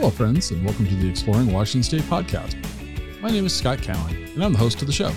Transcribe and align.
Hello, 0.00 0.08
friends, 0.08 0.50
and 0.50 0.64
welcome 0.64 0.86
to 0.86 0.94
the 0.94 1.10
Exploring 1.10 1.52
Washington 1.52 1.82
State 1.82 2.10
podcast. 2.10 2.56
My 3.20 3.28
name 3.28 3.44
is 3.44 3.54
Scott 3.54 3.82
Cowan, 3.82 4.16
and 4.34 4.42
I'm 4.42 4.52
the 4.52 4.58
host 4.58 4.80
of 4.80 4.86
the 4.86 4.94
show. 4.94 5.12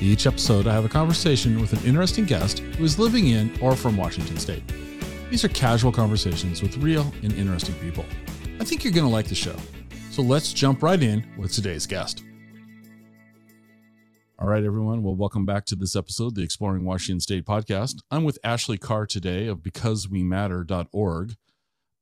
Each 0.00 0.28
episode, 0.28 0.68
I 0.68 0.72
have 0.72 0.84
a 0.84 0.88
conversation 0.88 1.60
with 1.60 1.72
an 1.72 1.84
interesting 1.84 2.24
guest 2.24 2.60
who 2.60 2.84
is 2.84 3.00
living 3.00 3.26
in 3.26 3.52
or 3.60 3.74
from 3.74 3.96
Washington 3.96 4.36
State. 4.36 4.62
These 5.28 5.44
are 5.44 5.48
casual 5.48 5.90
conversations 5.90 6.62
with 6.62 6.76
real 6.76 7.12
and 7.24 7.32
interesting 7.32 7.74
people. 7.80 8.04
I 8.60 8.64
think 8.64 8.84
you're 8.84 8.92
going 8.92 9.06
to 9.06 9.12
like 9.12 9.26
the 9.26 9.34
show. 9.34 9.56
So 10.12 10.22
let's 10.22 10.52
jump 10.52 10.84
right 10.84 11.02
in 11.02 11.26
with 11.36 11.50
today's 11.50 11.88
guest. 11.88 12.22
All 14.38 14.46
right, 14.46 14.62
everyone. 14.62 15.02
Well, 15.02 15.16
welcome 15.16 15.44
back 15.44 15.64
to 15.64 15.74
this 15.74 15.96
episode, 15.96 16.36
the 16.36 16.44
Exploring 16.44 16.84
Washington 16.84 17.18
State 17.18 17.44
podcast. 17.44 17.96
I'm 18.08 18.22
with 18.22 18.38
Ashley 18.44 18.78
Carr 18.78 19.06
today 19.06 19.48
of 19.48 19.64
BecauseWeMatter.org. 19.64 21.34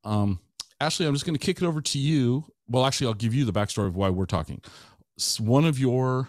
Um, 0.05 0.41
Ashley, 0.80 1.06
I'm 1.06 1.14
just 1.14 1.27
going 1.27 1.37
to 1.37 1.45
kick 1.45 1.60
it 1.60 1.66
over 1.66 1.80
to 1.80 1.98
you. 1.98 2.45
Well, 2.68 2.87
actually, 2.87 3.09
I'll 3.09 3.14
give 3.14 3.34
you 3.34 3.45
the 3.45 3.52
backstory 3.52 3.88
of 3.88 3.96
why 3.96 4.10
we're 4.10 4.27
talking. 4.27 4.60
One 5.41 5.64
of 5.64 5.78
your, 5.78 6.28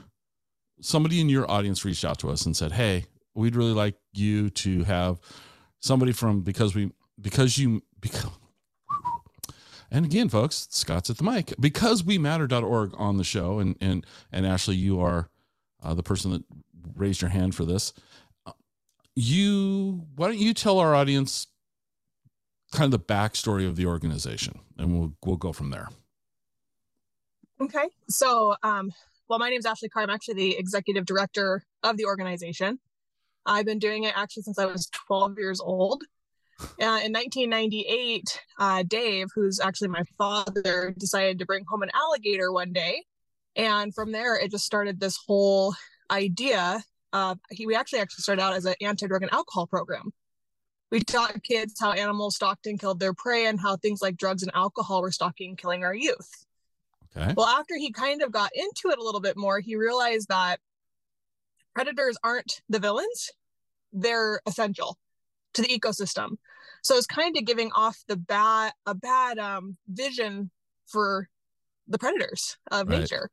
somebody 0.81 1.21
in 1.21 1.29
your 1.29 1.49
audience 1.49 1.85
reached 1.85 2.03
out 2.03 2.17
to 2.19 2.29
us 2.29 2.45
and 2.45 2.57
said, 2.57 2.71
Hey, 2.71 3.05
we'd 3.35 3.55
really 3.55 3.73
like 3.73 3.95
you 4.13 4.49
to 4.49 4.83
have 4.85 5.19
somebody 5.79 6.11
from 6.11 6.41
because 6.41 6.73
we, 6.73 6.91
because 7.21 7.57
you, 7.57 7.83
because, 7.99 8.25
and 9.91 10.05
again, 10.05 10.29
folks, 10.29 10.67
Scott's 10.71 11.09
at 11.09 11.17
the 11.17 11.23
mic 11.23 11.53
because 11.59 12.03
we 12.03 12.17
matter.org 12.17 12.93
on 12.97 13.17
the 13.17 13.23
show. 13.23 13.59
And, 13.59 13.75
and, 13.79 14.05
and 14.31 14.45
Ashley, 14.47 14.75
you 14.75 14.99
are 14.99 15.29
uh, 15.83 15.93
the 15.93 16.03
person 16.03 16.31
that 16.31 16.43
raised 16.95 17.21
your 17.21 17.29
hand 17.29 17.53
for 17.53 17.65
this. 17.65 17.93
Uh, 18.47 18.53
you, 19.15 20.07
why 20.15 20.27
don't 20.27 20.39
you 20.39 20.53
tell 20.55 20.79
our 20.79 20.95
audience 20.95 21.47
kind 22.71 22.85
of 22.85 22.91
the 22.91 23.13
backstory 23.13 23.67
of 23.67 23.75
the 23.75 23.85
organization, 23.85 24.59
and 24.77 24.97
we'll 24.97 25.13
we'll 25.25 25.37
go 25.37 25.53
from 25.53 25.69
there. 25.69 25.89
Okay, 27.61 27.89
so 28.07 28.55
um, 28.63 28.91
well, 29.27 29.39
my 29.39 29.49
name 29.49 29.59
is 29.59 29.65
Ashley 29.65 29.89
Carr. 29.89 30.03
I'm 30.03 30.09
actually 30.09 30.35
the 30.35 30.57
executive 30.57 31.05
director 31.05 31.63
of 31.83 31.97
the 31.97 32.05
organization. 32.05 32.79
I've 33.45 33.65
been 33.65 33.79
doing 33.79 34.03
it 34.03 34.13
actually 34.15 34.43
since 34.43 34.59
I 34.59 34.65
was 34.65 34.89
12 35.07 35.37
years 35.37 35.59
old. 35.59 36.03
Uh, 36.61 36.99
in 37.03 37.13
1998, 37.13 38.41
uh, 38.59 38.83
Dave, 38.85 39.27
who's 39.33 39.61
actually 39.61 39.87
my 39.87 40.03
father, 40.17 40.93
decided 40.97 41.39
to 41.39 41.45
bring 41.45 41.63
home 41.69 41.83
an 41.83 41.89
alligator 41.93 42.51
one 42.51 42.73
day, 42.73 43.03
and 43.55 43.93
from 43.95 44.11
there, 44.11 44.35
it 44.35 44.51
just 44.51 44.65
started 44.65 44.99
this 44.99 45.17
whole 45.25 45.73
idea. 46.11 46.83
He, 47.49 47.65
we 47.65 47.75
actually 47.75 47.99
actually 47.99 48.21
started 48.21 48.41
out 48.41 48.53
as 48.53 48.65
an 48.65 48.75
anti-drug 48.81 49.23
and 49.23 49.33
alcohol 49.33 49.67
program 49.67 50.11
we 50.91 51.01
taught 51.01 51.43
kids 51.43 51.79
how 51.79 51.91
animals 51.91 52.35
stalked 52.35 52.65
and 52.65 52.79
killed 52.79 52.99
their 52.99 53.13
prey 53.13 53.45
and 53.45 53.59
how 53.59 53.75
things 53.75 54.01
like 54.01 54.17
drugs 54.17 54.43
and 54.43 54.51
alcohol 54.55 55.01
were 55.01 55.11
stalking 55.11 55.49
and 55.49 55.57
killing 55.57 55.83
our 55.83 55.93
youth. 55.93 56.45
Okay. 57.15 57.33
Well, 57.35 57.47
after 57.47 57.75
he 57.75 57.91
kind 57.91 58.21
of 58.21 58.31
got 58.31 58.51
into 58.55 58.89
it 58.89 58.99
a 58.99 59.03
little 59.03 59.21
bit 59.21 59.37
more, 59.37 59.59
he 59.59 59.75
realized 59.75 60.27
that 60.29 60.59
predators 61.73 62.17
aren't 62.23 62.61
the 62.69 62.79
villains, 62.79 63.31
they're 63.91 64.41
essential 64.45 64.97
to 65.53 65.61
the 65.61 65.67
ecosystem. 65.67 66.37
So 66.83 66.95
it's 66.95 67.07
kind 67.07 67.35
of 67.37 67.45
giving 67.45 67.71
off 67.71 68.03
the 68.07 68.15
bad 68.15 68.73
a 68.85 68.95
bad 68.95 69.37
um, 69.37 69.77
vision 69.87 70.51
for 70.87 71.29
the 71.87 71.97
predators 71.97 72.57
of 72.71 72.87
right. 72.87 72.99
nature. 72.99 73.29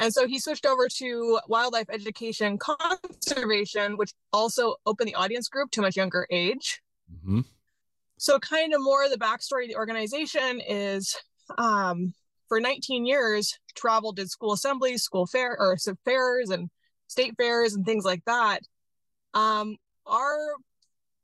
And 0.00 0.12
so 0.12 0.26
he 0.26 0.38
switched 0.38 0.64
over 0.64 0.88
to 0.88 1.38
wildlife 1.46 1.88
education 1.90 2.58
conservation, 2.58 3.98
which 3.98 4.12
also 4.32 4.76
opened 4.86 5.08
the 5.08 5.14
audience 5.14 5.48
group 5.48 5.70
to 5.72 5.80
a 5.80 5.82
much 5.82 5.96
younger 5.96 6.26
age. 6.30 6.80
Mm-hmm. 7.12 7.40
So, 8.16 8.38
kind 8.38 8.74
of 8.74 8.82
more 8.82 9.08
the 9.08 9.16
backstory 9.16 9.64
of 9.64 9.68
the 9.68 9.76
organization 9.76 10.60
is 10.66 11.16
um, 11.58 12.14
for 12.48 12.60
19 12.60 13.06
years, 13.06 13.58
traveled 13.74 14.16
did 14.16 14.30
school 14.30 14.52
assemblies, 14.52 15.02
school 15.02 15.26
fair 15.26 15.56
or 15.58 15.76
fairs 16.04 16.50
and 16.50 16.70
state 17.06 17.34
fairs 17.36 17.74
and 17.74 17.84
things 17.84 18.04
like 18.04 18.24
that. 18.24 18.60
Um, 19.34 19.76
our 20.06 20.36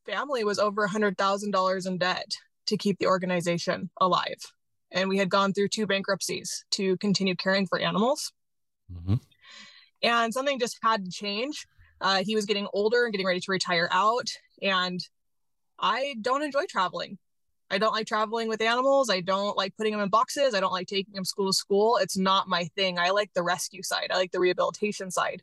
family 0.05 0.45
was 0.45 0.59
over 0.59 0.87
$100,000 0.87 1.87
in 1.87 1.99
debt 1.99 2.37
to 2.67 2.77
keep 2.77 2.99
the 2.99 3.07
organization 3.07 3.91
alive. 4.01 4.39
And 4.93 5.09
we 5.09 5.19
had 5.19 5.31
gone 5.31 5.53
through 5.53 5.69
two 5.69 5.87
bankruptcies 5.87 6.65
to 6.73 6.97
continue 6.99 7.35
caring 7.35 7.67
for 7.67 7.79
animals. 7.79 8.33
Mm-hmm. 8.93 9.15
And 10.03 10.33
something 10.33 10.59
just 10.59 10.79
had 10.83 11.05
to 11.05 11.11
change. 11.11 11.67
Uh, 12.01 12.23
he 12.25 12.35
was 12.35 12.45
getting 12.45 12.69
older 12.73 13.05
and 13.05 13.13
getting 13.13 13.27
ready 13.27 13.41
to 13.41 13.51
retire 13.51 13.89
out. 13.91 14.29
And 14.63 15.01
I 15.79 16.15
don't 16.21 16.43
enjoy 16.43 16.65
traveling. 16.69 17.19
I 17.71 17.79
don't 17.79 17.93
like 17.93 18.07
traveling 18.07 18.49
with 18.49 18.61
animals. 18.61 19.11
I 19.11 19.21
don't 19.21 19.57
like 19.57 19.77
putting 19.77 19.93
them 19.93 20.01
in 20.01 20.09
boxes. 20.09 20.55
I 20.55 20.61
don't 20.61 20.73
like 20.73 20.87
taking 20.87 21.15
them 21.15 21.25
school 21.25 21.49
to 21.49 21.53
school. 21.53 21.97
It's 21.97 22.17
not 22.17 22.49
my 22.49 22.65
thing. 22.77 22.99
I 22.99 23.11
like 23.11 23.33
the 23.35 23.43
rescue 23.43 23.83
side, 23.83 24.09
I 24.11 24.17
like 24.17 24.33
the 24.33 24.41
rehabilitation 24.41 25.11
side. 25.11 25.43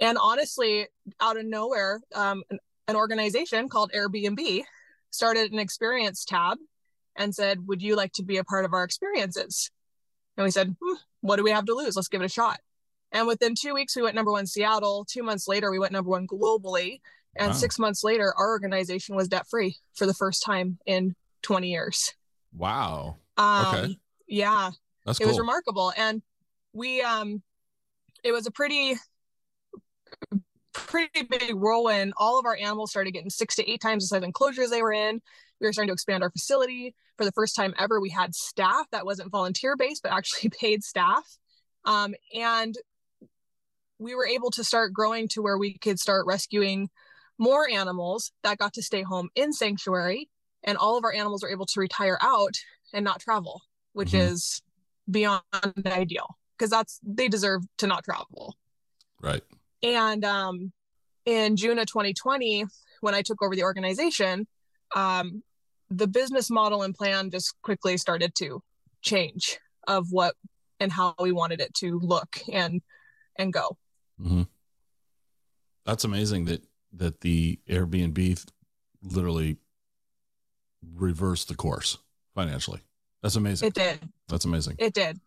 And 0.00 0.16
honestly, 0.16 0.86
out 1.20 1.36
of 1.36 1.44
nowhere, 1.44 2.00
um, 2.14 2.44
an, 2.50 2.58
an 2.86 2.96
organization 2.96 3.68
called 3.68 3.90
Airbnb 3.92 4.62
started 5.10 5.52
an 5.52 5.58
experience 5.58 6.24
tab 6.24 6.58
and 7.16 7.34
said, 7.34 7.66
Would 7.66 7.82
you 7.82 7.96
like 7.96 8.12
to 8.12 8.22
be 8.22 8.38
a 8.38 8.44
part 8.44 8.64
of 8.64 8.72
our 8.72 8.84
experiences? 8.84 9.70
And 10.38 10.44
we 10.44 10.52
said, 10.52 10.74
hmm, 10.80 10.94
what 11.20 11.36
do 11.36 11.42
we 11.42 11.50
have 11.50 11.66
to 11.66 11.74
lose? 11.74 11.96
Let's 11.96 12.08
give 12.08 12.22
it 12.22 12.26
a 12.26 12.28
shot. 12.28 12.60
And 13.10 13.26
within 13.26 13.54
two 13.56 13.74
weeks, 13.74 13.96
we 13.96 14.02
went 14.02 14.14
number 14.14 14.30
one 14.30 14.46
Seattle. 14.46 15.04
Two 15.04 15.24
months 15.24 15.48
later, 15.48 15.70
we 15.70 15.80
went 15.80 15.92
number 15.92 16.10
one 16.10 16.28
globally. 16.28 17.00
And 17.36 17.48
wow. 17.48 17.54
six 17.54 17.78
months 17.78 18.04
later, 18.04 18.32
our 18.36 18.48
organization 18.48 19.16
was 19.16 19.28
debt 19.28 19.48
free 19.50 19.76
for 19.94 20.06
the 20.06 20.14
first 20.14 20.44
time 20.44 20.78
in 20.86 21.16
20 21.42 21.70
years. 21.70 22.14
Wow. 22.56 23.16
Um, 23.36 23.66
okay. 23.66 23.98
Yeah. 24.28 24.70
That's 25.04 25.20
it 25.20 25.24
cool. 25.24 25.32
was 25.32 25.40
remarkable. 25.40 25.92
And 25.96 26.22
we, 26.72 27.02
um, 27.02 27.42
it 28.22 28.30
was 28.30 28.46
a 28.46 28.52
pretty, 28.52 28.94
pretty 30.72 31.22
big 31.24 31.54
whirlwind. 31.54 32.12
All 32.16 32.38
of 32.38 32.46
our 32.46 32.56
animals 32.56 32.90
started 32.90 33.12
getting 33.12 33.30
six 33.30 33.56
to 33.56 33.68
eight 33.68 33.80
times 33.80 34.04
the 34.04 34.08
size 34.08 34.22
enclosures 34.22 34.70
they 34.70 34.82
were 34.82 34.92
in. 34.92 35.20
We 35.60 35.66
were 35.66 35.72
starting 35.72 35.88
to 35.88 35.94
expand 35.94 36.22
our 36.22 36.30
facility 36.30 36.94
for 37.18 37.24
the 37.24 37.32
first 37.32 37.56
time 37.56 37.74
ever, 37.78 38.00
we 38.00 38.10
had 38.10 38.34
staff 38.34 38.86
that 38.92 39.04
wasn't 39.04 39.30
volunteer 39.30 39.76
based, 39.76 40.02
but 40.02 40.12
actually 40.12 40.50
paid 40.60 40.82
staff. 40.82 41.26
Um, 41.84 42.14
and 42.34 42.74
we 43.98 44.14
were 44.14 44.26
able 44.26 44.50
to 44.52 44.64
start 44.64 44.92
growing 44.92 45.28
to 45.28 45.42
where 45.42 45.58
we 45.58 45.76
could 45.76 45.98
start 45.98 46.26
rescuing 46.26 46.88
more 47.36 47.68
animals 47.68 48.32
that 48.44 48.58
got 48.58 48.72
to 48.74 48.82
stay 48.82 49.02
home 49.02 49.28
in 49.34 49.52
sanctuary. 49.52 50.30
And 50.62 50.78
all 50.78 50.96
of 50.96 51.04
our 51.04 51.12
animals 51.12 51.42
were 51.42 51.50
able 51.50 51.66
to 51.66 51.80
retire 51.80 52.18
out 52.22 52.54
and 52.92 53.04
not 53.04 53.20
travel, 53.20 53.62
which 53.92 54.10
mm-hmm. 54.10 54.32
is 54.32 54.62
beyond 55.10 55.42
ideal 55.86 56.36
because 56.56 56.70
that's 56.70 57.00
they 57.04 57.28
deserve 57.28 57.62
to 57.78 57.86
not 57.86 58.04
travel. 58.04 58.56
Right. 59.20 59.42
And 59.82 60.24
um, 60.24 60.72
in 61.24 61.56
June 61.56 61.78
of 61.78 61.86
2020, 61.86 62.64
when 63.00 63.14
I 63.14 63.22
took 63.22 63.42
over 63.42 63.54
the 63.54 63.62
organization, 63.62 64.46
um, 64.94 65.42
the 65.90 66.06
business 66.06 66.50
model 66.50 66.82
and 66.82 66.94
plan 66.94 67.30
just 67.30 67.54
quickly 67.62 67.96
started 67.96 68.34
to 68.36 68.62
change 69.02 69.58
of 69.86 70.06
what 70.10 70.34
and 70.80 70.92
how 70.92 71.14
we 71.18 71.32
wanted 71.32 71.60
it 71.60 71.74
to 71.74 71.98
look 72.02 72.40
and 72.52 72.82
and 73.36 73.52
go. 73.52 73.76
Mm-hmm. 74.20 74.42
That's 75.84 76.04
amazing 76.04 76.46
that 76.46 76.62
that 76.92 77.20
the 77.20 77.58
Airbnb 77.68 78.44
literally 79.02 79.56
reversed 80.94 81.48
the 81.48 81.54
course 81.54 81.98
financially. 82.34 82.80
That's 83.22 83.36
amazing. 83.36 83.68
It 83.68 83.74
did. 83.74 84.00
That's 84.28 84.44
amazing. 84.44 84.76
It 84.78 84.94
did. 84.94 85.18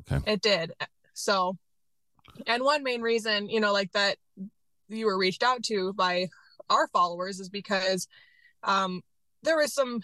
Okay. 0.00 0.32
It 0.32 0.42
did. 0.42 0.72
So, 1.14 1.56
and 2.46 2.62
one 2.62 2.82
main 2.82 3.00
reason, 3.00 3.48
you 3.48 3.60
know, 3.60 3.72
like 3.72 3.92
that 3.92 4.16
you 4.88 5.06
were 5.06 5.18
reached 5.18 5.42
out 5.42 5.62
to 5.64 5.92
by 5.92 6.28
our 6.70 6.88
followers 6.88 7.40
is 7.40 7.48
because 7.48 8.08
um, 8.62 9.02
there 9.44 9.56
was 9.56 9.72
some 9.72 10.00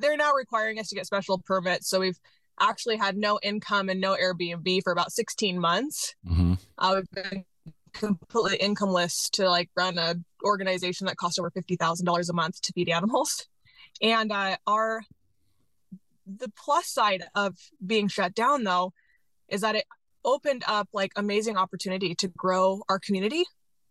they're 0.00 0.16
now 0.16 0.32
requiring 0.32 0.78
us 0.78 0.88
to 0.88 0.94
get 0.94 1.06
special 1.06 1.38
permits 1.38 1.88
so 1.88 2.00
we've 2.00 2.18
actually 2.60 2.96
had 2.96 3.16
no 3.16 3.38
income 3.42 3.88
and 3.88 4.00
no 4.00 4.16
airbnb 4.16 4.82
for 4.82 4.92
about 4.92 5.12
16 5.12 5.58
months 5.58 6.14
mm-hmm. 6.26 6.54
uh, 6.78 6.94
we've 6.96 7.24
been 7.24 7.44
completely 7.92 8.58
incomeless 8.58 9.30
to 9.30 9.48
like 9.48 9.70
run 9.76 9.98
a 9.98 10.14
organization 10.44 11.06
that 11.06 11.16
costs 11.16 11.38
over 11.38 11.50
$50000 11.50 12.30
a 12.30 12.32
month 12.32 12.60
to 12.62 12.72
feed 12.72 12.88
animals 12.88 13.46
and 14.00 14.30
uh, 14.30 14.56
our 14.66 15.02
the 16.26 16.50
plus 16.56 16.86
side 16.86 17.24
of 17.34 17.56
being 17.84 18.08
shut 18.08 18.34
down 18.34 18.64
though 18.64 18.92
is 19.48 19.62
that 19.62 19.74
it 19.74 19.84
opened 20.24 20.62
up 20.66 20.88
like 20.92 21.12
amazing 21.16 21.56
opportunity 21.56 22.14
to 22.14 22.28
grow 22.28 22.82
our 22.88 22.98
community 22.98 23.44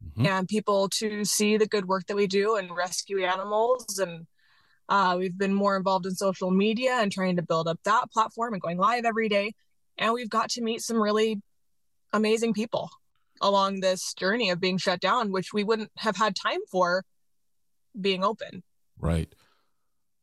mm-hmm. 0.06 0.26
and 0.26 0.48
people 0.48 0.88
to 0.90 1.26
see 1.26 1.58
the 1.58 1.68
good 1.68 1.88
work 1.88 2.06
that 2.08 2.16
we 2.16 2.28
do 2.28 2.56
and 2.56 2.76
rescue 2.76 3.24
animals 3.24 3.98
and 4.00 4.28
uh, 4.90 5.16
we've 5.18 5.38
been 5.38 5.54
more 5.54 5.76
involved 5.76 6.06
in 6.06 6.16
social 6.16 6.52
media 6.52 6.98
and 7.02 7.12
trying 7.12 7.36
to 7.36 7.42
build 7.42 7.68
up 7.68 7.80
that 7.84 8.12
platform 8.12 8.54
and 8.54 8.62
going 8.62 8.78
live 8.78 9.06
every 9.06 9.30
day. 9.30 9.54
And 9.98 10.14
we've 10.14 10.30
got 10.30 10.50
to 10.52 10.62
meet 10.62 10.82
some 10.82 10.98
really 10.98 11.42
amazing 12.14 12.54
people 12.54 12.90
along 13.42 13.80
this 13.82 14.14
journey 14.14 14.50
of 14.50 14.60
being 14.60 14.78
shut 14.78 15.00
down, 15.00 15.32
which 15.32 15.54
we 15.54 15.64
wouldn't 15.64 15.92
have 15.98 16.16
had 16.16 16.36
time 16.36 16.60
for 16.72 17.04
being 18.00 18.24
open. 18.24 18.64
Right. 19.00 19.34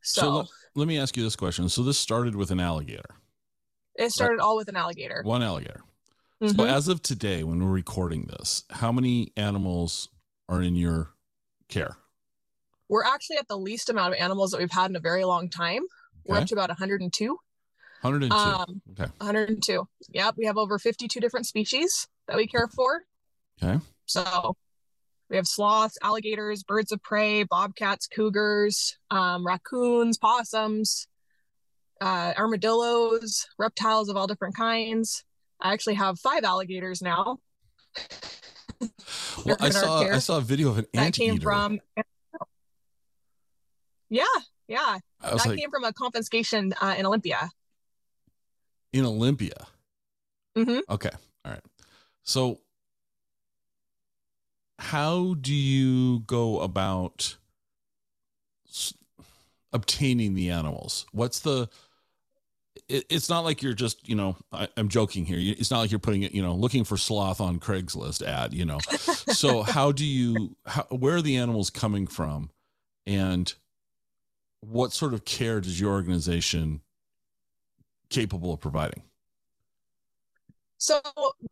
So, 0.02 0.20
So 0.20 0.36
let, 0.36 0.46
let 0.74 0.88
me 0.88 0.98
ask 0.98 1.16
you 1.16 1.22
this 1.22 1.36
question. 1.36 1.68
So 1.68 1.82
this 1.82 1.98
started 1.98 2.34
with 2.36 2.50
an 2.50 2.60
alligator, 2.60 3.16
it 3.96 4.10
started 4.10 4.40
all 4.40 4.56
with 4.56 4.68
an 4.68 4.76
alligator. 4.76 5.22
one 5.24 5.42
alligator. 5.42 5.82
So 6.44 6.52
Mhm. 6.54 6.68
as 6.68 6.88
of 6.88 7.00
today, 7.00 7.42
when 7.44 7.64
we're 7.64 7.70
recording 7.70 8.24
this, 8.24 8.64
how 8.70 8.92
many 8.92 9.32
animals 9.36 10.08
are 10.48 10.60
in 10.60 10.74
your 10.76 11.14
care? 11.68 11.96
We're 12.88 13.04
actually 13.04 13.36
at 13.38 13.48
the 13.48 13.56
least 13.56 13.88
amount 13.88 14.14
of 14.14 14.20
animals 14.20 14.50
that 14.50 14.58
we've 14.58 14.70
had 14.70 14.90
in 14.90 14.96
a 14.96 15.00
very 15.00 15.24
long 15.24 15.48
time. 15.48 15.82
We're 16.26 16.36
up 16.38 16.46
to 16.46 16.54
about 16.54 16.68
102. 16.68 17.36
102. 18.02 18.34
Um, 18.36 18.82
okay. 18.92 19.10
102. 19.18 19.88
Yep. 20.10 20.34
We 20.36 20.44
have 20.46 20.56
over 20.58 20.78
52 20.78 21.20
different 21.20 21.46
species 21.46 22.06
that 22.28 22.36
we 22.36 22.46
care 22.46 22.68
for. 22.68 23.02
Okay. 23.62 23.78
So 24.06 24.56
we 25.30 25.36
have 25.36 25.46
sloths, 25.46 25.96
alligators, 26.02 26.62
birds 26.62 26.92
of 26.92 27.02
prey, 27.02 27.44
bobcats, 27.44 28.06
cougars, 28.06 28.96
um, 29.10 29.46
raccoons, 29.46 30.18
possums, 30.18 31.08
uh, 32.00 32.34
armadillos, 32.36 33.46
reptiles 33.58 34.08
of 34.08 34.16
all 34.16 34.26
different 34.26 34.56
kinds. 34.56 35.24
I 35.60 35.72
actually 35.72 35.94
have 35.94 36.18
five 36.18 36.44
alligators 36.44 37.00
now. 37.00 37.38
Well, 39.46 39.56
I 39.60 39.70
saw 39.70 40.00
I 40.00 40.18
saw 40.18 40.38
a 40.38 40.42
video 40.42 40.70
of 40.70 40.78
an 40.78 40.86
That 40.92 41.04
anteater. 41.06 41.32
came 41.32 41.40
from. 41.40 41.80
Yeah, 44.14 44.24
yeah. 44.68 44.98
I 45.20 45.30
That 45.30 45.46
like 45.48 45.58
came 45.58 45.70
from 45.70 45.82
a 45.82 45.92
confiscation 45.92 46.72
uh, 46.80 46.94
in 46.96 47.04
Olympia. 47.04 47.50
in 48.92 49.04
Olympia. 49.04 49.66
Mhm. 50.56 50.82
Okay. 50.88 51.10
All 51.44 51.50
right. 51.50 51.64
So 52.22 52.60
how 54.78 55.34
do 55.34 55.52
you 55.52 56.20
go 56.20 56.60
about 56.60 57.36
s- 58.68 58.94
obtaining 59.72 60.34
the 60.34 60.48
animals? 60.50 61.06
What's 61.10 61.40
the 61.40 61.68
it, 62.88 63.04
it's 63.08 63.28
not 63.28 63.40
like 63.40 63.62
you're 63.62 63.72
just, 63.74 64.08
you 64.08 64.14
know, 64.14 64.36
I, 64.52 64.68
I'm 64.76 64.88
joking 64.88 65.24
here. 65.24 65.38
It's 65.40 65.70
not 65.72 65.80
like 65.80 65.90
you're 65.90 65.98
putting 65.98 66.22
it, 66.22 66.32
you 66.32 66.42
know, 66.42 66.54
looking 66.54 66.84
for 66.84 66.96
sloth 66.96 67.40
on 67.40 67.58
Craigslist 67.58 68.22
ad, 68.22 68.54
you 68.54 68.64
know. 68.64 68.78
so 68.98 69.62
how 69.62 69.90
do 69.90 70.04
you 70.04 70.54
how, 70.66 70.82
where 70.90 71.16
are 71.16 71.22
the 71.22 71.36
animals 71.36 71.70
coming 71.70 72.06
from 72.06 72.50
and 73.06 73.54
what 74.70 74.92
sort 74.92 75.14
of 75.14 75.24
care 75.24 75.60
does 75.60 75.80
your 75.80 75.92
organization 75.92 76.80
capable 78.10 78.52
of 78.52 78.60
providing 78.60 79.02
So 80.78 81.00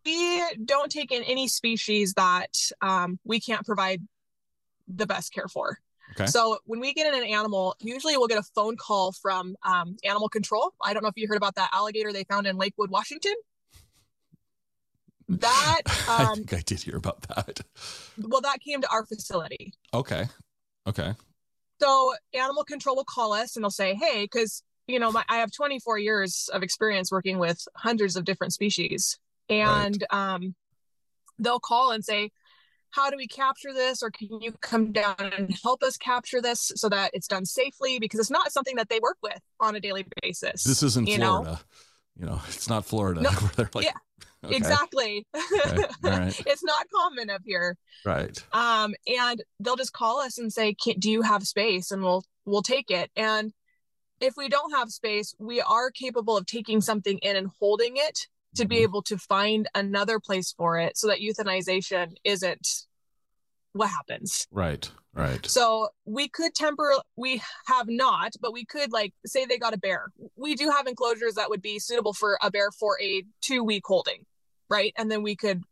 we 0.05 0.43
don't 0.65 0.91
take 0.91 1.13
in 1.13 1.23
any 1.25 1.49
species 1.49 2.15
that 2.15 2.55
um, 2.81 3.19
we 3.25 3.41
can't 3.41 3.65
provide 3.65 4.03
the 4.89 5.07
best 5.07 5.33
care 5.33 5.49
for. 5.49 5.79
Okay. 6.13 6.27
So 6.27 6.59
when 6.67 6.81
we 6.81 6.93
get 6.93 7.07
in 7.07 7.21
an 7.21 7.27
animal, 7.27 7.75
usually 7.81 8.17
we'll 8.17 8.29
get 8.29 8.39
a 8.39 8.43
phone 8.55 8.77
call 8.77 9.13
from 9.13 9.57
um, 9.63 9.97
animal 10.05 10.29
control. 10.29 10.75
I 10.85 10.93
don't 10.93 11.03
know 11.03 11.09
if 11.09 11.17
you 11.17 11.27
heard 11.27 11.39
about 11.39 11.55
that 11.55 11.71
alligator 11.73 12.13
they 12.13 12.25
found 12.25 12.47
in 12.47 12.57
Lakewood, 12.57 12.91
Washington. 12.91 13.35
That 15.29 15.83
i 16.09 16.25
um, 16.25 16.37
think 16.37 16.53
i 16.53 16.61
did 16.61 16.81
hear 16.81 16.97
about 16.97 17.23
that 17.23 17.61
well, 18.19 18.41
that 18.43 18.61
came 18.61 18.83
to 18.83 18.89
our 18.91 19.07
facility. 19.07 19.73
okay 19.95 20.27
okay 20.87 21.15
So 21.83 22.15
animal 22.33 22.63
control 22.63 22.95
will 22.95 23.05
call 23.05 23.33
us 23.33 23.57
and 23.57 23.65
they'll 23.65 23.71
say, 23.71 23.95
"Hey, 23.95 24.23
because 24.23 24.63
you 24.87 25.01
know 25.01 25.11
my, 25.11 25.25
I 25.29 25.39
have 25.39 25.51
24 25.51 25.99
years 25.99 26.49
of 26.53 26.63
experience 26.63 27.11
working 27.11 27.39
with 27.41 27.67
hundreds 27.77 28.15
of 28.15 28.25
different 28.25 28.53
species, 28.53 29.19
and 29.49 30.05
um, 30.11 30.55
they'll 31.41 31.59
call 31.59 31.91
and 31.91 32.05
say, 32.05 32.31
"How 32.91 33.11
do 33.11 33.17
we 33.17 33.27
capture 33.27 33.73
this? 33.73 34.01
Or 34.01 34.11
can 34.13 34.41
you 34.41 34.53
come 34.61 34.93
down 34.93 35.17
and 35.19 35.53
help 35.65 35.83
us 35.83 35.97
capture 35.97 36.41
this 36.41 36.71
so 36.77 36.89
that 36.89 37.11
it's 37.15 37.27
done 37.27 37.45
safely? 37.45 37.99
Because 37.99 38.21
it's 38.21 38.31
not 38.31 38.53
something 38.53 38.77
that 38.77 38.89
they 38.89 39.01
work 39.01 39.19
with 39.21 39.41
on 39.59 39.75
a 39.75 39.81
daily 39.81 40.07
basis. 40.23 40.63
this 40.63 40.85
isn't 40.85 41.09
you 41.09 41.19
know? 41.19 41.43
florida 41.43 41.61
you 42.19 42.27
know 42.27 42.41
it's 42.49 42.69
not 42.69 42.85
florida 42.85 43.23
No, 43.23 43.31
like 43.75 43.87
yeah, 43.87 43.93
okay, 44.45 44.57
Exactly. 44.57 45.27
okay, 45.35 45.85
right. 46.03 46.43
It's 46.47 46.65
not 46.65 46.87
common 46.95 47.31
up 47.31 47.43
here. 47.45 47.77
right. 48.05 48.43
Um 48.53 48.95
and 49.07 49.43
they'll 49.61 49.77
just 49.77 49.93
call 49.93 50.21
us 50.21 50.39
and 50.39 50.53
say 50.53 50.75
Can, 50.75 50.99
do 50.99 51.11
you 51.11 51.23
have 51.23 51.47
space? 51.47 51.91
And 51.91 52.03
we'll 52.03 52.25
we'll 52.45 52.63
take 52.63 52.91
it. 52.91 53.11
And 53.17 53.53
if 54.21 54.35
we 54.37 54.49
don't 54.49 54.73
have 54.73 54.91
space 54.91 55.35
we 55.39 55.61
are 55.61 55.91
capable 55.91 56.37
of 56.37 56.47
taking 56.47 56.81
something 56.81 57.19
in 57.19 57.37
and 57.37 57.49
holding 57.61 57.95
it 57.97 58.27
to 58.57 58.67
be 58.67 58.77
Mhm. 58.77 58.83
able 58.83 59.03
to 59.03 59.17
find 59.19 59.69
another 59.75 60.21
place 60.21 60.53
for 60.53 60.79
it 60.79 60.97
so 60.97 61.07
that 61.09 61.21
euthanization 61.21 62.15
isn't 62.25 62.69
what 63.73 63.89
happens. 63.89 64.47
Right. 64.51 64.91
Right. 65.15 65.45
So 65.47 65.89
we 66.05 66.29
could 66.29 66.55
temper 66.55 66.93
we 67.17 67.43
have 67.67 67.87
not 67.89 68.33
but 68.41 68.53
we 68.53 68.65
could 68.65 68.93
like 68.93 69.13
say 69.27 69.45
they 69.45 69.59
got 69.59 69.75
a 69.75 69.79
bear. 69.79 70.07
We 70.37 70.55
do 70.55 70.71
have 70.71 70.87
enclosures 70.87 71.35
that 71.35 71.49
would 71.51 71.63
be 71.63 71.79
suitable 71.79 72.13
for 72.15 72.39
a 72.43 72.51
bear 72.51 72.71
for 72.73 73.01
a 73.01 73.23
two 73.41 73.63
week 73.65 73.85
holding 73.87 74.25
right? 74.73 74.93
And 74.97 75.11
then 75.11 75.23
we 75.23 75.37
could 75.37 75.63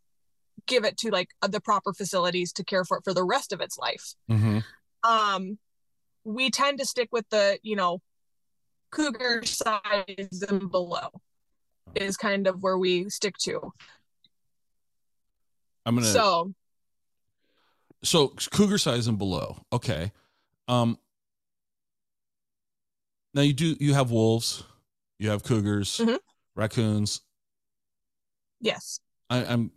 give 0.67 0.85
it 0.85 0.99
to 0.99 1.11
like 1.11 1.31
the 1.49 1.61
proper 1.61 1.93
facilities 1.95 2.53
to 2.53 2.63
care 2.63 2.85
for 2.85 2.99
it 2.99 3.05
for 3.05 3.15
the 3.15 3.25
rest 3.25 3.53
of 3.53 3.61
its 3.61 3.77
life. 3.79 4.15
Hmm 4.29 4.59
um 5.03 5.59
we 6.25 6.51
tend 6.51 6.79
to 6.79 6.85
stick 6.85 7.09
with 7.11 7.27
the 7.31 7.59
you 7.63 7.75
know 7.75 8.03
cougar 8.93 9.43
size 9.47 10.45
and 10.47 10.71
below 10.71 11.09
is 11.95 12.19
kind 12.19 12.47
of 12.47 12.63
where 12.63 12.77
we 12.77 13.09
stick 13.09 13.35
to. 13.39 13.73
I'm 15.87 15.95
gonna 15.95 16.07
so, 16.07 16.53
so 18.05 18.29
cougar 18.53 18.77
size 18.77 19.07
and 19.07 19.17
below 19.17 19.57
okay. 19.73 20.13
Um 20.69 20.99
now 23.33 23.43
you 23.43 23.55
do 23.55 23.77
you 23.81 23.95
have 23.95 24.11
wolves 24.11 24.63
you 25.19 25.31
have 25.31 25.43
cougars 25.43 25.99
Mhm. 26.05 26.19
raccoons 26.55 27.23
yes 28.61 29.01
I, 29.31 29.45
I'm 29.45 29.71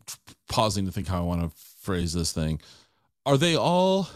pausing 0.50 0.86
to 0.86 0.92
think 0.92 1.08
how 1.08 1.20
I 1.20 1.22
want 1.22 1.42
to 1.42 1.52
phrase 1.80 2.12
this 2.12 2.34
thing. 2.34 2.60
Are 3.26 3.38
they 3.38 3.56
all? 3.56 4.10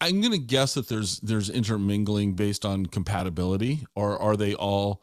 I'm 0.00 0.22
going 0.22 0.32
to 0.32 0.38
guess 0.38 0.74
that 0.74 0.88
there's 0.88 1.20
there's 1.20 1.50
intermingling 1.50 2.32
based 2.32 2.64
on 2.64 2.86
compatibility, 2.86 3.86
or 3.94 4.18
are 4.18 4.36
they 4.36 4.54
all 4.54 5.02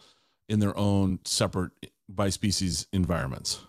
in 0.49 0.59
their 0.59 0.75
own 0.77 1.19
separate 1.23 1.71
by 2.09 2.29
species 2.29 2.87
environments? 2.91 3.61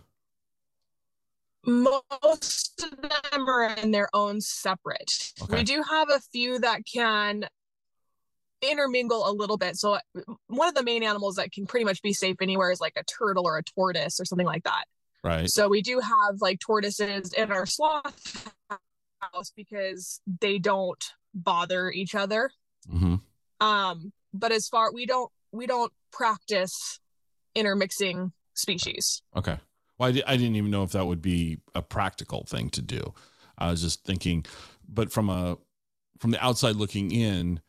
most 1.65 2.83
of 2.83 3.01
them 3.01 3.49
are 3.49 3.73
in 3.75 3.93
their 3.93 4.09
own 4.15 4.41
separate. 4.41 5.33
Okay. 5.43 5.59
We 5.59 5.63
do 5.63 5.81
have 5.89 6.11
a 6.11 6.19
few 6.19 6.59
that 6.59 6.81
can 6.93 7.47
intermingle 8.63 9.29
a 9.29 9.33
little 9.33 9.57
bit. 9.57 9.77
So 9.77 9.99
one 10.47 10.69
of 10.69 10.75
the 10.75 10.83
main 10.83 11.03
animals 11.03 11.37
that 11.37 11.53
can 11.53 11.67
pretty 11.67 11.85
much 11.85 12.01
be 12.03 12.13
safe 12.13 12.37
anywhere 12.41 12.71
is 12.71 12.81
like 12.81 12.95
a 12.97 13.05
turtle 13.05 13.47
or 13.47 13.59
a 13.59 13.63
tortoise 13.63 14.21
or 14.21 14.25
something 14.25 14.47
like 14.47 14.65
that. 14.65 14.85
Right. 15.25 15.49
So 15.51 15.69
we 15.69 15.83
do 15.83 16.01
have 16.01 16.41
like 16.41 16.59
tortoises 16.61 17.33
in 17.33 17.51
our 17.53 17.67
sloth 17.67 18.53
house 19.21 19.53
because 19.55 20.21
they 20.41 20.59
don't 20.59 21.03
bother 21.35 21.91
each 21.91 22.15
other. 22.15 22.51
hmm 22.91 23.17
Um, 23.61 24.13
but 24.35 24.53
as 24.53 24.69
far 24.69 24.93
we 24.93 25.07
don't 25.07 25.31
we 25.53 25.67
don't 25.67 25.93
practice 26.13 26.99
intermixing 27.55 28.33
species. 28.55 29.23
Okay. 29.37 29.59
Well, 29.99 30.09
I, 30.09 30.13
di- 30.13 30.25
I 30.27 30.37
didn't 30.37 30.57
even 30.57 30.71
know 30.71 30.83
if 30.83 30.93
that 30.93 31.07
would 31.07 31.23
be 31.23 31.59
a 31.75 31.83
practical 31.83 32.45
thing 32.45 32.71
to 32.71 32.83
do. 32.83 33.13
I 33.59 33.71
was 33.71 33.83
just 33.83 34.05
thinking, 34.05 34.45
but 34.89 35.13
from 35.13 35.29
a 35.29 35.59
from 36.19 36.31
the 36.31 36.45
outside 36.45 36.77
looking 36.77 37.13
in, 37.13 37.61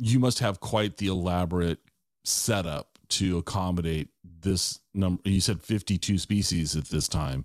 you 0.00 0.18
must 0.18 0.38
have 0.38 0.60
quite 0.60 0.96
the 0.96 1.08
elaborate 1.08 1.78
setup 2.24 2.98
to 3.10 3.38
accommodate 3.38 4.08
this 4.24 4.80
number. 4.94 5.22
You 5.24 5.40
said 5.40 5.62
fifty 5.62 5.98
two 5.98 6.18
species 6.18 6.74
at 6.74 6.86
this 6.86 7.06
time. 7.06 7.44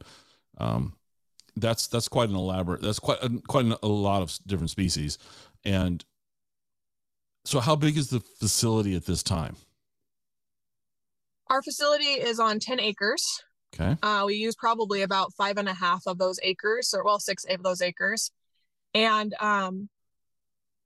Um, 0.58 0.94
that's 1.56 1.88
that's 1.88 2.08
quite 2.08 2.30
an 2.30 2.36
elaborate. 2.36 2.82
That's 2.82 3.00
quite 3.00 3.22
a, 3.22 3.30
quite 3.48 3.66
a 3.84 3.88
lot 3.88 4.22
of 4.22 4.38
different 4.48 4.70
species, 4.70 5.18
and 5.64 6.04
so 7.46 7.60
how 7.60 7.76
big 7.76 7.98
is 7.98 8.10
the 8.10 8.20
facility 8.20 8.96
at 8.96 9.06
this 9.06 9.22
time? 9.22 9.56
Our 11.48 11.62
facility 11.62 12.06
is 12.06 12.40
on 12.40 12.60
10 12.60 12.80
acres. 12.80 13.44
Okay. 13.74 13.96
Uh, 14.02 14.24
we 14.26 14.36
use 14.36 14.56
probably 14.56 15.04
about 15.04 15.32
five 15.34 15.58
and 15.58 15.70
a 15.70 15.74
half 15.74 16.04
of 16.08 16.18
those 16.18 16.40
acres, 16.42 16.94
or 16.98 17.04
well, 17.04 17.20
six 17.20 17.46
of 17.46 17.62
those 17.62 17.82
acres. 17.82 18.32
And 18.96 19.36
um, 19.40 19.90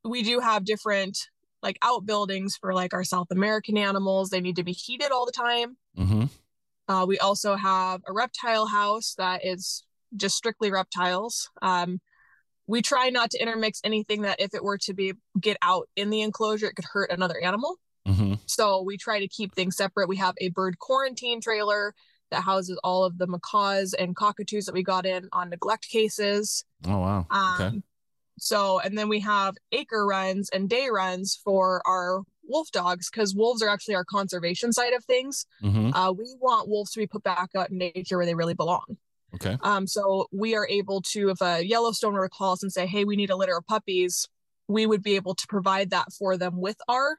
we 0.04 0.22
do 0.22 0.40
have 0.40 0.66
different 0.66 1.30
like 1.62 1.78
outbuildings 1.84 2.58
for 2.58 2.74
like 2.74 2.94
our 2.94 3.04
South 3.04 3.28
American 3.32 3.78
animals. 3.78 4.30
They 4.30 4.42
need 4.42 4.56
to 4.58 4.64
be 4.64 4.72
heated 4.72 5.12
all 5.12 5.26
the 5.26 5.32
time. 5.32 5.78
Mm-hmm. 5.98 6.26
Uh, 6.88 7.06
we 7.06 7.20
also 7.20 7.56
have 7.56 8.02
a 8.08 8.14
reptile 8.14 8.66
house 8.66 9.14
that 9.18 9.46
is 9.46 9.84
just 10.16 10.36
strictly 10.36 10.72
reptiles. 10.72 11.50
Um, 11.62 12.00
we 12.66 12.82
try 12.82 13.10
not 13.10 13.32
to 13.32 13.42
intermix 13.42 13.82
anything 13.84 14.22
that 14.24 14.40
if 14.40 14.54
it 14.54 14.64
were 14.64 14.78
to 14.80 14.94
be 14.94 15.14
get 15.40 15.58
out 15.62 15.90
in 15.96 16.10
the 16.10 16.22
enclosure, 16.22 16.68
it 16.68 16.76
could 16.76 16.86
hurt 16.86 17.12
another 17.12 17.40
animal. 17.40 17.78
Mm-hmm. 18.08 18.36
So 18.46 18.82
we 18.82 18.98
try 18.98 19.20
to 19.20 19.28
keep 19.28 19.54
things 19.54 19.76
separate. 19.76 20.08
We 20.08 20.18
have 20.18 20.36
a 20.40 20.50
bird 20.50 20.80
quarantine 20.80 21.42
trailer 21.42 21.94
that 22.32 22.42
houses 22.42 22.80
all 22.84 23.04
of 23.04 23.18
the 23.18 23.28
macaws 23.28 23.94
and 23.94 24.16
cockatoos 24.16 24.66
that 24.66 24.74
we 24.74 24.84
got 24.84 25.06
in 25.06 25.30
on 25.34 25.50
neglect 25.50 25.90
cases. 25.90 26.64
Oh 26.88 27.00
wow. 27.00 27.28
Um, 27.30 27.56
Okay. 27.60 27.82
So, 28.42 28.80
and 28.80 28.98
then 28.98 29.10
we 29.10 29.20
have 29.22 29.56
acre 29.72 30.06
runs 30.06 30.50
and 30.50 30.70
day 30.70 30.90
runs 30.92 31.40
for 31.44 31.82
our 31.86 32.22
wolf 32.48 32.72
dogs 32.72 33.10
because 33.10 33.36
wolves 33.36 33.62
are 33.62 33.70
actually 33.70 33.96
our 33.96 34.06
conservation 34.06 34.74
side 34.74 34.94
of 34.94 35.06
things. 35.06 35.46
hmm 35.62 35.92
Uh, 35.94 36.12
we 36.12 36.34
want 36.40 36.68
wolves 36.68 36.92
to 36.92 37.00
be 37.00 37.08
put 37.08 37.24
back 37.24 37.50
out 37.56 37.70
in 37.70 37.78
nature 37.78 38.18
where 38.18 38.26
they 38.26 38.36
really 38.36 38.56
belong. 38.56 38.98
Okay. 39.36 39.58
Um, 39.62 39.86
so 39.86 40.28
we 40.32 40.56
are 40.56 40.68
able 40.68 41.02
to, 41.14 41.30
if 41.30 41.42
a 41.42 41.64
Yellowstone 41.64 42.14
were 42.14 42.28
to 42.28 42.30
call 42.30 42.54
us 42.54 42.64
and 42.64 42.72
say, 42.72 42.88
"Hey, 42.88 43.06
we 43.06 43.16
need 43.16 43.30
a 43.30 43.36
litter 43.36 43.56
of 43.56 43.68
puppies," 43.68 44.28
we 44.68 44.88
would 44.88 45.04
be 45.04 45.16
able 45.16 45.36
to 45.36 45.46
provide 45.48 45.92
that 45.92 46.12
for 46.12 46.36
them 46.38 46.60
with 46.60 46.78
our 46.88 47.18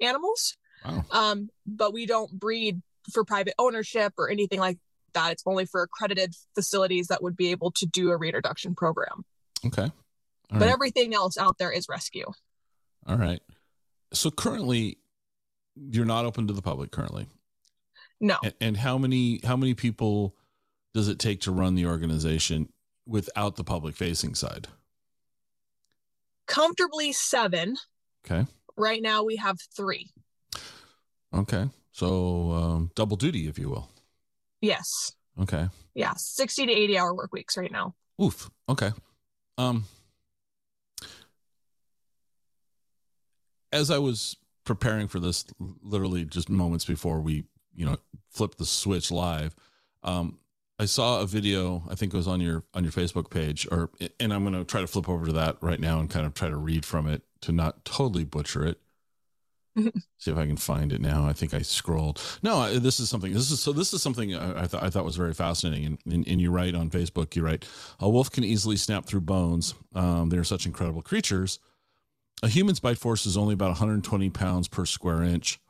animals. 0.00 0.56
Wow. 0.84 1.04
Um, 1.12 1.50
but 1.66 1.92
we 1.92 2.06
don't 2.06 2.32
breed 2.32 2.82
for 3.12 3.24
private 3.24 3.54
ownership 3.58 4.14
or 4.18 4.28
anything 4.30 4.58
like 4.58 4.78
that. 5.12 5.32
It's 5.32 5.42
only 5.46 5.66
for 5.66 5.82
accredited 5.82 6.34
facilities 6.54 7.06
that 7.08 7.22
would 7.22 7.36
be 7.36 7.50
able 7.52 7.70
to 7.72 7.86
do 7.86 8.10
a 8.10 8.16
reintroduction 8.16 8.74
program. 8.74 9.24
Okay. 9.64 9.92
All 10.52 10.58
but 10.58 10.66
right. 10.66 10.72
everything 10.72 11.14
else 11.14 11.38
out 11.38 11.58
there 11.58 11.70
is 11.72 11.88
rescue. 11.88 12.26
All 13.06 13.16
right. 13.16 13.40
So 14.12 14.30
currently, 14.30 14.98
you're 15.74 16.04
not 16.04 16.24
open 16.26 16.46
to 16.48 16.52
the 16.52 16.62
public 16.62 16.90
currently. 16.90 17.26
No, 18.20 18.36
And, 18.44 18.54
and 18.60 18.76
how 18.76 18.98
many 18.98 19.40
how 19.42 19.56
many 19.56 19.74
people 19.74 20.36
does 20.94 21.08
it 21.08 21.18
take 21.18 21.40
to 21.42 21.50
run 21.50 21.74
the 21.74 21.86
organization 21.86 22.68
without 23.06 23.56
the 23.56 23.64
public 23.64 23.96
facing 23.96 24.34
side? 24.34 24.68
comfortably 26.46 27.12
seven. 27.12 27.76
Okay. 28.26 28.46
Right 28.76 29.00
now 29.00 29.22
we 29.24 29.36
have 29.36 29.56
three. 29.74 30.10
Okay. 31.32 31.68
So 31.92 32.50
um, 32.52 32.90
double 32.94 33.16
duty, 33.16 33.48
if 33.48 33.58
you 33.58 33.70
will. 33.70 33.88
Yes. 34.60 35.12
Okay. 35.40 35.68
Yeah. 35.94 36.12
60 36.16 36.66
to 36.66 36.72
80 36.72 36.98
hour 36.98 37.14
work 37.14 37.32
weeks 37.32 37.56
right 37.56 37.72
now. 37.72 37.94
Oof. 38.22 38.50
Okay. 38.68 38.90
Um 39.56 39.84
as 43.72 43.90
I 43.90 43.98
was 43.98 44.36
preparing 44.64 45.08
for 45.08 45.18
this 45.20 45.44
literally 45.82 46.24
just 46.24 46.48
moments 46.48 46.84
before 46.84 47.20
we, 47.20 47.44
you 47.74 47.86
know, 47.86 47.96
flipped 48.30 48.58
the 48.58 48.66
switch 48.66 49.10
live, 49.10 49.54
um 50.02 50.38
I 50.78 50.86
saw 50.86 51.20
a 51.20 51.26
video, 51.26 51.84
I 51.88 51.94
think 51.94 52.12
it 52.12 52.16
was 52.16 52.26
on 52.26 52.40
your 52.40 52.64
on 52.74 52.82
your 52.82 52.92
Facebook 52.92 53.30
page 53.30 53.68
or 53.70 53.90
and 54.18 54.32
I'm 54.32 54.42
going 54.42 54.54
to 54.54 54.64
try 54.64 54.80
to 54.80 54.86
flip 54.86 55.08
over 55.08 55.26
to 55.26 55.32
that 55.34 55.58
right 55.60 55.78
now 55.78 56.00
and 56.00 56.10
kind 56.10 56.26
of 56.26 56.34
try 56.34 56.48
to 56.48 56.56
read 56.56 56.84
from 56.84 57.06
it 57.06 57.22
to 57.42 57.52
not 57.52 57.84
totally 57.84 58.24
butcher 58.24 58.66
it. 58.66 58.80
See 60.18 60.30
if 60.30 60.36
I 60.36 60.46
can 60.46 60.56
find 60.56 60.92
it 60.92 61.00
now. 61.00 61.26
I 61.26 61.32
think 61.32 61.54
I 61.54 61.62
scrolled. 61.62 62.20
No, 62.42 62.56
I- 62.58 62.78
this 62.78 63.00
is 63.00 63.08
something. 63.08 63.32
This 63.32 63.50
is 63.50 63.60
so. 63.60 63.72
This 63.72 63.94
is 63.94 64.02
something 64.02 64.34
I, 64.34 64.62
I 64.62 64.66
thought 64.66 64.82
I 64.82 64.90
thought 64.90 65.04
was 65.04 65.16
very 65.16 65.32
fascinating. 65.34 65.86
And, 65.86 65.98
and, 66.12 66.28
and 66.28 66.40
you 66.40 66.50
write 66.50 66.74
on 66.74 66.90
Facebook. 66.90 67.34
You 67.36 67.44
write, 67.44 67.66
a 68.00 68.08
wolf 68.08 68.30
can 68.30 68.44
easily 68.44 68.76
snap 68.76 69.06
through 69.06 69.22
bones. 69.22 69.74
Um, 69.94 70.28
they 70.30 70.36
are 70.36 70.44
such 70.44 70.66
incredible 70.66 71.02
creatures. 71.02 71.58
A 72.42 72.48
human's 72.48 72.80
bite 72.80 72.98
force 72.98 73.24
is 73.26 73.36
only 73.36 73.54
about 73.54 73.68
120 73.70 74.30
pounds 74.30 74.68
per 74.68 74.84
square 74.84 75.22
inch, 75.22 75.60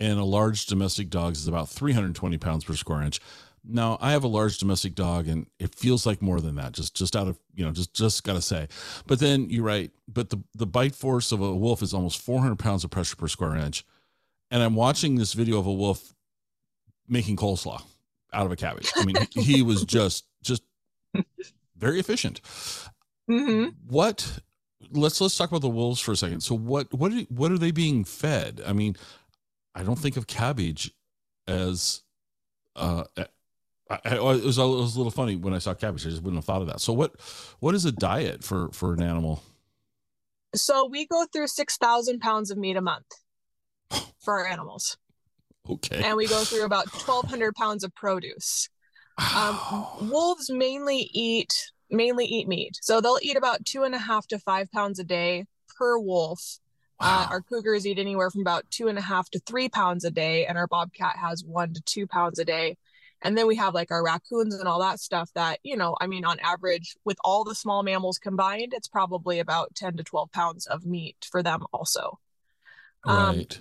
and 0.00 0.18
a 0.18 0.24
large 0.24 0.66
domestic 0.66 1.10
dog's 1.10 1.40
is 1.40 1.48
about 1.48 1.68
320 1.68 2.38
pounds 2.38 2.64
per 2.64 2.74
square 2.74 3.02
inch. 3.02 3.20
Now, 3.68 3.98
I 4.00 4.12
have 4.12 4.22
a 4.24 4.28
large 4.28 4.58
domestic 4.58 4.94
dog, 4.94 5.26
and 5.26 5.46
it 5.58 5.74
feels 5.74 6.06
like 6.06 6.22
more 6.22 6.40
than 6.40 6.54
that. 6.54 6.72
Just, 6.72 6.94
just 6.94 7.16
out 7.16 7.26
of 7.26 7.38
you 7.54 7.64
know, 7.64 7.72
just, 7.72 7.92
just 7.92 8.22
gotta 8.24 8.40
say. 8.40 8.68
But 9.06 9.18
then 9.18 9.50
you're 9.50 9.64
right. 9.64 9.90
but 10.08 10.30
the 10.30 10.38
the 10.54 10.66
bite 10.66 10.94
force 10.94 11.32
of 11.32 11.40
a 11.40 11.54
wolf 11.54 11.82
is 11.82 11.92
almost 11.92 12.20
400 12.22 12.58
pounds 12.58 12.84
of 12.84 12.90
pressure 12.90 13.16
per 13.16 13.28
square 13.28 13.56
inch. 13.56 13.84
And 14.50 14.62
I'm 14.62 14.76
watching 14.76 15.16
this 15.16 15.32
video 15.32 15.58
of 15.58 15.66
a 15.66 15.72
wolf 15.72 16.14
making 17.08 17.36
coleslaw 17.36 17.82
out 18.32 18.46
of 18.46 18.52
a 18.52 18.56
cabbage. 18.56 18.90
I 18.96 19.04
mean, 19.04 19.16
he, 19.32 19.62
was 19.62 19.84
just, 19.98 20.24
just 20.42 20.62
very 21.76 21.98
efficient. 21.98 22.40
hmm 23.28 23.68
What? 23.88 24.38
Let's 24.90 25.20
let's 25.20 25.36
talk 25.36 25.50
about 25.50 25.62
the 25.62 25.68
wolves 25.68 26.00
for 26.00 26.12
a 26.12 26.16
second. 26.16 26.40
So 26.40 26.54
what 26.54 26.92
what 26.92 27.12
are, 27.12 27.20
what 27.28 27.52
are 27.52 27.58
they 27.58 27.70
being 27.70 28.04
fed? 28.04 28.60
I 28.66 28.72
mean, 28.72 28.96
I 29.74 29.82
don't 29.82 29.98
think 29.98 30.16
of 30.16 30.26
cabbage 30.26 30.92
as 31.48 32.02
uh 32.74 33.04
I, 33.16 33.98
I, 34.04 34.14
it 34.16 34.22
was 34.22 34.58
a, 34.58 34.62
it 34.62 34.66
was 34.66 34.94
a 34.94 34.98
little 34.98 35.10
funny 35.10 35.36
when 35.36 35.54
I 35.54 35.58
saw 35.58 35.74
cabbage. 35.74 36.06
I 36.06 36.10
just 36.10 36.22
wouldn't 36.22 36.38
have 36.38 36.44
thought 36.44 36.60
of 36.62 36.68
that. 36.68 36.80
So 36.80 36.92
what 36.92 37.14
what 37.60 37.74
is 37.74 37.84
a 37.84 37.92
diet 37.92 38.44
for 38.44 38.70
for 38.72 38.92
an 38.92 39.02
animal? 39.02 39.42
So 40.54 40.86
we 40.86 41.06
go 41.06 41.26
through 41.30 41.48
6,000 41.48 42.20
pounds 42.20 42.50
of 42.50 42.56
meat 42.56 42.76
a 42.76 42.80
month 42.80 43.06
for 44.20 44.38
our 44.38 44.46
animals, 44.46 44.96
Okay. 45.68 46.02
and 46.02 46.16
we 46.16 46.26
go 46.26 46.44
through 46.44 46.64
about 46.64 46.86
1,200 47.06 47.54
pounds 47.54 47.84
of 47.84 47.94
produce. 47.94 48.68
Um, 49.34 49.58
wolves 50.10 50.50
mainly 50.50 51.10
eat 51.12 51.72
mainly 51.90 52.24
eat 52.24 52.48
meat, 52.48 52.78
so 52.82 53.00
they'll 53.00 53.18
eat 53.22 53.36
about 53.36 53.64
two 53.64 53.82
and 53.84 53.94
a 53.94 53.98
half 53.98 54.26
to 54.28 54.38
five 54.38 54.70
pounds 54.72 54.98
a 54.98 55.04
day 55.04 55.46
per 55.76 55.98
wolf. 55.98 56.58
Uh, 56.98 57.26
our 57.30 57.42
cougars 57.42 57.86
eat 57.86 57.98
anywhere 57.98 58.30
from 58.30 58.40
about 58.40 58.64
two 58.70 58.88
and 58.88 58.96
a 58.98 59.02
half 59.02 59.28
to 59.30 59.38
three 59.40 59.68
pounds 59.68 60.04
a 60.04 60.10
day, 60.10 60.46
and 60.46 60.56
our 60.56 60.66
bobcat 60.66 61.16
has 61.16 61.44
one 61.44 61.74
to 61.74 61.80
two 61.82 62.06
pounds 62.06 62.38
a 62.38 62.44
day. 62.44 62.76
And 63.22 63.36
then 63.36 63.46
we 63.46 63.56
have 63.56 63.74
like 63.74 63.90
our 63.90 64.04
raccoons 64.04 64.54
and 64.54 64.68
all 64.68 64.80
that 64.80 65.00
stuff 65.00 65.30
that, 65.34 65.58
you 65.62 65.76
know, 65.76 65.96
I 66.00 66.06
mean, 66.06 66.24
on 66.24 66.38
average, 66.40 66.96
with 67.04 67.16
all 67.24 67.44
the 67.44 67.54
small 67.54 67.82
mammals 67.82 68.18
combined, 68.18 68.72
it's 68.74 68.88
probably 68.88 69.40
about 69.40 69.74
10 69.74 69.96
to 69.96 70.04
12 70.04 70.32
pounds 70.32 70.66
of 70.66 70.86
meat 70.86 71.26
for 71.30 71.42
them 71.42 71.64
also. 71.72 72.18
um, 73.04 73.36
right. 73.36 73.60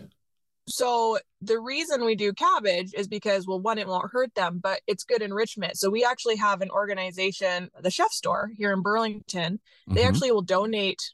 So 0.67 1.19
the 1.41 1.60
reason 1.60 2.03
we 2.05 2.15
do 2.15 2.34
cabbage 2.34 2.91
is 2.95 3.07
because, 3.07 3.45
well, 3.48 3.60
one, 3.60 3.77
it 3.77 3.88
won't 3.88 4.12
hurt 4.12 4.34
them, 4.34 4.60
but 4.62 4.81
it's 4.88 5.03
good 5.03 5.22
enrichment. 5.22 5.77
So 5.77 5.89
we 5.89 6.03
actually 6.03 6.38
have 6.38 6.62
an 6.62 6.72
organization, 6.72 7.69
the 7.79 7.91
Chef 7.91 8.12
Store 8.12 8.50
here 8.57 8.74
in 8.74 8.81
Burlington. 8.81 9.60
They 9.88 10.01
Mhm. 10.01 10.07
actually 10.07 10.31
will 10.31 10.41
donate 10.41 11.13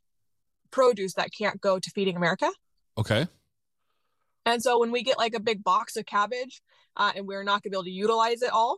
produce 0.72 1.16
that 1.16 1.32
can't 1.38 1.60
go 1.60 1.80
to 1.80 1.90
Feeding 1.90 2.16
America. 2.16 2.50
okay. 2.98 3.28
And 4.46 4.62
so 4.64 4.80
when 4.80 4.92
we 4.92 5.04
get 5.04 5.18
like 5.18 5.34
a 5.34 5.40
big 5.40 5.64
box 5.64 5.96
of 5.96 6.06
cabbage 6.06 6.62
uh, 6.96 7.12
and 7.16 7.28
we're 7.28 7.44
not 7.44 7.62
going 7.62 7.64
to 7.64 7.70
be 7.72 7.76
able 7.76 7.84
to 7.84 7.92
utilize 7.92 8.42
it 8.42 8.52
all, 8.52 8.78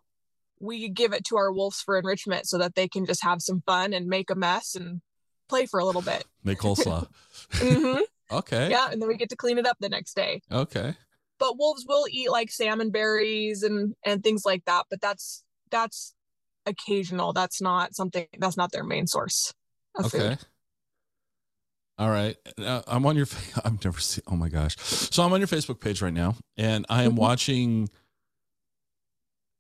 we 0.60 0.90
give 0.90 1.14
it 1.14 1.24
to 1.26 1.38
our 1.38 1.52
wolves 1.52 1.82
for 1.82 1.98
enrichment 1.98 2.48
so 2.48 2.58
that 2.58 2.76
they 2.76 2.88
can 2.88 3.06
just 3.06 3.24
have 3.24 3.42
some 3.42 3.62
fun 3.66 3.94
and 3.94 4.08
make 4.08 4.30
a 4.30 4.36
mess 4.36 4.76
and 4.76 5.02
play 5.48 5.66
for 5.66 5.80
a 5.80 5.86
little 5.86 6.02
bit. 6.02 6.26
Make 6.44 6.60
coleslaw. 6.60 7.08
hmm 7.54 7.98
okay. 8.40 8.70
Yeah. 8.70 8.90
And 8.92 9.02
then 9.02 9.08
we 9.10 9.16
get 9.18 9.30
to 9.30 9.36
clean 9.36 9.58
it 9.58 9.66
up 9.66 9.78
the 9.80 9.90
next 9.90 10.16
day. 10.16 10.42
Okay. 10.52 10.96
But 11.40 11.58
wolves 11.58 11.86
will 11.88 12.06
eat 12.10 12.30
like 12.32 12.52
salmon 12.52 12.90
berries 12.92 13.64
and, 13.64 13.96
and 14.06 14.24
things 14.24 14.44
like 14.46 14.66
that. 14.66 14.86
But 14.90 15.02
that's, 15.02 15.44
that's 15.72 16.14
occasional. 16.66 17.34
That's 17.34 17.62
not 17.62 17.96
something, 17.96 18.28
that's 18.38 18.56
not 18.58 18.72
their 18.72 18.84
main 18.84 19.08
source 19.08 19.54
of 19.98 20.06
Okay. 20.06 20.30
food. 20.36 20.38
All 21.98 22.10
right. 22.10 22.36
Uh, 22.58 22.82
I'm 22.88 23.06
on 23.06 23.16
your. 23.16 23.28
fa- 23.28 23.62
I've 23.66 23.84
never 23.86 24.00
seen. 24.00 24.24
Oh 24.28 24.36
my 24.36 24.50
gosh. 24.50 24.76
So 24.80 25.22
I'm 25.24 25.32
on 25.32 25.40
your 25.40 25.48
Facebook 25.48 25.80
page 25.80 26.02
right 26.02 26.14
now, 26.14 26.36
and 26.58 26.88
I 26.90 27.04
am 27.04 27.12
Mhm. 27.12 27.18
watching. 27.18 27.90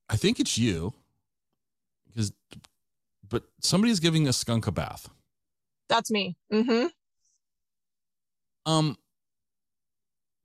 I 0.10 0.15
think 0.15 0.39
it's 0.39 0.58
you, 0.58 0.94
because, 2.08 2.34
but 3.30 3.44
somebody's 3.62 4.00
giving 4.00 4.27
a 4.27 4.34
skunk 4.34 4.65
a 4.65 4.72
bath. 4.72 5.10
That's 5.89 6.10
me. 6.10 6.36
hmm 6.51 6.86
Um. 8.65 8.98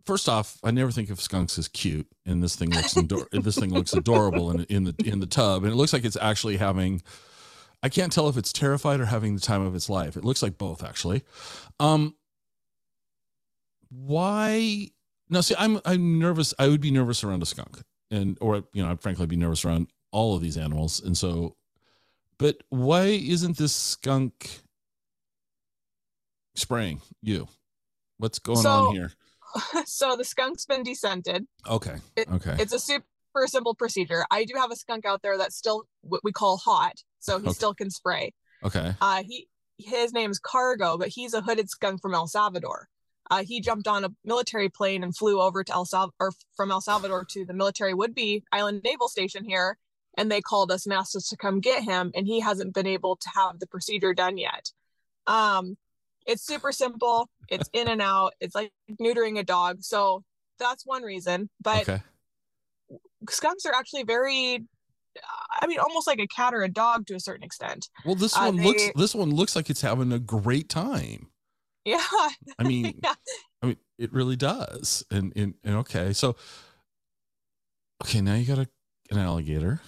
First 0.06 0.26
off, 0.26 0.56
I 0.64 0.70
never 0.70 0.90
think 0.90 1.10
of 1.10 1.20
skunks 1.20 1.58
as 1.58 1.68
cute, 1.68 2.06
and 2.24 2.42
this 2.42 2.56
thing 2.56 2.70
looks 2.70 2.96
ador- 2.96 3.28
this 3.32 3.58
thing 3.58 3.74
looks 3.74 3.92
adorable 3.92 4.50
in 4.50 4.64
in 4.64 4.84
the 4.84 4.94
in 5.04 5.20
the 5.20 5.26
tub, 5.26 5.64
and 5.64 5.72
it 5.72 5.76
looks 5.76 5.92
like 5.92 6.04
it's 6.04 6.16
actually 6.16 6.56
having. 6.56 7.02
I 7.82 7.88
can't 7.88 8.10
tell 8.10 8.28
if 8.28 8.36
it's 8.36 8.52
terrified 8.52 8.98
or 9.00 9.04
having 9.04 9.34
the 9.34 9.40
time 9.40 9.62
of 9.62 9.74
its 9.74 9.88
life. 9.88 10.16
It 10.16 10.24
looks 10.24 10.42
like 10.42 10.56
both, 10.58 10.82
actually. 10.82 11.24
Um. 11.78 12.14
Why? 13.90 14.88
No, 15.30 15.40
see, 15.42 15.54
I'm 15.58 15.80
I'm 15.84 16.18
nervous. 16.18 16.54
I 16.58 16.68
would 16.68 16.80
be 16.80 16.90
nervous 16.90 17.22
around 17.22 17.42
a 17.42 17.46
skunk, 17.46 17.82
and 18.10 18.38
or 18.40 18.64
you 18.72 18.82
know, 18.82 18.90
I'd 18.90 19.00
frankly 19.02 19.26
be 19.26 19.36
nervous 19.36 19.64
around 19.64 19.88
all 20.10 20.34
of 20.34 20.42
these 20.42 20.56
animals, 20.56 21.00
and 21.00 21.16
so. 21.16 21.54
But 22.38 22.62
why 22.70 23.06
isn't 23.06 23.56
this 23.58 23.74
skunk 23.74 24.60
spraying 26.54 27.00
you? 27.20 27.48
What's 28.18 28.38
going 28.38 28.58
So- 28.58 28.88
on 28.88 28.94
here? 28.94 29.12
so 29.86 30.14
the 30.16 30.24
skunk's 30.24 30.66
been 30.66 30.82
descented. 30.84 31.46
Okay. 31.66 31.96
It- 32.16 32.28
okay. 32.30 32.56
It's 32.58 32.72
a 32.72 32.78
super 32.78 33.04
simple 33.46 33.74
procedure. 33.74 34.24
I 34.30 34.44
do 34.44 34.54
have 34.56 34.70
a 34.70 34.76
skunk 34.76 35.06
out 35.06 35.22
there 35.22 35.38
that's 35.38 35.56
still 35.56 35.84
what 36.02 36.22
we 36.22 36.32
call 36.32 36.58
hot, 36.58 36.96
so 37.18 37.38
he 37.38 37.46
Okay. 37.46 37.54
still 37.54 37.74
can 37.74 37.90
spray. 37.90 38.34
Okay. 38.64 38.94
Uh, 39.00 39.22
he 39.22 39.48
his 39.80 40.12
name's 40.12 40.40
Cargo, 40.40 40.98
but 40.98 41.06
he's 41.08 41.34
a 41.34 41.40
hooded 41.40 41.70
skunk 41.70 42.02
from 42.02 42.12
El 42.12 42.26
Salvador. 42.26 42.88
Uh, 43.30 43.44
he 43.44 43.60
jumped 43.60 43.86
on 43.86 44.04
a 44.04 44.08
military 44.24 44.68
plane 44.68 45.04
and 45.04 45.16
flew 45.16 45.40
over 45.40 45.62
to 45.62 45.72
El 45.72 45.84
Sal 45.84 46.12
or 46.18 46.32
from 46.56 46.72
El 46.72 46.80
Salvador 46.80 47.24
to 47.30 47.44
the 47.44 47.52
military 47.54 47.92
Whidbey 47.94 48.42
Island 48.50 48.80
Naval 48.82 49.08
Station 49.08 49.44
here, 49.44 49.78
and 50.16 50.32
they 50.32 50.40
called 50.40 50.72
us 50.72 50.84
and 50.84 50.92
asked 50.92 51.14
us 51.14 51.28
to 51.28 51.36
come 51.36 51.60
get 51.60 51.84
him, 51.84 52.10
and 52.14 52.26
he 52.26 52.40
hasn't 52.40 52.74
been 52.74 52.86
able 52.88 53.14
to 53.16 53.28
have 53.36 53.60
the 53.60 53.68
procedure 53.68 54.12
done 54.14 54.36
yet. 54.36 54.72
Um, 55.28 55.76
it's 56.28 56.46
super 56.46 56.70
simple. 56.70 57.28
It's 57.48 57.68
in 57.72 57.88
and 57.88 58.00
out. 58.00 58.34
It's 58.38 58.54
like 58.54 58.70
neutering 59.00 59.38
a 59.38 59.42
dog, 59.42 59.82
so 59.82 60.22
that's 60.60 60.86
one 60.86 61.02
reason. 61.02 61.50
But 61.60 61.88
Okay. 61.88 62.02
skunks 63.28 63.66
are 63.66 63.74
actually 63.74 64.04
very 64.04 64.64
I 65.60 65.66
mean, 65.66 65.80
almost 65.80 66.06
like 66.06 66.20
a 66.20 66.28
cat 66.28 66.54
or 66.54 66.62
a 66.62 66.68
dog 66.68 67.06
to 67.08 67.14
a 67.16 67.20
certain 67.20 67.42
extent. 67.42 67.88
Well, 68.04 68.14
this 68.14 68.36
Uh, 68.36 68.52
one 68.52 68.56
looks 68.62 68.82
this 68.94 69.14
one 69.16 69.34
looks 69.34 69.56
like 69.56 69.68
it's 69.68 69.80
having 69.80 70.12
a 70.12 70.18
great 70.20 70.68
time. 70.68 71.30
Yeah. 71.84 72.04
I 72.58 72.62
mean, 72.62 73.00
Yeah. 73.02 73.14
I 73.62 73.66
mean, 73.66 73.76
it 73.98 74.12
really 74.12 74.36
does. 74.36 75.04
And 75.10 75.32
and, 75.34 75.54
and 75.64 75.76
okay, 75.76 76.12
so 76.12 76.36
okay, 78.04 78.20
now 78.20 78.34
you 78.34 78.44
got 78.46 78.58
a, 78.58 78.68
an 79.10 79.18
alligator. 79.18 79.80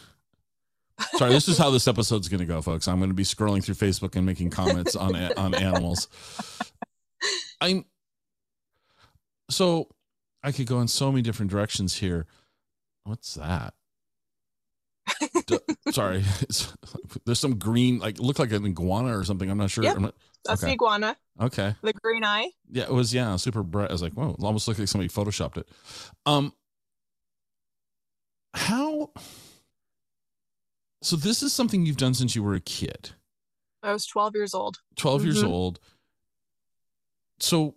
Sorry, 1.16 1.30
this 1.33 1.49
is 1.49 1.57
how 1.59 1.71
this 1.71 1.87
episode's 1.88 2.28
going 2.28 2.40
to 2.40 2.47
go, 2.47 2.61
folks. 2.62 2.87
I'm 2.88 2.99
going 2.99 3.11
to 3.11 3.14
be 3.14 3.23
scrolling 3.25 3.62
through 3.64 3.75
Facebook 3.76 4.16
and 4.16 4.25
making 4.26 4.50
comments 4.50 4.95
on 4.97 5.14
on 5.35 5.54
animals. 5.54 6.09
I'm 7.61 7.85
so 9.50 9.88
I 10.42 10.52
could 10.52 10.66
go 10.66 10.80
in 10.80 10.88
so 10.88 11.11
many 11.11 11.23
different 11.23 11.50
directions 11.50 11.97
here. 11.97 12.26
What's 13.04 13.35
that? 13.35 13.75
D- 15.47 15.59
sorry, 15.90 16.19
it's- 16.19 16.73
there's 17.26 17.40
some 17.40 17.59
green, 17.59 17.99
like 17.99 18.19
look 18.19 18.38
like 18.38 18.52
an 18.52 18.64
iguana 18.64 19.19
or 19.19 19.25
something. 19.25 19.50
I'm 19.50 19.59
not 19.59 19.71
sure. 19.71 19.83
Yep. 19.85 19.97
I'm 19.97 20.02
not, 20.02 20.14
That's 20.45 20.62
Okay. 20.62 20.71
the 20.71 20.75
iguana, 20.75 21.16
okay, 21.40 21.75
the 21.83 21.92
green 21.92 22.25
eye. 22.25 22.50
yeah, 22.71 22.85
it 22.85 22.92
was 22.92 23.12
yeah, 23.12 23.35
super 23.37 23.62
bright. 23.62 23.90
I 23.90 23.92
was 23.92 24.02
like, 24.02 24.12
whoa, 24.12 24.30
it 24.38 24.42
almost 24.45 24.69
looked 24.69 24.78
like 24.80 24.88
somebody 24.88 25.09
photoshopped 25.09 25.57
it. 25.57 25.69
Um, 26.26 26.52
how? 28.54 29.11
So 31.02 31.16
this 31.16 31.42
is 31.42 31.52
something 31.52 31.87
you've 31.87 31.97
done 31.97 32.14
since 32.14 32.37
you 32.37 32.42
were 32.42 32.54
a 32.54 32.61
kid. 32.61 33.11
I 33.83 33.92
was 33.92 34.07
12 34.07 34.35
years 34.35 34.54
old. 34.54 34.78
12 34.97 35.25
years 35.25 35.42
Mhm. 35.42 35.49
old 35.49 35.80
so 37.42 37.75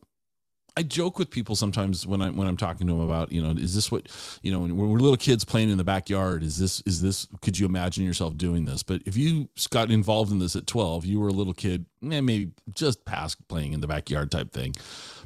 i 0.76 0.84
joke 0.84 1.18
with 1.18 1.30
people 1.30 1.56
sometimes 1.56 2.06
when 2.06 2.22
i 2.22 2.30
when 2.30 2.46
i'm 2.50 2.58
talking 2.58 2.86
to 2.86 2.92
them 2.92 3.00
about 3.02 3.32
you 3.32 3.42
know 3.42 3.52
is 3.52 3.74
this 3.74 3.90
what 3.90 4.10
you 4.42 4.52
know 4.52 4.60
when 4.60 4.76
we're 4.76 5.00
little 5.00 5.16
kids 5.16 5.46
playing 5.46 5.70
in 5.70 5.78
the 5.78 5.86
backyard 5.86 6.44
is 6.44 6.58
this 6.58 6.82
is 6.86 7.02
this 7.02 7.26
could 7.42 7.58
you 7.58 7.66
imagine 7.66 8.04
yourself 8.04 8.36
doing 8.36 8.66
this 8.66 8.84
but 8.84 9.02
if 9.06 9.16
you 9.16 9.48
got 9.70 9.90
involved 9.90 10.34
in 10.34 10.40
this 10.40 10.54
at 10.58 10.68
12 10.68 11.06
you 11.06 11.18
were 11.18 11.30
a 11.30 11.34
little 11.34 11.54
kid 11.54 11.86
eh, 12.12 12.20
maybe 12.20 12.52
just 12.74 13.06
past 13.06 13.38
playing 13.48 13.72
in 13.72 13.80
the 13.80 13.88
backyard 13.88 14.30
type 14.30 14.52
thing 14.52 14.74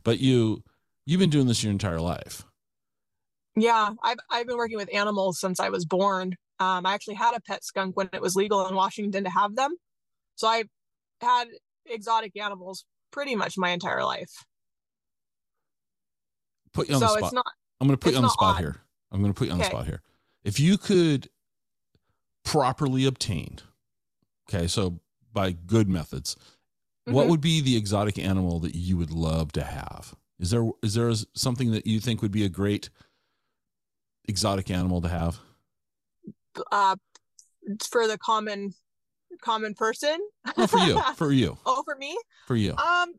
but 0.03 0.19
you 0.19 0.61
you've 1.07 1.19
been 1.19 1.31
doing 1.31 1.47
this 1.47 1.63
your 1.63 1.71
entire 1.71 1.99
life 1.99 2.43
Yeah, 3.55 3.89
I've 4.03 4.19
I've 4.29 4.45
been 4.45 4.57
working 4.57 4.77
with 4.77 4.93
animals 4.93 5.39
since 5.39 5.59
I 5.59 5.69
was 5.69 5.83
born. 5.83 6.35
Um, 6.59 6.85
I 6.85 6.93
actually 6.93 7.15
had 7.15 7.35
a 7.35 7.39
pet 7.41 7.63
skunk 7.63 7.95
when 7.95 8.09
it 8.13 8.21
was 8.21 8.35
legal 8.35 8.67
in 8.67 8.75
Washington 8.75 9.23
to 9.23 9.29
have 9.29 9.55
them, 9.55 9.75
so 10.35 10.47
I 10.47 10.63
had 11.21 11.47
exotic 11.85 12.35
animals 12.37 12.85
pretty 13.11 13.35
much 13.35 13.57
my 13.57 13.69
entire 13.69 14.03
life. 14.03 14.43
put 16.73 16.89
you 16.89 16.95
on 16.95 17.01
so 17.01 17.07
the 17.07 17.17
spot. 17.19 17.33
not 17.33 17.45
i'm 17.81 17.87
going 17.87 17.97
to 17.97 18.03
put 18.03 18.11
you 18.11 18.17
on 18.17 18.23
the 18.23 18.29
spot 18.29 18.55
odd. 18.55 18.59
here. 18.59 18.75
I'm 19.11 19.21
going 19.21 19.33
to 19.33 19.37
put 19.37 19.47
you 19.47 19.53
on 19.53 19.59
the 19.59 19.63
spot 19.63 19.85
here. 19.87 20.01
If 20.43 20.59
you 20.59 20.77
could 20.77 21.29
properly 22.43 23.05
obtain 23.05 23.59
okay 24.49 24.67
so 24.67 24.99
by 25.33 25.51
good 25.53 25.87
methods 25.89 26.35
what 27.05 27.25
Mhm. 27.25 27.29
would 27.29 27.41
be 27.41 27.61
the 27.61 27.75
exotic 27.77 28.17
animal 28.19 28.59
that 28.59 28.75
you 28.75 28.97
would 28.97 29.11
love 29.11 29.51
to 29.53 29.63
have? 29.63 30.13
Is 30.39 30.49
there 30.51 30.69
is 30.83 30.93
there 30.93 31.13
something 31.35 31.71
that 31.71 31.87
you 31.87 31.99
think 32.01 32.21
would 32.21 32.31
be 32.31 32.43
a 32.43 32.49
great 32.49 32.89
exotic 34.27 34.69
animal 34.69 35.01
to 35.01 35.07
have 35.07 35.39
uh, 36.71 36.95
for 37.89 38.07
the 38.07 38.17
common 38.17 38.73
common 39.41 39.73
person. 39.73 40.17
no, 40.57 40.67
for 40.67 40.79
you 40.79 41.01
for 41.15 41.31
you 41.31 41.57
oh, 41.65 41.83
for 41.83 41.95
me? 41.95 42.17
for 42.45 42.55
you 42.55 42.71
Um, 42.71 43.13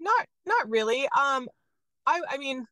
not 0.00 0.26
not 0.46 0.68
really. 0.68 1.04
Um, 1.04 1.48
I 2.06 2.20
I 2.30 2.38
mean, 2.38 2.66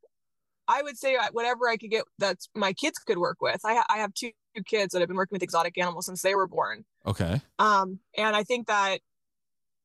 I 0.68 0.82
would 0.82 0.96
say 0.96 1.16
uh, 1.16 1.28
whatever 1.32 1.68
I 1.68 1.76
could 1.76 1.90
get 1.90 2.04
that 2.18 2.38
my 2.54 2.72
kids 2.72 2.98
could 2.98 3.18
work 3.18 3.38
with. 3.40 3.60
I 3.64 3.74
ha- 3.74 3.86
I 3.88 3.98
have 3.98 4.14
two 4.14 4.30
kids 4.66 4.92
that 4.92 5.00
have 5.00 5.08
been 5.08 5.16
working 5.16 5.34
with 5.34 5.42
exotic 5.42 5.76
animals 5.78 6.06
since 6.06 6.22
they 6.22 6.34
were 6.34 6.46
born. 6.46 6.84
okay 7.06 7.40
Um, 7.58 7.98
and 8.16 8.36
I 8.36 8.44
think 8.44 8.68
that 8.68 9.00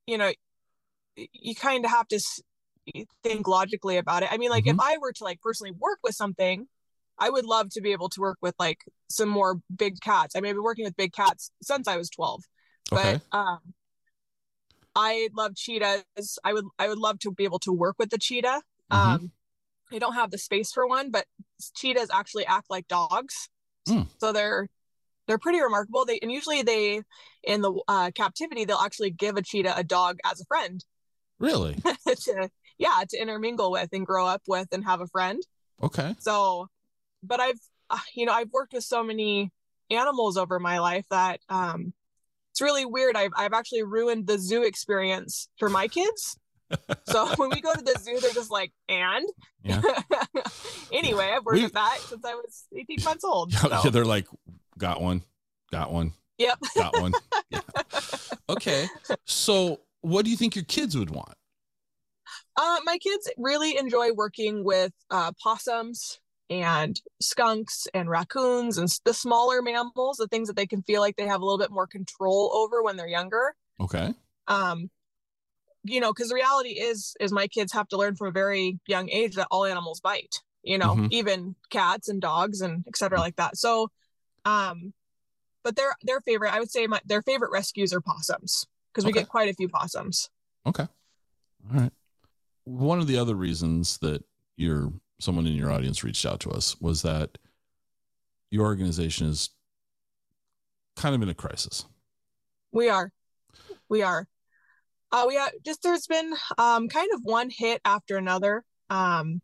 you 0.06 0.18
know, 0.18 0.32
you 1.16 1.56
kind 1.56 1.86
of 1.86 1.92
have 1.92 2.08
to 2.08 2.20
think 3.24 3.48
logically 3.48 3.98
about 3.98 4.24
it. 4.24 4.30
I 4.32 4.38
mean, 4.38 4.50
like 4.50 4.66
if 4.66 4.80
I 4.80 4.98
were 4.98 5.12
to 5.14 5.24
like 5.24 5.40
personally 5.42 5.74
work 5.78 6.00
with 6.04 6.16
something. 6.16 6.68
I 7.20 7.30
would 7.30 7.46
love 7.46 7.70
to 7.72 7.82
be 7.82 7.92
able 7.92 8.10
to 8.10 8.22
work 8.22 8.38
with 8.42 8.56
like 8.60 8.80
some 9.10 9.30
more 9.30 9.60
big 9.76 10.00
cats. 10.02 10.36
I 10.36 10.40
mean, 10.42 10.50
I've 10.50 10.56
been 10.56 10.64
working 10.64 10.86
with 10.86 10.96
big 10.98 11.14
cats 11.14 11.52
since 11.62 11.88
I 11.88 11.98
was 11.98 12.10
12 12.10 12.44
okay. 12.92 13.20
but 13.32 13.38
um 13.38 13.60
i 14.96 15.30
love 15.36 15.56
cheetahs. 15.56 16.04
I 16.44 16.54
would 16.54 16.66
i 16.78 16.88
would 16.88 16.98
love 16.98 17.20
to 17.20 17.32
be 17.32 17.44
able 17.44 17.60
to 17.60 17.72
work 17.72 17.96
with 18.00 18.10
the 18.10 18.18
cheetah. 18.18 18.62
Mhm. 18.92 18.96
um 18.98 19.32
i 19.92 20.00
don't 20.00 20.14
have 20.14 20.32
the 20.32 20.38
space 20.38 20.72
for 20.72 20.88
one 20.88 21.10
but 21.12 21.26
cheetahs 21.76 22.10
actually 22.14 22.46
act 22.46 22.68
like 22.70 22.88
dogs. 22.88 23.50
Mm. 23.88 24.08
so 24.20 24.32
they're 24.32 24.68
they're 25.28 25.38
pretty 25.38 25.62
remarkable. 25.62 26.06
They 26.06 26.18
and 26.24 26.32
usually 26.32 26.64
they 26.64 27.04
in 27.44 27.62
the 27.62 27.72
uh, 27.88 28.10
captivity 28.16 28.66
they'll 28.66 28.78
actually 28.78 29.12
give 29.12 29.38
a 29.38 29.44
cheetah 29.44 29.78
a 29.78 29.84
dog 29.84 30.18
as 30.26 30.42
a 30.42 30.46
friend. 30.46 30.84
Really? 31.38 31.76
To 32.26 32.50
yeah 32.80 33.04
to 33.08 33.18
intermingle 33.22 33.70
with 33.72 33.90
and 33.94 34.06
grow 34.06 34.26
up 34.26 34.42
with 34.48 34.68
and 34.72 34.84
have 34.86 35.02
a 35.02 35.08
friend. 35.08 35.42
Okay. 35.84 36.16
So 36.20 36.68
but 37.24 37.40
i've 37.40 37.60
uh, 37.90 37.98
you 38.16 38.26
know 38.26 38.34
i've 38.34 38.52
worked 38.52 38.74
with 38.74 38.84
so 38.84 39.04
many 39.04 39.52
animals 39.92 40.38
over 40.38 40.60
my 40.60 40.80
life 40.80 41.06
that 41.10 41.40
um 41.50 41.94
it's 42.52 42.62
really 42.62 42.84
weird. 42.84 43.16
I've, 43.16 43.32
I've 43.38 43.54
actually 43.54 43.84
ruined 43.84 44.26
the 44.26 44.38
zoo 44.38 44.64
experience 44.64 45.50
for 45.58 45.70
my 45.70 45.88
kids. 45.88 46.38
So 47.06 47.28
when 47.38 47.50
we 47.50 47.62
go 47.62 47.74
to 47.74 47.82
the 47.82 47.98
zoo 48.00 48.20
they're 48.20 48.32
just 48.32 48.52
like 48.52 48.72
and? 48.88 49.28
Yeah. 49.64 49.82
anyway 50.92 51.32
i've 51.36 51.44
worked 51.44 51.58
We- 51.58 51.64
with 51.64 51.74
that 51.74 51.98
since 52.02 52.24
i 52.24 52.36
was 52.36 52.68
18 52.78 53.04
months 53.04 53.24
old 53.24 53.52
so. 53.54 53.70
yeah, 53.70 53.90
they're 53.90 54.06
like 54.06 54.28
got 54.78 55.02
one 55.02 55.24
got 55.72 55.92
one 55.92 56.14
yep. 56.38 56.60
got 56.76 57.00
one. 57.00 57.14
Yeah. 57.50 57.62
okay. 58.50 58.88
So 59.26 59.82
what 60.02 60.26
do 60.26 60.32
you 60.32 60.38
think 60.38 60.56
your 60.56 60.66
kids 60.66 60.98
would 60.98 61.10
want? 61.12 61.34
Uh, 62.56 62.78
my 62.84 62.98
kids 62.98 63.30
really 63.38 63.78
enjoy 63.78 64.12
working 64.14 64.64
with 64.64 64.94
uh, 65.12 65.32
possums 65.42 66.20
and 66.50 67.00
skunks 67.22 67.88
and 67.94 68.10
raccoons 68.10 68.78
and 68.78 68.90
the 69.06 69.14
smaller 69.14 69.62
mammals, 69.62 70.18
the 70.18 70.28
things 70.28 70.48
that 70.48 70.56
they 70.56 70.66
can 70.68 70.82
feel 70.84 71.02
like 71.02 71.16
they 71.16 71.28
have 71.28 71.42
a 71.42 71.46
little 71.46 71.60
bit 71.60 71.72
more 71.72 71.88
control 71.88 72.52
over 72.54 72.82
when 72.82 72.96
they're 72.98 73.08
younger. 73.08 73.56
okay 73.80 74.14
Um, 74.48 74.90
you 75.84 76.00
know, 76.02 76.12
because 76.12 76.30
the 76.30 76.36
reality 76.36 76.72
is, 76.72 77.16
is 77.20 77.32
my 77.32 77.48
kids 77.48 77.72
have 77.74 77.88
to 77.90 77.98
learn 77.98 78.16
from 78.16 78.28
a 78.28 78.32
very 78.32 78.80
young 78.88 79.10
age 79.10 79.36
that 79.36 79.48
all 79.52 79.66
animals 79.66 80.02
bite. 80.02 80.42
You 80.64 80.78
know, 80.78 80.96
Mhm. 80.96 81.08
even 81.12 81.56
cats 81.70 82.10
and 82.10 82.20
dogs 82.20 82.60
and 82.62 82.84
et 82.86 82.98
cetera 82.98 83.20
like 83.20 83.38
that. 83.38 83.56
So, 83.58 83.90
um, 84.44 84.94
but 85.64 85.76
their 85.78 85.94
their 86.02 86.20
favorite, 86.22 86.54
I 86.54 86.60
would 86.60 86.70
say, 86.72 86.86
my 86.88 87.00
their 87.06 87.22
favorite 87.22 87.52
rescues 87.52 87.94
are 87.94 88.02
possums 88.02 88.66
because 88.92 89.06
we 89.06 89.12
Okay. 89.12 89.22
get 89.22 89.30
quite 89.30 89.50
a 89.50 89.54
few 89.54 89.70
possums. 89.70 90.30
Okay. 90.66 90.84
All 91.72 91.80
right. 91.80 91.94
One 92.66 93.00
of 93.00 93.08
the 93.08 93.18
other 93.18 93.36
reasons 93.36 93.98
that 94.00 94.24
your 94.58 94.92
someone 95.20 95.46
in 95.48 95.54
your 95.54 95.72
audience 95.72 96.04
reached 96.04 96.26
out 96.26 96.40
to 96.42 96.50
us 96.50 96.80
was 96.80 97.02
that 97.04 97.38
your 98.52 98.66
organization 98.66 99.28
is 99.28 99.50
kind 100.96 101.16
of 101.16 101.22
in 101.22 101.30
a 101.30 101.34
crisis. 101.34 101.86
We 102.72 102.90
are. 102.90 103.12
We 103.88 104.02
are. 104.02 104.28
Uh, 105.12 105.26
we 105.28 105.38
are, 105.38 105.50
just 105.66 105.82
there's 105.82 106.08
been 106.08 106.34
um, 106.58 106.88
kind 106.88 107.10
of 107.14 107.22
one 107.24 107.50
hit 107.50 107.82
after 107.84 108.18
another. 108.18 108.64
Um, 108.90 109.42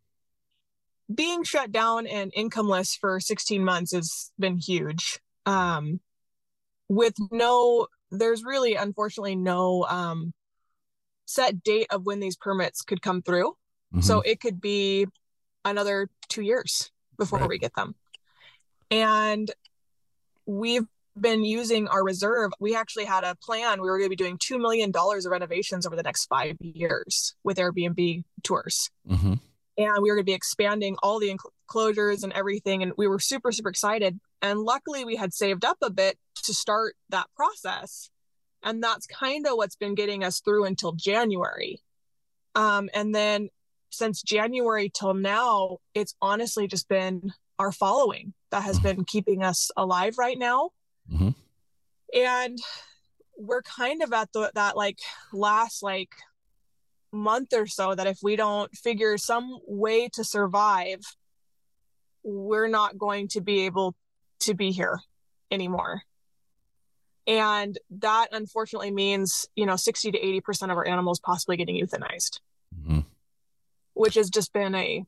being 1.14 1.44
shut 1.44 1.72
down 1.72 2.08
and 2.08 2.32
incomeless 2.34 2.98
for 3.00 3.20
16 3.20 3.64
months 3.64 3.94
has 3.94 4.32
been 4.40 4.58
huge. 4.58 5.20
Um, 5.46 6.00
with 6.88 7.14
no, 7.32 7.88
there's 8.12 8.44
really 8.44 8.76
unfortunately 8.76 9.36
no 9.36 9.86
um, 9.86 10.34
set 11.26 11.64
date 11.64 11.88
of 11.92 12.06
when 12.06 12.20
these 12.20 12.36
permits 12.36 12.82
could 12.82 13.02
come 13.02 13.22
through. 13.22 13.56
So 14.02 14.20
it 14.20 14.42
could 14.42 14.60
be 14.60 15.08
another 15.66 16.10
two 16.30 16.42
years 16.42 16.92
before 17.18 17.40
Right. 17.40 17.50
we 17.50 17.58
get 17.58 17.74
them. 17.76 17.96
And 18.92 19.52
we've 20.46 20.86
been 21.20 21.44
using 21.44 21.88
our 21.88 22.04
reserve. 22.04 22.52
We 22.60 22.76
actually 22.76 23.06
had 23.06 23.24
a 23.24 23.36
plan. 23.36 23.82
We 23.82 23.90
were 23.90 23.98
going 23.98 24.10
to 24.10 24.16
be 24.16 24.22
doing 24.24 24.38
$2 24.38 24.60
million 24.60 24.92
of 24.96 25.26
renovations 25.32 25.86
over 25.86 25.96
the 25.96 26.04
next 26.04 26.26
five 26.28 26.58
years 26.60 27.36
with 27.44 27.58
Airbnb 27.58 28.24
tours. 28.44 28.90
hmm 29.08 29.34
And 29.78 30.02
we 30.04 30.10
were 30.10 30.16
going 30.16 30.26
to 30.26 30.32
be 30.32 30.34
expanding 30.34 30.98
all 31.02 31.20
the 31.20 31.32
enclosures 31.32 32.24
and 32.24 32.34
everything. 32.34 32.84
And 32.84 32.92
we 32.98 33.08
were 33.08 33.20
super, 33.20 33.52
super 33.52 33.70
excited. 33.70 34.20
And 34.42 34.60
luckily, 34.60 35.06
we 35.06 35.16
had 35.16 35.34
saved 35.34 35.66
up 35.66 35.78
a 35.82 35.90
bit 35.90 36.18
to 36.44 36.54
start 36.54 36.96
that 37.10 37.28
process. 37.36 38.10
And 38.62 38.84
that's 38.84 39.08
kind 39.08 39.48
of 39.48 39.54
what's 39.56 39.76
been 39.76 39.96
getting 39.96 40.24
us 40.24 40.42
through 40.42 40.66
until 40.66 40.92
January. 40.92 41.82
Um, 42.56 42.90
and 42.94 43.14
then 43.16 43.50
since 43.98 44.22
January 44.22 44.90
till 44.94 45.14
now, 45.14 45.78
it's 45.94 46.16
honestly 46.22 46.68
just 46.68 46.88
been 46.88 47.34
our 47.60 47.72
following 47.72 48.34
that 48.52 48.64
has 48.64 48.80
been 48.80 49.06
keeping 49.06 49.44
us 49.44 49.72
alive 49.78 50.18
right 50.18 50.38
now. 50.38 50.72
Mhm. 51.12 51.36
And 52.14 52.60
we're 53.38 53.62
kind 53.62 54.02
of 54.02 54.14
at 54.14 54.32
the 54.34 54.52
that 54.56 54.78
like 54.78 55.00
last 55.34 55.84
like 55.84 56.16
month 57.12 57.54
or 57.54 57.66
so 57.66 57.96
that 57.96 58.08
if 58.08 58.20
we 58.22 58.36
don't 58.36 58.72
figure 58.76 59.18
some 59.18 59.60
way 59.66 60.10
to 60.10 60.24
survive, 60.24 61.02
we're 62.24 62.68
not 62.68 62.98
going 62.98 63.28
to 63.30 63.42
be 63.42 63.62
able 63.62 63.96
to 64.40 64.54
be 64.54 64.72
here 64.72 65.00
anymore. 65.52 66.04
And 67.28 67.78
that 67.90 68.28
unfortunately 68.32 68.92
means, 68.92 69.48
you 69.56 69.66
know, 69.66 69.76
60 69.76 70.12
to 70.12 70.20
80% 70.20 70.72
of 70.72 70.78
our 70.78 70.88
animals 70.88 71.20
possibly 71.20 71.58
getting 71.58 71.76
euthanized, 71.76 72.40
mm-hmm. 72.78 73.00
Which 73.96 74.14
has 74.16 74.30
just 74.30 74.54
been 74.54 74.76
a 74.76 75.04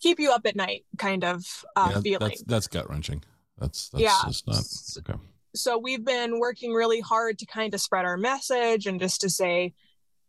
keep 0.00 0.18
you 0.18 0.32
up 0.32 0.46
at 0.46 0.56
night 0.56 0.86
kind 0.96 1.24
of 1.24 1.44
uh, 1.76 1.90
yeah, 1.92 2.00
feeling. 2.00 2.28
That's, 2.30 2.42
that's 2.44 2.66
gut 2.68 2.88
wrenching. 2.88 3.22
That's, 3.58 3.90
that's 3.90 4.02
yeah. 4.02 4.18
just 4.26 4.46
not 4.46 5.10
okay. 5.10 5.20
So 5.54 5.76
we've 5.76 6.04
been 6.04 6.38
working 6.38 6.72
really 6.72 7.00
hard 7.00 7.38
to 7.40 7.46
kind 7.46 7.74
of 7.74 7.80
spread 7.80 8.04
our 8.04 8.16
message 8.16 8.86
and 8.86 8.98
just 8.98 9.20
to 9.20 9.30
say 9.30 9.74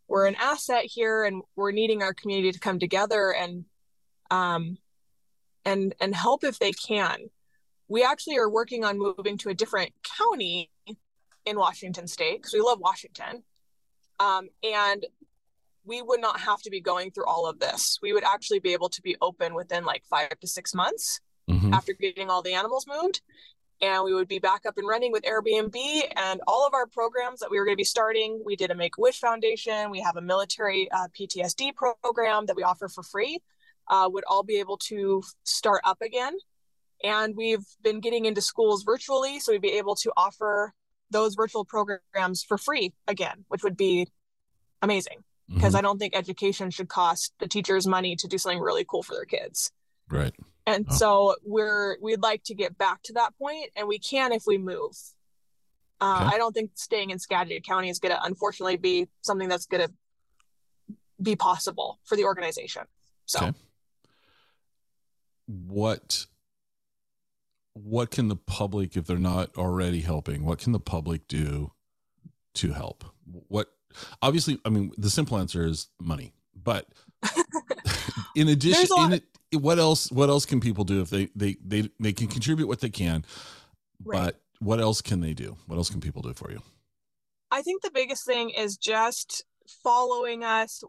we're 0.08 0.28
an 0.28 0.36
asset 0.36 0.84
here 0.86 1.24
and 1.24 1.42
we're 1.56 1.72
needing 1.72 2.02
our 2.04 2.14
community 2.14 2.52
to 2.52 2.60
come 2.60 2.80
together 2.80 3.34
and 3.34 3.66
um 4.30 4.78
and 5.64 5.96
and 6.02 6.14
help 6.16 6.44
if 6.44 6.60
they 6.60 6.72
can. 6.72 7.30
We 7.88 8.04
actually 8.04 8.38
are 8.38 8.50
working 8.50 8.84
on 8.84 8.98
moving 8.98 9.38
to 9.40 9.50
a 9.50 9.54
different 9.54 9.92
county 10.18 10.70
in 11.46 11.58
Washington 11.58 12.08
State 12.08 12.38
because 12.38 12.54
we 12.54 12.62
love 12.62 12.80
Washington. 12.80 13.44
Um, 14.20 14.50
and 14.64 15.06
we 15.86 16.02
would 16.02 16.22
not 16.22 16.40
have 16.40 16.62
to 16.62 16.70
be 16.70 16.82
going 16.82 17.12
through 17.12 17.26
all 17.26 17.48
of 17.48 17.60
this. 17.60 17.98
We 18.02 18.14
would 18.14 18.24
actually 18.24 18.60
be 18.60 18.74
able 18.74 18.90
to 18.90 19.02
be 19.02 19.16
open 19.22 19.54
within 19.54 19.84
like 19.84 20.04
five 20.10 20.40
to 20.40 20.48
six 20.48 20.74
months 20.74 21.20
mm-hmm. 21.50 21.74
after 21.74 21.94
getting 21.94 22.30
all 22.30 22.42
the 22.42 22.54
animals 22.54 22.86
moved. 22.88 23.22
And 23.82 24.04
we 24.04 24.14
would 24.14 24.28
be 24.28 24.38
back 24.38 24.68
up 24.68 24.78
and 24.78 24.88
running 24.88 25.12
with 25.12 25.24
Airbnb 25.24 25.76
and 26.16 26.40
all 26.46 26.68
of 26.68 26.76
our 26.76 26.86
programs 26.86 27.40
that 27.40 27.50
we 27.50 27.58
were 27.58 27.66
going 27.66 27.76
to 27.76 27.80
be 27.80 27.84
starting. 27.84 28.40
We 28.46 28.56
did 28.56 28.70
a 28.70 28.76
Make 28.76 28.98
Wish 29.00 29.20
Foundation. 29.20 29.90
We 29.90 30.02
have 30.02 30.18
a 30.18 30.22
military 30.22 30.88
uh, 30.92 31.08
PTSD 31.20 31.74
program 31.76 32.46
that 32.46 32.56
we 32.56 32.62
offer 32.62 32.88
for 32.88 33.02
free, 33.02 33.40
uh, 33.90 34.08
would 34.12 34.24
all 34.28 34.44
be 34.44 34.60
able 34.60 34.78
to 34.90 35.24
start 35.46 35.82
up 35.84 36.00
again. 36.04 36.38
And 37.04 37.36
we've 37.36 37.66
been 37.82 38.02
getting 38.02 38.26
into 38.26 38.42
schools 38.42 38.84
virtually. 38.84 39.40
So 39.40 39.52
we'd 39.52 39.64
be 39.64 39.80
able 39.80 39.96
to 39.96 40.12
offer 40.16 40.74
those 41.10 41.34
virtual 41.34 41.66
programs 41.66 42.44
for 42.44 42.60
free 42.60 42.94
again, 43.08 43.46
which 43.48 43.64
would 43.64 43.76
be 43.76 44.08
amazing 44.84 45.24
because 45.54 45.70
mm-hmm. 45.70 45.78
I 45.78 45.82
don't 45.82 45.98
think 45.98 46.16
education 46.16 46.70
should 46.72 46.90
cost 46.90 47.34
the 47.40 47.48
teachers 47.48 47.88
money 47.88 48.16
to 48.18 48.28
do 48.28 48.38
something 48.38 48.60
really 48.60 48.86
cool 48.88 49.04
for 49.04 49.14
their 49.14 49.26
kids. 49.26 49.72
Right. 50.10 50.34
And 50.68 50.86
oh. 50.90 50.96
so 50.96 51.36
we're 51.44 51.98
we'd 52.02 52.22
like 52.22 52.44
to 52.46 52.56
get 52.56 52.78
back 52.78 53.02
to 53.04 53.14
that 53.14 53.38
point, 53.38 53.70
and 53.76 53.88
we 53.88 54.00
can 54.00 54.32
if 54.32 54.44
we 54.46 54.58
move. 54.58 54.96
Uh, 56.00 56.24
okay. 56.26 56.36
I 56.36 56.38
don't 56.38 56.54
think 56.54 56.72
staying 56.76 57.12
in 57.12 57.20
Skagit 57.20 57.64
County 57.64 57.90
is 57.90 58.00
going 58.00 58.12
to, 58.12 58.24
unfortunately, 58.24 58.78
be 58.78 59.08
something 59.22 59.48
that's 59.48 59.68
going 59.68 59.88
to 59.88 60.96
be 61.22 61.36
possible 61.36 62.00
for 62.06 62.16
the 62.16 62.24
organization. 62.24 62.84
So, 63.26 63.40
okay. 63.40 63.54
what 65.46 66.26
what 67.74 68.12
can 68.12 68.28
the 68.28 68.36
public, 68.36 68.98
if 68.98 69.06
they're 69.06 69.18
not 69.18 69.56
already 69.58 70.02
helping, 70.02 70.44
what 70.44 70.60
can 70.60 70.72
the 70.72 70.80
public 70.80 71.28
do 71.28 71.72
to 72.56 72.74
help? 72.74 73.06
What 73.26 73.72
obviously, 74.22 74.60
I 74.66 74.70
mean, 74.70 74.92
the 74.98 75.10
simple 75.10 75.38
answer 75.38 75.66
is 75.66 75.88
money, 76.00 76.34
but 76.56 76.88
in 78.36 78.48
addition, 78.48 78.88
in 79.00 79.14
it, 79.14 79.24
what 79.54 79.80
else? 79.80 80.12
What 80.12 80.30
else 80.30 80.46
can 80.46 80.60
people 80.60 80.84
do 80.84 81.02
if 81.02 81.10
they 81.10 81.30
they 81.36 81.58
they 81.64 81.90
they 82.00 82.14
can 82.14 82.28
contribute 82.28 82.68
what 82.68 82.80
they 82.82 82.90
can, 82.90 83.26
right. 84.04 84.24
but 84.24 84.42
what 84.60 84.80
else 84.80 85.02
can 85.02 85.22
they 85.22 85.34
do? 85.34 85.58
What 85.68 85.78
else 85.78 85.90
can 85.90 86.02
people 86.02 86.22
do 86.22 86.34
for 86.34 86.52
you? 86.52 86.62
I 87.52 87.62
think 87.62 87.82
the 87.82 87.92
biggest 87.92 88.26
thing 88.26 88.52
is 88.52 88.78
just 88.78 89.44
following 89.84 90.44
us, 90.44 90.84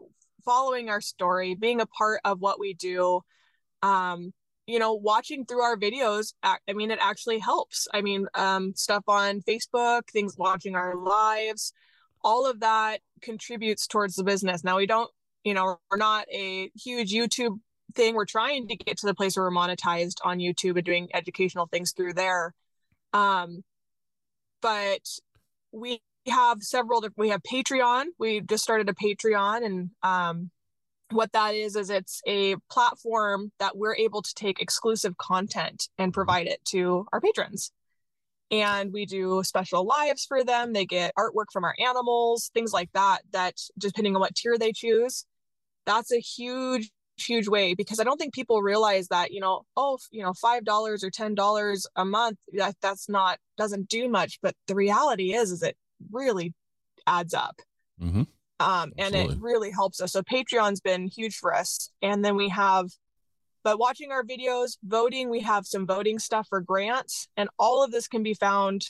following 0.45 0.89
our 0.89 1.01
story, 1.01 1.55
being 1.55 1.81
a 1.81 1.85
part 1.85 2.21
of 2.23 2.39
what 2.39 2.59
we 2.59 2.73
do. 2.73 3.21
Um, 3.81 4.33
you 4.65 4.79
know 4.79 4.93
watching 4.93 5.45
through 5.45 5.61
our 5.61 5.75
videos 5.75 6.33
i 6.43 6.73
mean 6.73 6.91
it 6.91 6.99
actually 7.01 7.39
helps 7.39 7.87
i 7.93 8.01
mean 8.01 8.27
um, 8.35 8.73
stuff 8.75 9.03
on 9.07 9.41
facebook 9.41 10.03
things 10.09 10.37
watching 10.37 10.75
our 10.75 10.95
lives 10.95 11.73
all 12.23 12.49
of 12.49 12.61
that 12.61 13.01
contributes 13.21 13.87
towards 13.87 14.15
the 14.15 14.23
business. 14.23 14.63
Now 14.63 14.77
we 14.77 14.85
don't 14.85 15.11
you 15.43 15.53
know 15.53 15.77
we're 15.91 15.97
not 15.97 16.25
a 16.31 16.71
huge 16.75 17.11
youtube 17.11 17.59
thing. 17.95 18.15
We're 18.15 18.25
trying 18.25 18.67
to 18.69 18.75
get 18.75 18.97
to 18.99 19.05
the 19.05 19.13
place 19.13 19.35
where 19.35 19.45
we're 19.45 19.51
monetized 19.55 20.17
on 20.23 20.39
youtube 20.39 20.75
and 20.75 20.85
doing 20.85 21.09
educational 21.13 21.67
things 21.67 21.91
through 21.91 22.13
there. 22.13 22.53
Um 23.13 23.63
but 24.61 25.01
we 25.71 26.01
have 26.27 26.63
several 26.63 27.05
we 27.17 27.29
have 27.29 27.41
patreon. 27.43 28.05
We 28.17 28.41
just 28.41 28.63
started 28.63 28.89
a 28.89 28.93
patreon 28.93 29.65
and 29.65 29.89
um 30.01 30.51
what 31.11 31.31
that 31.33 31.53
is 31.53 31.75
is 31.75 31.89
it's 31.89 32.21
a 32.25 32.55
platform 32.71 33.51
that 33.59 33.77
we're 33.77 33.95
able 33.95 34.21
to 34.21 34.33
take 34.33 34.59
exclusive 34.59 35.17
content 35.17 35.89
and 35.97 36.11
mm-hmm. 36.11 36.15
provide 36.15 36.47
it 36.47 36.63
to 36.65 37.05
our 37.13 37.21
patrons 37.21 37.71
and 38.53 38.93
we 38.93 39.05
do 39.05 39.41
special 39.43 39.85
lives 39.85 40.25
for 40.25 40.43
them. 40.43 40.73
They 40.73 40.85
get 40.85 41.13
artwork 41.17 41.45
from 41.51 41.63
our 41.63 41.75
animals 41.79 42.51
things 42.53 42.73
like 42.73 42.91
that 42.93 43.19
that 43.31 43.55
depending 43.77 44.15
on 44.15 44.21
what 44.21 44.35
tier 44.35 44.57
they 44.57 44.71
choose. 44.71 45.25
That's 45.85 46.11
a 46.11 46.19
huge 46.19 46.91
huge 47.17 47.47
way 47.47 47.75
because 47.75 47.99
i 47.99 48.03
don't 48.03 48.17
think 48.17 48.33
people 48.33 48.63
realize 48.63 49.07
that 49.09 49.29
you 49.29 49.39
know 49.39 49.61
oh 49.77 49.99
you 50.09 50.23
know 50.23 50.33
five 50.33 50.65
dollars 50.65 51.03
or 51.03 51.11
ten 51.11 51.35
dollars 51.35 51.85
a 51.95 52.03
month 52.03 52.39
that 52.53 52.75
that's 52.81 53.07
not 53.07 53.37
doesn't 53.55 53.87
do 53.87 54.09
much 54.09 54.39
but 54.41 54.55
the 54.65 54.73
reality 54.73 55.31
is 55.31 55.51
is 55.51 55.61
it 55.61 55.77
really 56.11 56.55
adds 57.07 57.33
up. 57.33 57.59
Mm-hmm. 58.01 58.23
Um, 58.59 58.93
and 58.97 59.13
it 59.15 59.31
really 59.39 59.71
helps 59.71 60.01
us. 60.01 60.13
So 60.13 60.21
Patreon's 60.21 60.79
been 60.79 61.07
huge 61.07 61.35
for 61.35 61.53
us. 61.53 61.89
And 62.01 62.23
then 62.23 62.35
we 62.35 62.49
have, 62.49 62.89
but 63.63 63.79
watching 63.79 64.11
our 64.11 64.23
videos, 64.23 64.77
voting, 64.83 65.29
we 65.29 65.41
have 65.41 65.65
some 65.65 65.85
voting 65.85 66.19
stuff 66.19 66.47
for 66.49 66.61
grants, 66.61 67.27
and 67.37 67.49
all 67.57 67.83
of 67.83 67.91
this 67.91 68.07
can 68.07 68.23
be 68.23 68.33
found 68.33 68.89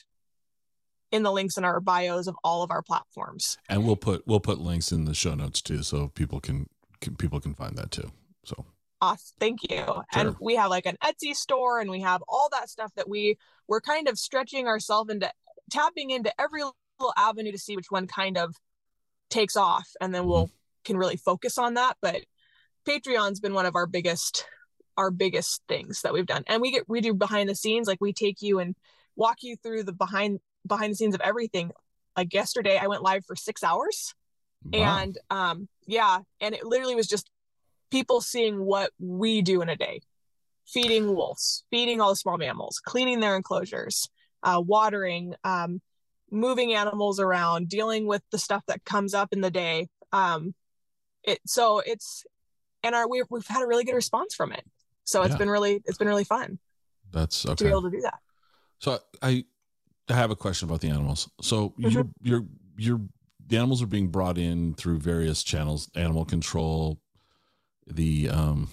in 1.12 1.24
the 1.24 1.32
links 1.32 1.58
in 1.58 1.64
our 1.64 1.80
bios 1.80 2.28
of 2.28 2.36
all 2.44 2.64
of 2.64 2.72
our 2.72 2.82
platforms. 2.82 3.58
And 3.70 3.86
we'll 3.86 3.96
put 3.96 4.26
we'll 4.26 4.40
put 4.40 4.60
links 4.60 4.92
in 4.92 5.06
the 5.06 5.14
show 5.14 5.36
notes 5.36 5.62
too, 5.62 5.84
so 5.84 6.10
people 6.10 6.40
can, 6.40 6.68
can 7.02 7.16
people 7.16 7.40
can 7.40 7.54
find 7.54 7.78
that 7.78 7.92
too. 7.92 8.12
So 8.44 8.66
awesome, 9.02 9.36
thank 9.40 9.64
you. 9.70 9.78
Sure. 9.78 10.04
And 10.14 10.36
we 10.42 10.56
have 10.56 10.70
like 10.70 10.86
an 10.86 10.98
Etsy 11.04 11.36
store, 11.36 11.80
and 11.80 11.90
we 11.90 12.02
have 12.02 12.24
all 12.28 12.50
that 12.52 12.70
stuff 12.70 12.92
that 12.96 13.08
we 13.08 13.38
we're 13.68 13.82
kind 13.82 14.08
of 14.08 14.18
stretching 14.18 14.68
ourselves 14.68 15.12
into 15.12 15.32
tapping 15.72 16.12
into 16.12 16.34
every 16.40 16.64
little 16.64 17.14
avenue 17.18 17.52
to 17.52 17.58
see 17.58 17.76
which 17.76 17.90
one 17.90 18.08
kind 18.08 18.38
of 18.38 18.56
takes 19.30 19.58
off 19.58 19.90
and 20.00 20.14
then 20.14 20.26
we'll 20.26 20.46
mm-hmm. 20.46 20.56
can 20.86 20.98
really 20.98 21.16
focus 21.18 21.58
on 21.58 21.74
that 21.74 21.98
but 22.02 22.22
patreon's 22.88 23.40
been 23.40 23.54
one 23.54 23.66
of 23.66 23.76
our 23.76 23.88
biggest 23.88 24.46
our 24.97 25.12
biggest 25.12 25.62
things 25.67 26.01
that 26.01 26.13
we've 26.13 26.25
done 26.25 26.43
and 26.47 26.62
we 26.62 26.71
get 26.71 26.88
we 26.88 27.01
do 27.01 27.13
behind 27.13 27.49
the 27.49 27.56
scenes 27.56 27.88
like 27.88 28.01
we 28.01 28.13
take 28.13 28.41
you 28.41 28.60
and 28.60 28.75
walk 29.15 29.38
you 29.41 29.56
through 29.58 29.84
the 29.84 29.93
behind 29.93 30.39
behind 30.67 30.91
the 30.91 30.95
scenes 30.95 31.15
of 31.15 31.21
everything 31.21 31.71
like 32.15 32.34
yesterday 32.34 32.77
i 32.77 32.88
went 32.88 33.01
live 33.01 33.25
for 33.25 33.36
six 33.36 33.63
hours 33.63 34.13
wow. 34.65 34.99
and 34.99 35.17
um 35.29 35.67
yeah 35.88 36.19
and 36.41 36.53
it 36.56 36.63
literally 36.63 36.95
was 36.95 37.08
just 37.08 37.29
people 37.91 38.21
seeing 38.21 38.63
what 38.63 38.91
we 38.99 39.41
do 39.41 39.62
in 39.62 39.69
a 39.69 39.75
day 39.75 40.01
feeding 40.65 41.15
wolves 41.15 41.65
feeding 41.71 41.99
all 41.99 42.10
the 42.10 42.15
small 42.15 42.38
mammals 42.38 42.79
cleaning 42.84 43.19
their 43.19 43.36
enclosures 43.36 44.10
uh, 44.43 44.62
watering 44.63 45.36
um, 45.43 45.82
moving 46.32 46.73
animals 46.73 47.19
around, 47.19 47.69
dealing 47.69 48.06
with 48.06 48.21
the 48.32 48.38
stuff 48.38 48.63
that 48.67 48.84
comes 48.86 49.13
up 49.13 49.29
in 49.32 49.41
the 49.41 49.51
day. 49.51 49.88
Um, 50.12 50.53
it 51.23 51.39
so 51.47 51.79
it's 51.79 52.25
and 52.84 52.93
our 52.93 53.08
we've 53.08 53.25
we've 53.29 53.47
had 53.47 53.63
a 53.63 53.67
really 53.67 53.86
good 53.86 53.95
response 53.95 54.36
from 54.36 54.51
it. 54.51 54.63
So 55.06 55.22
it's 55.24 55.34
yeah. 55.34 55.38
been 55.38 55.50
really 55.50 55.82
it's 55.86 55.98
been 55.98 56.08
really 56.08 56.24
fun. 56.24 56.60
That's 57.12 57.46
okay. 57.46 57.56
To 57.56 57.63
be 57.63 57.70
able 57.70 57.84
to 57.84 57.92
do 57.92 58.02
that. 58.02 58.20
So 58.80 59.00
I 59.22 59.46
I 60.10 60.13
have 60.13 60.32
a 60.32 60.36
question 60.36 60.68
about 60.68 60.82
the 60.82 60.89
animals. 60.89 61.30
So 61.42 61.70
mm-hmm. 61.70 61.89
you're 61.89 62.08
you're 62.22 62.46
you're 62.78 63.02
the 63.46 63.58
animals 63.58 63.82
are 63.82 63.88
being 63.88 64.08
brought 64.08 64.38
in 64.38 64.74
through 64.74 65.00
various 65.00 65.44
channels, 65.44 65.89
animal 65.96 66.26
control, 66.26 67.00
the 67.88 68.30
um 68.30 68.70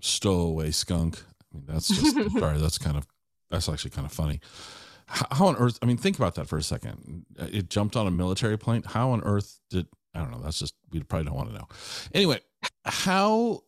stowaway 0.00 0.70
skunk. 0.70 1.22
I 1.52 1.56
mean 1.56 1.66
that's 1.68 1.88
just 1.88 2.16
sorry, 2.38 2.58
that's 2.58 2.78
kind 2.78 2.96
of 2.96 3.06
that's 3.50 3.68
actually 3.68 3.90
kind 3.90 4.06
of 4.06 4.12
funny 4.12 4.40
how 5.08 5.46
on 5.46 5.56
earth 5.56 5.78
i 5.82 5.86
mean 5.86 5.96
think 5.96 6.16
about 6.16 6.34
that 6.34 6.48
for 6.48 6.58
a 6.58 6.62
second 6.62 7.24
it 7.38 7.70
jumped 7.70 7.96
on 7.96 8.06
a 8.06 8.10
military 8.10 8.58
plane 8.58 8.82
how 8.84 9.10
on 9.10 9.22
earth 9.22 9.60
did 9.70 9.86
i 10.14 10.18
don't 10.18 10.30
know 10.30 10.40
that's 10.40 10.58
just 10.58 10.74
we 10.90 11.00
probably 11.02 11.24
don't 11.24 11.36
want 11.36 11.48
to 11.48 11.54
know 11.54 11.66
anyway 12.12 12.40
how 12.84 13.60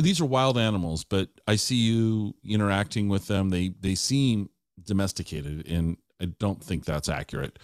these 0.00 0.20
are 0.20 0.26
wild 0.26 0.58
animals 0.58 1.04
but 1.04 1.28
i 1.46 1.56
see 1.56 1.76
you 1.76 2.34
interacting 2.44 3.08
with 3.08 3.26
them 3.26 3.50
they 3.50 3.72
they 3.80 3.94
seem 3.94 4.48
domesticated 4.82 5.66
and 5.66 5.96
i 6.20 6.26
don't 6.38 6.62
think 6.62 6.84
that's 6.84 7.08
accurate 7.08 7.58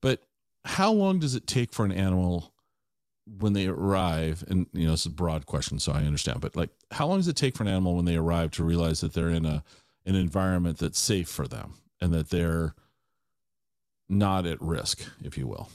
but 0.00 0.22
how 0.64 0.90
long 0.90 1.18
does 1.18 1.34
it 1.34 1.46
take 1.46 1.72
for 1.72 1.84
an 1.84 1.92
animal 1.92 2.52
when 3.38 3.52
they 3.54 3.66
arrive 3.66 4.44
and 4.48 4.66
you 4.72 4.86
know 4.86 4.92
it's 4.92 5.06
a 5.06 5.10
broad 5.10 5.46
question 5.46 5.78
so 5.78 5.92
i 5.92 6.02
understand 6.02 6.40
but 6.40 6.56
like 6.56 6.70
how 6.90 7.06
long 7.06 7.18
does 7.18 7.28
it 7.28 7.36
take 7.36 7.56
for 7.56 7.62
an 7.62 7.68
animal 7.68 7.96
when 7.96 8.04
they 8.04 8.16
arrive 8.16 8.50
to 8.50 8.62
realize 8.64 9.00
that 9.00 9.14
they're 9.14 9.30
in 9.30 9.46
a 9.46 9.62
an 10.06 10.14
environment 10.14 10.78
that's 10.78 10.98
safe 10.98 11.28
for 11.28 11.48
them 11.48 11.74
and 12.00 12.12
that 12.12 12.30
they're 12.30 12.74
not 14.08 14.46
at 14.46 14.60
risk, 14.60 15.04
if 15.22 15.38
you 15.38 15.46
will? 15.46 15.68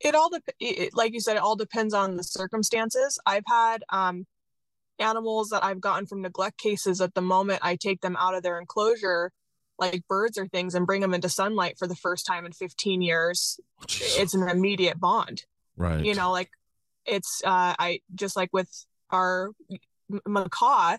It 0.00 0.14
all, 0.14 0.30
de- 0.30 0.90
like 0.94 1.12
you 1.12 1.20
said, 1.20 1.36
it 1.36 1.42
all 1.42 1.56
depends 1.56 1.92
on 1.94 2.16
the 2.16 2.24
circumstances. 2.24 3.18
I've 3.26 3.44
had 3.46 3.84
um, 3.90 4.26
animals 5.00 5.50
that 5.50 5.64
I've 5.64 5.80
gotten 5.80 6.06
from 6.06 6.22
neglect 6.22 6.58
cases 6.58 7.00
at 7.00 7.14
the 7.14 7.22
moment 7.22 7.60
I 7.62 7.76
take 7.76 8.00
them 8.00 8.16
out 8.16 8.34
of 8.34 8.42
their 8.42 8.58
enclosure 8.58 9.32
like 9.78 10.06
birds 10.08 10.36
or 10.36 10.46
things 10.46 10.74
and 10.74 10.86
bring 10.86 11.00
them 11.00 11.14
into 11.14 11.28
sunlight 11.28 11.78
for 11.78 11.86
the 11.86 11.96
first 11.96 12.26
time 12.26 12.44
in 12.44 12.52
15 12.52 13.00
years. 13.00 13.58
It's 13.88 14.34
an 14.34 14.46
immediate 14.46 15.00
bond. 15.00 15.44
Right. 15.76 16.04
you 16.04 16.14
know 16.14 16.30
like 16.30 16.50
it's 17.06 17.42
uh 17.42 17.74
i 17.78 18.00
just 18.14 18.36
like 18.36 18.50
with 18.52 18.68
our 19.08 19.50
macaw 20.26 20.98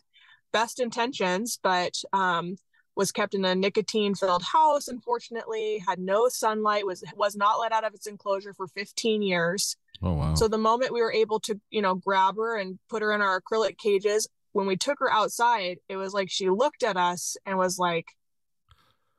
best 0.51 0.79
intentions 0.79 1.59
but 1.61 1.93
um 2.13 2.55
was 2.95 3.11
kept 3.11 3.33
in 3.33 3.45
a 3.45 3.55
nicotine 3.55 4.13
filled 4.15 4.43
house 4.43 4.87
unfortunately 4.87 5.81
had 5.87 5.99
no 5.99 6.27
sunlight 6.27 6.85
was 6.85 7.03
was 7.15 7.35
not 7.35 7.59
let 7.59 7.71
out 7.71 7.83
of 7.85 7.93
its 7.93 8.07
enclosure 8.07 8.53
for 8.53 8.67
15 8.67 9.21
years 9.21 9.77
Oh 10.03 10.13
wow. 10.13 10.33
so 10.35 10.47
the 10.47 10.57
moment 10.57 10.93
we 10.93 11.01
were 11.01 11.13
able 11.13 11.39
to 11.41 11.59
you 11.69 11.81
know 11.81 11.95
grab 11.95 12.35
her 12.37 12.57
and 12.57 12.79
put 12.89 13.01
her 13.01 13.11
in 13.13 13.21
our 13.21 13.41
acrylic 13.41 13.77
cages 13.77 14.27
when 14.51 14.67
we 14.67 14.75
took 14.75 14.99
her 14.99 15.11
outside 15.11 15.77
it 15.89 15.95
was 15.97 16.13
like 16.13 16.29
she 16.29 16.49
looked 16.49 16.83
at 16.83 16.97
us 16.97 17.37
and 17.45 17.57
was 17.57 17.79
like 17.79 18.07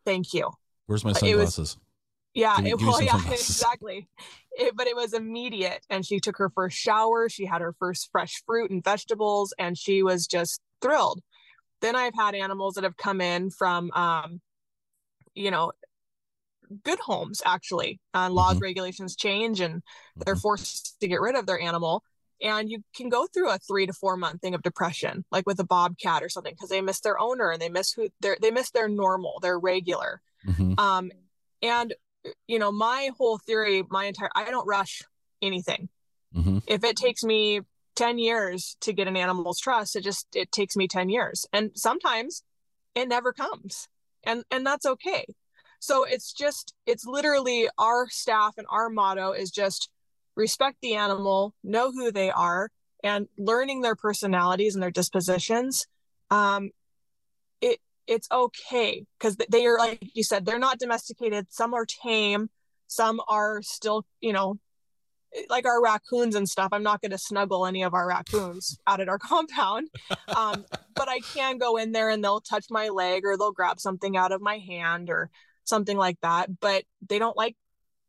thank 0.04 0.35
you 0.35 0.50
Where's 0.87 1.04
my 1.04 1.11
it 1.11 1.14
was- 1.37 1.54
sunglasses? 1.54 1.76
yeah, 2.35 2.56
me- 2.61 2.70
it, 2.72 2.80
well, 2.80 3.00
yeah, 3.00 3.12
sunglasses. 3.16 3.50
exactly. 3.50 4.08
It, 4.52 4.76
but 4.76 4.87
it 4.87 4.96
was 4.96 5.14
immediate, 5.14 5.80
and 5.88 6.04
she 6.04 6.18
took 6.20 6.37
her 6.37 6.50
first 6.50 6.76
shower. 6.76 7.28
She 7.30 7.46
had 7.46 7.61
her 7.62 7.72
first 7.78 8.11
fresh 8.12 8.42
fruit 8.44 8.70
and 8.70 8.82
vegetables, 8.85 9.54
and 9.58 9.78
she 9.78 10.02
was 10.02 10.26
just 10.26 10.61
thrilled. 10.82 11.20
Then 11.82 11.96
I've 11.96 12.14
had 12.14 12.34
animals 12.34 12.74
that 12.74 12.84
have 12.84 12.96
come 12.96 13.20
in 13.20 13.50
from, 13.50 13.90
um, 13.92 14.40
you 15.34 15.50
know, 15.50 15.72
good 16.84 17.00
homes 17.00 17.42
actually. 17.44 18.00
Uh, 18.14 18.30
laws 18.30 18.56
Mhm. 18.56 18.62
regulations 18.62 19.16
change, 19.16 19.60
and 19.60 19.82
they're 20.16 20.36
Mhm. 20.36 20.40
forced 20.40 20.98
to 21.00 21.08
get 21.08 21.20
rid 21.20 21.34
of 21.34 21.44
their 21.44 21.60
animal. 21.60 22.02
And 22.40 22.70
you 22.70 22.82
can 22.94 23.08
go 23.08 23.26
through 23.26 23.50
a 23.50 23.58
three 23.58 23.86
to 23.86 23.92
four 23.92 24.16
month 24.16 24.40
thing 24.40 24.54
of 24.54 24.62
depression, 24.62 25.24
like 25.30 25.46
with 25.46 25.60
a 25.60 25.64
bobcat 25.64 26.22
or 26.22 26.28
something, 26.28 26.54
because 26.54 26.70
they 26.70 26.80
miss 26.80 27.00
their 27.00 27.18
owner 27.18 27.50
and 27.50 27.60
they 27.60 27.68
miss 27.68 27.92
who 27.92 28.08
they're 28.20 28.38
they 28.40 28.50
miss 28.50 28.70
their 28.70 28.88
normal, 28.88 29.38
their 29.40 29.58
regular. 29.58 30.22
Mhm. 30.46 30.78
Um, 30.78 31.12
and 31.60 31.94
you 32.46 32.58
know, 32.60 32.70
my 32.70 33.10
whole 33.18 33.38
theory, 33.38 33.82
my 33.90 34.04
entire, 34.06 34.30
I 34.34 34.48
don't 34.50 34.66
rush 34.66 35.02
anything. 35.40 35.88
Mhm. 36.34 36.62
If 36.66 36.84
it 36.84 36.96
takes 36.96 37.24
me 37.24 37.62
10 37.94 38.18
years 38.18 38.76
to 38.81 38.92
get 38.92 39.09
an 39.09 39.16
animal's 39.16 39.61
trust, 39.61 39.96
it 39.96 40.02
just, 40.02 40.26
it 40.35 40.52
takes 40.52 40.76
me 40.76 40.88
10 40.88 41.09
years. 41.09 41.46
And 41.52 41.70
sometimes 41.74 42.42
it 42.94 43.09
never 43.09 43.33
comes 43.33 43.88
and, 44.24 44.44
and 44.50 44.64
that's 44.66 44.87
okay. 44.87 45.26
So 45.81 46.05
it's 46.05 46.33
just, 46.33 46.74
it's 46.87 47.05
literally 47.05 47.68
our 47.78 48.09
staff 48.09 48.55
and 48.57 48.66
our 48.70 48.88
motto 48.88 49.33
is 49.33 49.50
just 49.50 49.90
respect 50.37 50.78
the 50.81 50.94
animal, 50.94 51.55
know 51.64 51.90
who 51.90 52.12
they 52.12 52.31
are 52.31 52.70
and 53.02 53.26
learning 53.37 53.81
their 53.81 53.96
personalities 53.96 54.74
and 54.74 54.83
their 54.83 54.90
dispositions. 54.90 55.87
Um, 56.31 56.70
it, 57.61 57.81
it's 58.07 58.28
okay 58.31 59.05
because 59.18 59.37
they 59.48 59.66
are 59.66 59.78
like 59.78 59.98
you 60.14 60.24
said 60.24 60.44
they're 60.44 60.59
not 60.59 60.78
domesticated 60.78 61.46
some 61.50 61.72
are 61.72 61.87
tame 61.87 62.50
some 62.88 63.20
are 63.28 63.62
still 63.62 64.05
you 64.20 64.33
know 64.33 64.59
like 65.48 65.64
our 65.66 65.82
raccoons 65.82 66.34
and 66.34 66.48
stuff 66.48 66.68
i'm 66.72 66.82
not 66.82 67.00
going 67.00 67.10
to 67.10 67.18
snuggle 67.18 67.64
any 67.66 67.82
of 67.82 67.94
our 67.94 68.06
raccoons 68.06 68.78
out 68.86 69.00
at 69.00 69.08
our 69.08 69.18
compound 69.30 69.88
um, 70.36 70.64
but 70.94 71.08
i 71.08 71.20
can 71.34 71.58
go 71.58 71.76
in 71.76 71.92
there 71.92 72.10
and 72.10 72.22
they'll 72.22 72.40
touch 72.40 72.66
my 72.70 72.88
leg 72.88 73.24
or 73.24 73.36
they'll 73.36 73.52
grab 73.52 73.80
something 73.80 74.16
out 74.16 74.32
of 74.32 74.40
my 74.40 74.58
hand 74.58 75.08
or 75.10 75.30
something 75.64 75.96
like 75.96 76.18
that 76.22 76.60
but 76.60 76.84
they 77.08 77.18
don't 77.18 77.36
like 77.36 77.56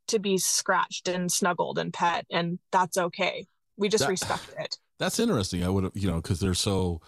to 0.08 0.20
be 0.20 0.38
scratched 0.38 1.08
and 1.08 1.32
snuggled 1.32 1.78
and 1.80 1.94
pet 1.94 2.26
and 2.30 2.60
that's 2.72 2.98
okay 2.98 3.46
we 3.78 3.88
just 3.90 4.04
That- 4.04 4.10
respect 4.10 4.44
it 4.60 4.78
That's 5.00 5.20
interesting. 5.20 5.64
I 5.64 5.70
would 5.70 5.84
have, 5.86 5.92
you 5.96 6.08
know, 6.08 6.18
because 6.22 6.40
they're 6.40 6.54
so 6.54 7.02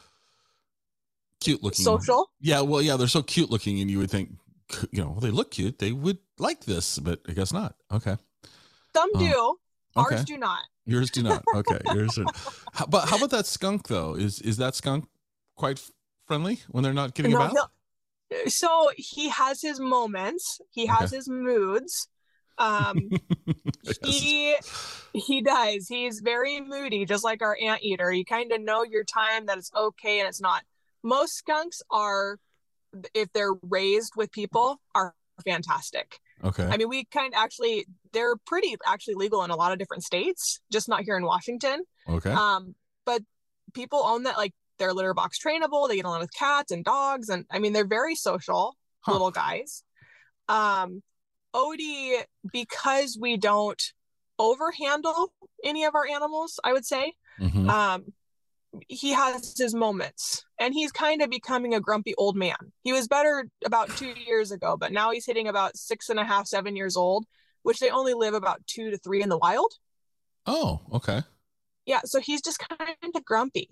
cute 1.40 1.62
looking. 1.64 1.84
social 1.86 2.30
Yeah, 2.40 2.62
well, 2.62 2.82
yeah, 2.82 2.98
they're 2.98 3.08
so 3.08 3.22
cute 3.22 3.50
looking, 3.50 3.80
and 3.80 3.90
you 3.90 4.00
would 4.00 4.10
think, 4.10 4.32
you 4.92 5.02
know, 5.04 5.18
they 5.22 5.30
look 5.32 5.52
cute. 5.52 5.78
They 5.80 5.92
would 5.92 6.18
like 6.40 6.62
this, 6.66 6.98
but 7.00 7.20
I 7.28 7.34
guess 7.34 7.54
not. 7.54 7.76
Okay, 7.92 8.18
some 8.96 9.10
Oh, 9.16 9.20
do 9.20 9.58
okay. 9.98 10.16
ours 10.16 10.26
do 10.26 10.38
not 10.38 10.62
Yours 10.86 11.10
do 11.10 11.24
not. 11.24 11.44
Okay, 11.56 11.80
yours. 11.94 12.18
Are, 12.20 12.26
how, 12.74 12.86
but 12.86 13.10
how 13.10 13.18
about 13.18 13.32
that 13.32 13.48
skunk 13.48 13.88
though? 13.88 14.14
Is 14.14 14.40
is 14.42 14.58
that 14.58 14.76
skunk 14.76 15.08
quite 15.56 15.82
friendly 16.28 16.60
when 16.70 16.84
they're 16.84 16.94
not 16.94 17.16
getting 17.16 17.32
No, 17.32 17.42
about? 17.42 17.72
so 18.48 18.90
he 18.98 19.30
has 19.30 19.62
his 19.62 19.80
moments 19.80 20.60
he 20.72 20.88
has 20.88 21.12
his 21.12 21.30
moods 21.30 22.08
um 22.58 23.10
he 24.04 24.56
he 25.14 25.42
does 25.42 25.88
he's 25.88 26.22
very 26.22 26.60
moody 26.60 27.06
just 27.06 27.24
like 27.24 27.42
our 27.42 27.56
anteater 27.62 28.12
you 28.12 28.26
kind 28.26 28.52
of 28.52 28.62
know 28.62 28.84
your 28.84 29.04
time 29.04 29.46
that 29.46 29.58
it's 29.58 29.72
okay 29.76 30.20
and 30.20 30.28
it's 30.28 30.42
not 30.42 30.64
most 31.04 31.36
skunks 31.36 31.82
are 31.92 32.40
if 33.14 33.32
they're 33.34 33.54
raised 33.70 34.14
with 34.16 34.32
people 34.32 34.82
are 34.96 35.14
fantastic 35.46 36.20
Okay. 36.44 36.64
i 36.66 36.78
mean 36.78 36.90
we 36.90 37.06
kind 37.06 37.34
of 37.34 37.38
actually 37.40 37.86
they're 38.14 38.36
pretty 38.46 38.76
actually 38.86 39.16
legal 39.16 39.44
in 39.44 39.50
a 39.52 39.56
lot 39.56 39.72
of 39.72 39.80
different 39.80 40.04
states 40.04 40.60
just 40.72 40.88
not 40.90 41.04
here 41.04 41.18
in 41.18 41.24
washington 41.24 41.84
Okay. 42.08 42.32
um, 42.32 42.76
but 43.06 43.22
people 43.74 44.00
own 44.06 44.24
that 44.24 44.38
like 44.38 44.54
they're 44.78 44.94
litter 44.94 45.14
box 45.14 45.40
trainable. 45.40 45.88
They 45.88 45.96
get 45.96 46.06
along 46.06 46.20
with 46.20 46.34
cats 46.34 46.70
and 46.72 46.84
dogs, 46.84 47.30
and 47.30 47.46
I 47.50 47.60
mean 47.60 47.72
they're 47.74 47.88
very 47.88 48.14
social 48.16 48.76
Huh. 49.02 49.14
little 49.14 49.32
guys. 49.32 49.84
Um, 50.50 51.02
Odie, 51.56 52.22
because 52.52 53.18
we 53.20 53.38
don't 53.38 53.82
overhandle 54.40 55.28
any 55.64 55.86
of 55.86 55.96
our 55.96 56.06
animals, 56.06 56.60
I 56.64 56.74
would 56.74 56.86
say, 56.86 57.14
Mhm. 57.40 57.70
um, 57.70 58.14
he 58.88 59.12
has 59.14 59.56
his 59.58 59.74
moments, 59.74 60.44
and 60.60 60.74
he's 60.74 60.92
kind 60.92 61.22
of 61.22 61.30
becoming 61.30 61.74
a 61.74 61.80
grumpy 61.80 62.14
old 62.18 62.36
man. 62.36 62.56
He 62.84 62.94
was 62.94 63.08
better 63.08 63.48
about 63.66 63.90
two 63.98 64.14
years 64.26 64.52
ago, 64.52 64.78
but 64.78 64.92
now 64.92 65.12
he's 65.12 65.26
hitting 65.26 65.48
about 65.48 65.78
six 65.78 66.10
and 66.10 66.20
a 66.20 66.24
half, 66.26 66.48
seven 66.48 66.76
years 66.76 66.96
old, 66.98 67.26
which 67.64 67.80
they 67.80 67.90
only 67.90 68.14
live 68.14 68.34
about 68.34 68.66
two 68.68 68.92
to 68.92 68.98
three 68.98 69.22
in 69.24 69.30
the 69.30 69.38
wild 69.38 69.74
Oh, 70.48 70.82
okay. 70.94 71.24
yeah 71.88 72.02
so 72.06 72.20
he's 72.20 72.42
just 72.42 72.60
kind 72.60 72.96
of 73.16 73.26
grumpy 73.26 73.70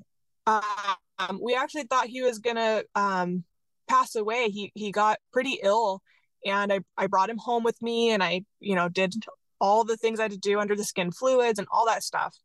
um, 0.48 1.40
we 1.42 1.56
actually 1.56 1.84
thought 1.84 2.08
he 2.08 2.22
was 2.22 2.40
gonna 2.40 2.84
um, 2.96 3.44
pass 3.88 4.16
away 4.16 4.50
he 4.50 4.72
he 4.76 4.92
got 4.92 5.20
pretty 5.32 5.60
ill 5.64 6.02
and 6.46 6.74
I, 6.74 6.80
I 6.98 7.08
brought 7.08 7.30
him 7.30 7.38
home 7.38 7.64
with 7.64 7.82
me 7.82 8.10
and 8.10 8.24
i 8.24 8.42
you 8.60 8.76
know 8.76 8.90
did 8.90 9.14
all 9.62 9.84
the 9.84 9.98
things 9.98 10.20
i 10.20 10.24
had 10.24 10.32
to 10.32 10.38
do 10.38 10.60
under 10.60 10.76
the 10.76 10.84
skin 10.84 11.12
fluids 11.12 11.60
and 11.60 11.68
all 11.72 11.86
that 11.86 12.04
stuff 12.04 12.36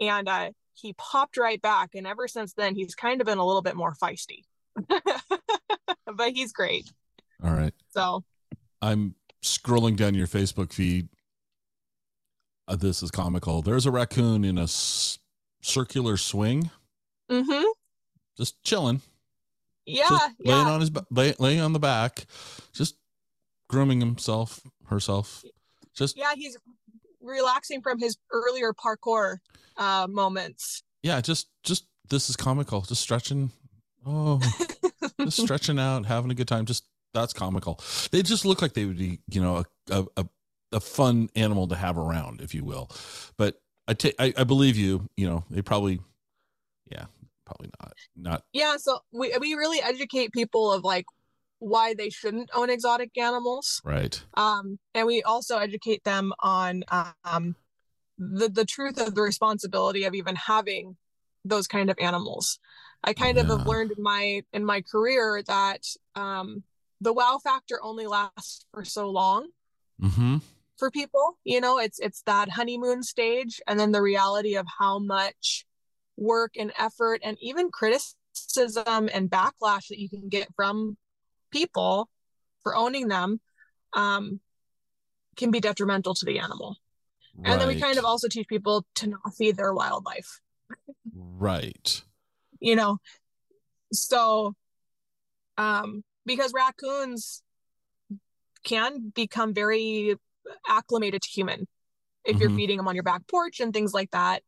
and 0.00 0.28
uh, 0.28 0.50
he 0.80 0.92
popped 0.94 1.36
right 1.36 1.60
back 1.62 1.94
and 1.94 2.06
ever 2.06 2.28
since 2.28 2.52
then 2.54 2.74
he's 2.74 2.94
kind 2.94 3.20
of 3.20 3.26
been 3.26 3.38
a 3.38 3.44
little 3.44 3.62
bit 3.62 3.76
more 3.76 3.94
feisty 3.94 4.44
but 4.88 6.32
he's 6.32 6.52
great 6.52 6.90
All 7.42 7.52
right. 7.52 7.74
so 7.90 8.24
I'm 8.80 9.14
scrolling 9.42 9.96
down 9.96 10.14
your 10.14 10.26
Facebook 10.28 10.72
feed. 10.72 11.08
Uh, 12.68 12.76
this 12.76 13.02
is 13.02 13.10
comical. 13.10 13.62
There's 13.62 13.86
a 13.86 13.90
raccoon 13.90 14.44
in 14.44 14.58
a 14.58 14.64
s- 14.64 15.18
circular 15.62 16.16
swing, 16.16 16.70
Mm 17.30 17.44
hmm 17.44 17.64
just 18.36 18.62
chilling, 18.62 19.00
yeah 19.84 20.08
just 20.08 20.30
laying 20.44 20.66
yeah 20.66 20.72
on 20.72 20.80
his 20.80 20.90
ba- 20.90 21.06
lay, 21.10 21.34
laying 21.40 21.60
on 21.60 21.72
the 21.72 21.78
back, 21.80 22.26
just 22.72 22.96
grooming 23.68 24.00
himself, 24.00 24.60
herself. 24.86 25.44
Just 25.94 26.16
yeah 26.16 26.34
he's 26.36 26.56
relaxing 27.20 27.82
from 27.82 27.98
his 27.98 28.16
earlier 28.32 28.72
parkour 28.72 29.38
uh, 29.76 30.06
moments 30.08 30.82
yeah, 31.02 31.20
just 31.20 31.48
just 31.62 31.86
this 32.08 32.28
is 32.28 32.36
comical. 32.36 32.80
Just 32.82 33.02
stretching. 33.02 33.50
Oh, 34.06 34.40
just 35.20 35.42
stretching 35.42 35.78
out, 35.78 36.06
having 36.06 36.30
a 36.30 36.34
good 36.34 36.48
time. 36.48 36.66
Just 36.66 36.84
that's 37.14 37.32
comical. 37.32 37.80
They 38.10 38.22
just 38.22 38.44
look 38.44 38.62
like 38.62 38.74
they 38.74 38.84
would 38.84 38.98
be, 38.98 39.20
you 39.28 39.40
know, 39.40 39.64
a 39.90 40.06
a, 40.16 40.26
a, 40.72 40.80
fun 40.80 41.30
animal 41.34 41.66
to 41.68 41.76
have 41.76 41.96
around, 41.98 42.40
if 42.40 42.54
you 42.54 42.64
will. 42.64 42.90
But 43.36 43.60
I 43.86 43.94
take, 43.94 44.14
I, 44.18 44.32
I 44.36 44.44
believe 44.44 44.76
you. 44.76 45.08
You 45.16 45.28
know, 45.28 45.44
they 45.50 45.62
probably, 45.62 46.00
yeah, 46.90 47.06
probably 47.46 47.70
not, 47.80 47.92
not 48.14 48.42
yeah 48.52 48.76
so 48.76 48.98
we, 49.10 49.34
we 49.40 49.54
really 49.54 49.80
educate 49.80 50.32
people 50.32 50.70
of 50.70 50.84
like 50.84 51.06
why 51.58 51.94
they 51.94 52.10
shouldn't 52.10 52.50
own 52.54 52.70
exotic 52.70 53.16
animals 53.18 53.80
right. 53.84 54.22
um, 54.34 54.78
and 54.94 55.06
we 55.06 55.22
also 55.22 55.58
educate 55.58 56.04
them 56.04 56.32
on 56.40 56.84
um, 57.24 57.56
the, 58.18 58.48
the 58.48 58.64
truth 58.64 59.00
of 59.00 59.14
the 59.14 59.22
responsibility 59.22 60.04
of 60.04 60.14
even 60.14 60.36
having 60.36 60.96
those 61.44 61.66
kind 61.66 61.90
of 61.90 61.96
animals 62.00 62.58
i 63.04 63.12
kind 63.12 63.38
of 63.38 63.46
have 63.46 63.66
learned 63.66 63.92
in 63.96 64.02
my 64.02 64.42
in 64.52 64.64
my 64.64 64.82
career 64.82 65.42
that 65.46 65.82
um, 66.14 66.62
the 67.00 67.12
wow 67.12 67.38
factor 67.42 67.82
only 67.82 68.06
lasts 68.06 68.66
for 68.72 68.84
so 68.84 69.08
long 69.10 69.48
Mm-hmm. 70.00 70.36
for 70.76 70.92
people 70.92 71.38
you 71.42 71.60
know 71.60 71.80
it's 71.80 71.98
it's 71.98 72.22
that 72.22 72.50
honeymoon 72.50 73.02
stage 73.02 73.60
and 73.66 73.80
then 73.80 73.90
the 73.90 74.00
reality 74.00 74.54
of 74.54 74.64
how 74.78 75.00
much 75.00 75.66
work 76.16 76.52
and 76.56 76.72
effort 76.78 77.20
and 77.24 77.36
even 77.40 77.68
criticism 77.70 79.08
and 79.12 79.28
backlash 79.28 79.88
that 79.88 79.98
you 79.98 80.08
can 80.08 80.28
get 80.28 80.46
from 80.54 80.96
people 81.50 82.08
for 82.62 82.74
owning 82.74 83.08
them 83.08 83.40
um, 83.94 84.40
can 85.36 85.50
be 85.50 85.60
detrimental 85.60 86.14
to 86.14 86.24
the 86.26 86.38
animal 86.38 86.76
and 87.44 87.60
then 87.60 87.68
we 87.68 87.80
kind 87.80 87.98
of 87.98 88.04
also 88.04 88.28
teach 88.28 88.48
people 88.48 88.84
to 88.94 89.06
not 89.08 89.34
feed 89.36 89.56
their 89.56 89.72
wildlife 89.72 90.40
right. 91.14 92.02
you 92.60 92.74
know 92.76 92.98
so 93.92 94.54
um 95.56 96.02
because 96.26 96.52
raccoons 96.52 97.42
can 98.64 99.10
become 99.14 99.54
very 99.54 100.16
acclimated 100.68 101.22
to 101.22 101.28
human 101.28 101.66
if 102.24 102.38
you're 102.38 102.50
Mhm. 102.50 102.56
feeding 102.56 102.76
them 102.76 102.88
on 102.88 102.94
your 102.94 103.04
back 103.04 103.26
porch 103.26 103.60
and 103.60 103.72
things 103.72 103.94
like 103.94 104.10
that. 104.10 104.42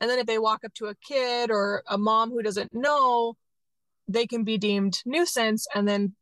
And 0.00 0.10
then 0.10 0.18
if 0.18 0.26
they 0.26 0.38
walk 0.38 0.64
up 0.64 0.74
to 0.74 0.86
a 0.86 0.94
kid 0.96 1.50
or 1.50 1.82
a 1.86 1.98
mom 1.98 2.30
who 2.30 2.42
doesn't 2.42 2.72
know, 2.72 3.36
they 4.08 4.26
can 4.26 4.42
be 4.44 4.58
deemed 4.58 5.00
nuisance 5.04 5.66
and 5.74 5.86
then 5.86 6.16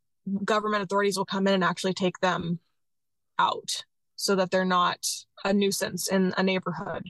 government 0.44 0.82
authorities 0.82 1.16
will 1.16 1.24
come 1.24 1.46
in 1.46 1.54
and 1.54 1.64
actually 1.64 1.94
take 1.94 2.18
them 2.20 2.58
out 3.38 3.84
so 4.16 4.34
that 4.34 4.50
they're 4.50 4.64
not 4.64 5.06
a 5.44 5.52
nuisance 5.52 6.08
in 6.08 6.34
a 6.36 6.42
neighborhood. 6.42 7.04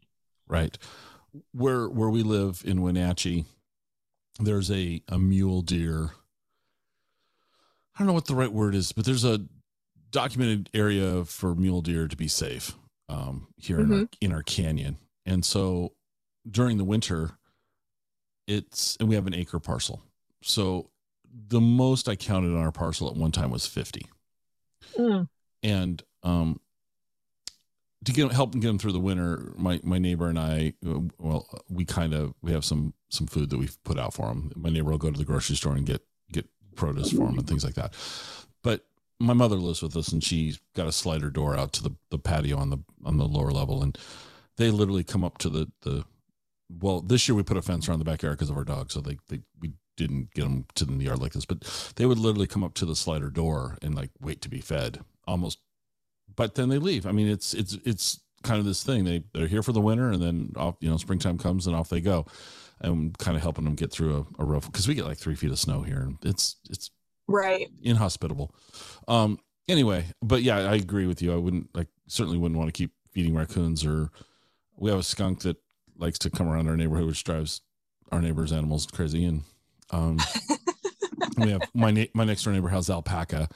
Right. 0.46 0.76
Where 1.52 1.88
where 1.88 2.10
we 2.10 2.22
live 2.22 2.62
in 2.64 2.82
Wenatchee, 2.82 3.44
there's 4.38 4.70
a 4.70 5.02
a 5.08 5.18
mule 5.18 5.62
deer. 5.62 6.10
I 7.94 7.98
don't 7.98 8.06
know 8.06 8.12
what 8.12 8.26
the 8.26 8.34
right 8.34 8.52
word 8.52 8.74
is, 8.74 8.92
but 8.92 9.04
there's 9.04 9.24
a 9.24 9.40
documented 10.10 10.70
area 10.72 11.24
for 11.24 11.54
mule 11.54 11.82
deer 11.82 12.08
to 12.08 12.16
be 12.16 12.28
safe 12.28 12.74
um, 13.08 13.48
here 13.56 13.80
in, 13.80 13.92
our, 13.92 14.08
in 14.20 14.32
our 14.32 14.42
canyon. 14.42 14.96
And 15.26 15.44
so 15.44 15.92
during 16.48 16.78
the 16.78 16.84
winter, 16.84 17.32
it's 18.46 18.96
and 19.00 19.08
we 19.08 19.14
have 19.14 19.26
an 19.26 19.34
acre 19.34 19.58
parcel. 19.58 20.02
So 20.42 20.90
the 21.48 21.60
most 21.60 22.08
I 22.08 22.16
counted 22.16 22.54
on 22.54 22.62
our 22.62 22.72
parcel 22.72 23.08
at 23.08 23.16
one 23.16 23.32
time 23.32 23.50
was 23.50 23.66
50 23.66 24.06
Mm. 24.98 25.28
and 25.62 26.02
um 26.22 26.60
to 28.04 28.12
get 28.12 28.32
help 28.32 28.52
and 28.52 28.62
get 28.62 28.68
them 28.68 28.78
through 28.78 28.92
the 28.92 29.00
winter 29.00 29.52
my 29.56 29.80
my 29.82 29.98
neighbor 29.98 30.28
and 30.28 30.38
i 30.38 30.72
uh, 30.88 31.00
well 31.18 31.46
we 31.68 31.84
kind 31.84 32.14
of 32.14 32.32
we 32.42 32.52
have 32.52 32.64
some 32.64 32.94
some 33.10 33.26
food 33.26 33.50
that 33.50 33.58
we've 33.58 33.76
put 33.84 33.98
out 33.98 34.14
for 34.14 34.28
them 34.28 34.50
my 34.56 34.70
neighbor 34.70 34.90
will 34.90 34.98
go 34.98 35.10
to 35.10 35.18
the 35.18 35.24
grocery 35.24 35.56
store 35.56 35.74
and 35.74 35.86
get 35.86 36.02
get 36.32 36.46
produce 36.76 37.10
for 37.10 37.26
them 37.26 37.38
and 37.38 37.46
things 37.48 37.64
like 37.64 37.74
that. 37.74 37.92
But 38.62 38.86
my 39.18 39.32
mother 39.34 39.56
lives 39.56 39.82
with 39.82 39.96
us 39.96 40.12
and 40.12 40.22
she's 40.22 40.60
got 40.76 40.86
a 40.86 40.92
slider 40.92 41.28
door 41.28 41.56
out 41.56 41.72
to 41.74 41.82
the 41.82 41.90
the 42.10 42.18
patio 42.20 42.56
on 42.56 42.70
the 42.70 42.78
on 43.04 43.16
the 43.18 43.26
lower 43.26 43.50
level 43.50 43.82
and 43.82 43.98
they 44.56 44.70
literally 44.70 45.04
come 45.04 45.24
up 45.24 45.38
to 45.38 45.48
the 45.48 45.70
the 45.82 46.04
well 46.70 47.00
this 47.00 47.26
year 47.28 47.34
we 47.34 47.42
put 47.42 47.56
a 47.56 47.62
fence 47.62 47.88
around 47.88 47.98
the 47.98 48.04
backyard 48.04 48.36
because 48.38 48.50
of 48.50 48.56
our 48.56 48.64
dog. 48.64 48.90
So 48.92 49.00
they 49.00 49.18
they 49.28 49.40
we 49.60 49.72
didn't 49.98 50.32
get 50.32 50.44
them 50.44 50.64
to 50.74 50.86
the 50.86 51.04
yard 51.04 51.18
like 51.18 51.32
this 51.32 51.44
but 51.44 51.92
they 51.96 52.06
would 52.06 52.18
literally 52.18 52.46
come 52.46 52.64
up 52.64 52.72
to 52.72 52.86
the 52.86 52.96
slider 52.96 53.28
door 53.28 53.76
and 53.82 53.94
like 53.94 54.10
wait 54.20 54.40
to 54.40 54.48
be 54.48 54.60
fed 54.62 55.00
almost. 55.26 55.58
But 56.34 56.54
then 56.54 56.68
they 56.70 56.78
leave. 56.78 57.04
I 57.04 57.12
mean 57.12 57.28
it's 57.28 57.52
it's 57.52 57.74
it's 57.84 58.20
kind 58.44 58.60
of 58.60 58.64
this 58.64 58.82
thing. 58.84 59.04
They 59.04 59.24
they're 59.34 59.48
here 59.48 59.62
for 59.62 59.72
the 59.72 59.80
winter 59.80 60.10
and 60.10 60.22
then 60.22 60.52
off 60.56 60.76
you 60.80 60.88
know 60.88 60.96
springtime 60.96 61.36
comes 61.36 61.66
and 61.66 61.74
off 61.76 61.88
they 61.90 62.00
go. 62.00 62.24
And 62.80 63.18
kind 63.18 63.36
of 63.36 63.42
helping 63.42 63.64
them 63.64 63.74
get 63.74 63.90
through 63.90 64.26
a, 64.38 64.42
a 64.42 64.44
rough 64.46 64.66
because 64.66 64.86
we 64.86 64.94
get 64.94 65.04
like 65.04 65.18
three 65.18 65.34
feet 65.34 65.50
of 65.50 65.58
snow 65.58 65.82
here 65.82 65.98
and 66.00 66.16
it's 66.24 66.56
it's 66.70 66.90
Right. 67.26 67.68
inhospitable. 67.82 68.54
Um 69.08 69.38
anyway 69.68 70.06
but 70.22 70.42
yeah 70.42 70.58
i 70.58 70.74
agree 70.76 71.06
with 71.06 71.20
you. 71.20 71.32
I 71.32 71.36
wouldn't 71.36 71.74
like 71.74 71.88
certainly 72.06 72.38
wouldn't 72.38 72.58
want 72.58 72.68
to 72.72 72.78
keep 72.78 72.92
feeding 73.12 73.34
raccoons 73.34 73.84
or 73.84 74.10
we 74.76 74.90
have 74.90 75.00
a 75.00 75.02
skunk 75.02 75.40
that 75.40 75.56
likes 75.96 76.18
to 76.20 76.30
come 76.30 76.48
around 76.48 76.68
our 76.68 76.76
neighborhood 76.76 77.06
which 77.06 77.24
drives 77.24 77.60
our 78.12 78.22
neighbors 78.22 78.52
animals 78.52 78.86
crazy 78.86 79.24
and 79.24 79.42
um 79.90 80.18
we 81.38 81.50
have 81.50 81.62
my 81.74 81.90
na- 81.90 82.04
my 82.14 82.24
next 82.24 82.42
door 82.42 82.52
neighbor 82.52 82.68
has 82.68 82.90
alpaca 82.90 83.48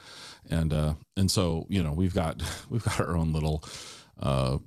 and 0.49 0.73
uh 0.73 0.93
and 1.17 1.29
so 1.29 1.65
you 1.69 1.83
know 1.83 1.93
we've 1.93 2.13
got 2.13 2.41
we've 2.69 2.83
got 2.83 2.99
our 2.99 3.15
own 3.15 3.33
little 3.33 3.63
uh 4.19 4.57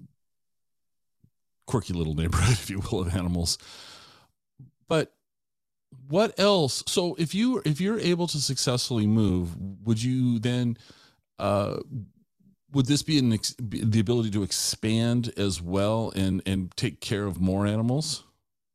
quirky 1.66 1.92
little 1.92 2.14
neighborhood 2.14 2.52
if 2.52 2.70
you 2.70 2.80
will 2.80 3.00
of 3.00 3.14
animals. 3.14 3.58
But 4.88 5.12
what 6.08 6.38
else 6.38 6.82
so 6.86 7.14
if 7.18 7.34
you 7.34 7.62
if 7.64 7.80
you're 7.80 7.98
able 7.98 8.26
to 8.26 8.38
successfully 8.38 9.06
move 9.06 9.56
would 9.86 10.02
you 10.02 10.38
then 10.38 10.76
uh 11.38 11.78
would 12.72 12.86
this 12.86 13.02
be 13.02 13.18
an 13.18 13.32
ex- 13.32 13.56
the 13.58 13.98
ability 13.98 14.30
to 14.30 14.42
expand 14.42 15.32
as 15.36 15.62
well 15.62 16.12
and 16.14 16.42
and 16.44 16.76
take 16.76 17.00
care 17.00 17.24
of 17.24 17.40
more 17.40 17.66
animals 17.66 18.24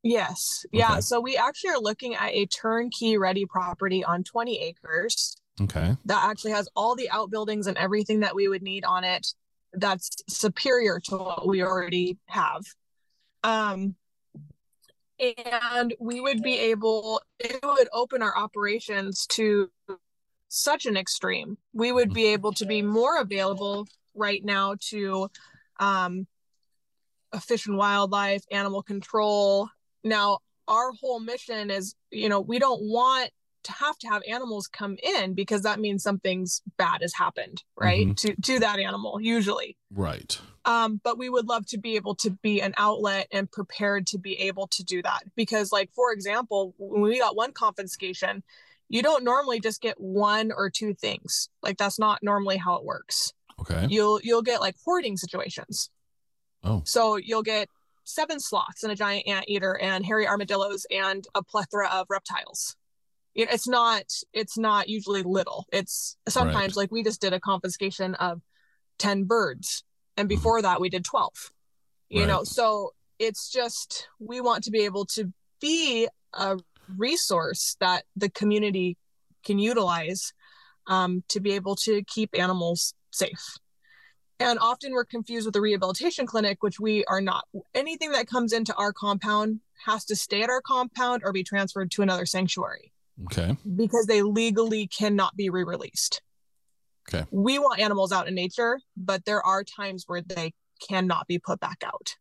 Yes. 0.03 0.65
Yeah. 0.71 0.93
Okay. 0.93 1.01
So 1.01 1.19
we 1.19 1.37
actually 1.37 1.71
are 1.71 1.79
looking 1.79 2.15
at 2.15 2.31
a 2.31 2.45
turnkey 2.47 3.17
ready 3.17 3.45
property 3.45 4.03
on 4.03 4.23
20 4.23 4.59
acres 4.59 5.37
okay 5.61 5.95
that 6.05 6.23
actually 6.23 6.51
has 6.51 6.67
all 6.75 6.95
the 6.95 7.09
outbuildings 7.11 7.67
and 7.67 7.77
everything 7.77 8.21
that 8.21 8.33
we 8.33 8.47
would 8.47 8.63
need 8.63 8.83
on 8.83 9.03
it 9.03 9.27
that's 9.73 10.09
superior 10.27 10.99
to 10.99 11.17
what 11.17 11.47
we 11.47 11.63
already 11.63 12.17
have. 12.25 12.63
Um, 13.43 13.95
and 15.19 15.93
we 15.99 16.19
would 16.19 16.41
be 16.41 16.57
able, 16.57 17.21
it 17.39 17.59
would 17.63 17.87
open 17.93 18.21
our 18.21 18.35
operations 18.35 19.27
to 19.27 19.69
such 20.49 20.85
an 20.85 20.97
extreme. 20.97 21.57
We 21.73 21.91
would 21.91 22.13
be 22.13 22.27
able 22.27 22.53
to 22.53 22.65
be 22.65 22.81
more 22.81 23.19
available 23.19 23.87
right 24.15 24.43
now 24.43 24.75
to 24.89 25.29
um, 25.79 26.27
fish 27.39 27.67
and 27.67 27.77
wildlife, 27.77 28.43
animal 28.51 28.83
control. 28.83 29.69
Now, 30.03 30.39
our 30.67 30.91
whole 30.99 31.19
mission 31.19 31.69
is, 31.69 31.95
you 32.11 32.29
know, 32.29 32.39
we 32.39 32.59
don't 32.59 32.81
want 32.81 33.29
to 33.63 33.71
have 33.73 33.97
to 33.99 34.07
have 34.07 34.23
animals 34.27 34.67
come 34.67 34.97
in 35.03 35.33
because 35.33 35.61
that 35.61 35.79
means 35.79 36.01
something's 36.01 36.61
bad 36.77 37.01
has 37.01 37.13
happened 37.13 37.63
right? 37.79 38.07
Mhm. 38.07 38.17
to 38.17 38.35
to 38.41 38.59
that 38.59 38.79
animal 38.79 39.21
usually. 39.21 39.77
Right. 39.91 40.39
Um 40.65 40.99
but 41.03 41.19
we 41.19 41.29
would 41.29 41.47
love 41.47 41.67
to 41.67 41.77
be 41.77 41.95
able 41.95 42.15
to 42.15 42.31
be 42.31 42.59
an 42.59 42.73
outlet 42.77 43.27
and 43.31 43.51
prepared 43.51 44.07
to 44.07 44.17
be 44.17 44.33
able 44.39 44.65
to 44.67 44.83
do 44.83 45.03
that 45.03 45.25
because 45.35 45.71
like 45.71 45.91
for 45.93 46.11
example 46.11 46.73
when 46.79 47.03
we 47.03 47.19
got 47.19 47.35
one 47.35 47.51
confiscation 47.51 48.43
you 48.89 49.03
don't 49.03 49.23
normally 49.23 49.59
just 49.59 49.79
get 49.79 50.01
one 50.01 50.51
or 50.51 50.69
two 50.69 50.93
things. 50.95 51.47
Like 51.61 51.77
that's 51.77 51.99
not 51.99 52.23
normally 52.23 52.57
how 52.57 52.75
it 52.75 52.83
works. 52.83 53.31
Okay. 53.59 53.85
You'll 53.91 54.19
you'll 54.23 54.41
get 54.41 54.59
like 54.59 54.75
hoarding 54.83 55.17
situations. 55.17 55.91
Oh. 56.63 56.81
So 56.85 57.15
you'll 57.15 57.43
get 57.43 57.69
seven 58.03 58.39
sloths 58.39 58.83
and 58.83 58.91
a 58.91 58.95
giant 58.95 59.27
anteater 59.27 59.77
and 59.79 60.05
hairy 60.05 60.27
armadillos 60.27 60.85
and 60.91 61.25
a 61.35 61.43
plethora 61.43 61.87
of 61.89 62.07
reptiles. 62.09 62.75
It's 63.33 63.67
not 63.67 64.03
it's 64.33 64.57
not 64.57 64.89
usually 64.89 65.23
little. 65.23 65.65
It's 65.71 66.17
sometimes 66.27 66.75
like 66.75 66.91
we 66.91 67.03
just 67.03 67.21
did 67.21 67.31
a 67.31 67.39
confiscation 67.39 68.15
of 68.15 68.41
10 68.99 69.23
birds 69.23 69.83
and 70.17 70.27
before 70.27 70.61
that 70.61 70.81
we 70.81 70.89
did 70.89 71.05
12. 71.05 71.51
You 72.09 72.25
know, 72.27 72.43
so 72.43 72.93
it's 73.19 73.49
just 73.49 74.09
we 74.19 74.41
want 74.41 74.65
to 74.65 74.71
be 74.71 74.81
able 74.81 75.05
to 75.05 75.31
be 75.61 76.09
a 76.33 76.59
resource 76.97 77.77
that 77.79 78.03
the 78.17 78.29
community 78.29 78.97
can 79.45 79.59
utilize 79.59 80.33
um, 80.87 81.23
to 81.29 81.39
be 81.39 81.53
able 81.53 81.75
to 81.75 82.03
keep 82.03 82.37
animals 82.37 82.93
safe. 83.11 83.57
And 84.41 84.60
often 84.60 84.93
we're 84.93 85.06
confused 85.06 85.45
with 85.45 85.54
the 85.54 85.62
rehabilitation 85.62 86.25
clinic, 86.25 86.62
which 86.62 86.80
we 86.80 87.06
are 87.06 87.21
not. 87.21 87.45
Anything 87.73 88.12
that 88.12 88.27
comes 88.27 88.54
into 88.54 88.73
our 88.75 88.93
compound 88.93 89.60
has 89.86 90.06
to 90.06 90.15
stay 90.15 90.41
at 90.41 90.49
our 90.49 90.62
compound 90.62 91.21
or 91.23 91.32
be 91.32 91.43
transferred 91.43 91.91
to 91.91 92.01
another 92.01 92.25
sanctuary 92.25 92.91
okay 93.25 93.56
because 93.75 94.06
they 94.06 94.21
legally 94.21 94.88
cannot 94.88 95.36
be 95.36 95.49
re 95.49 95.63
released. 95.63 96.21
Okay. 97.10 97.25
We 97.32 97.60
want 97.60 97.80
animals 97.80 98.12
out 98.12 98.27
in 98.27 98.36
nature, 98.36 98.80
but 98.95 99.25
there 99.25 99.45
are 99.45 99.63
times 99.63 100.06
where 100.08 100.21
they 100.21 100.54
cannot 100.88 101.27
be 101.27 101.39
put 101.39 101.60
back 101.60 101.84
out. 101.84 102.15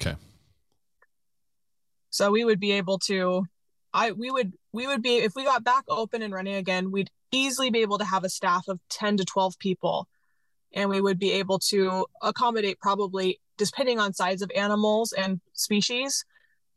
Okay. 0.00 0.16
So 2.10 2.30
we 2.30 2.44
would 2.44 2.60
be 2.60 2.72
able 2.72 2.98
to 3.00 3.46
I 3.92 4.12
we 4.12 4.30
would 4.30 4.52
we 4.72 4.86
would 4.86 5.02
be 5.02 5.16
if 5.16 5.34
we 5.34 5.44
got 5.44 5.64
back 5.64 5.84
open 5.88 6.22
and 6.22 6.32
running 6.32 6.56
again, 6.56 6.90
we'd 6.90 7.10
easily 7.32 7.70
be 7.70 7.80
able 7.80 7.98
to 7.98 8.04
have 8.04 8.24
a 8.24 8.28
staff 8.28 8.68
of 8.68 8.78
10 8.90 9.18
to 9.18 9.24
12 9.24 9.58
people 9.58 10.08
and 10.76 10.90
we 10.90 11.00
would 11.00 11.18
be 11.18 11.32
able 11.32 11.58
to 11.58 12.06
accommodate 12.22 12.78
probably 12.78 13.40
depending 13.56 13.98
on 13.98 14.12
size 14.12 14.42
of 14.42 14.50
animals 14.54 15.12
and 15.12 15.40
species 15.54 16.24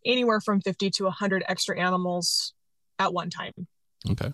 anywhere 0.05 0.39
from 0.39 0.61
50 0.61 0.89
to 0.91 1.03
100 1.03 1.43
extra 1.47 1.77
animals 1.77 2.53
at 2.97 3.13
one 3.13 3.29
time. 3.29 3.53
Okay, 4.09 4.31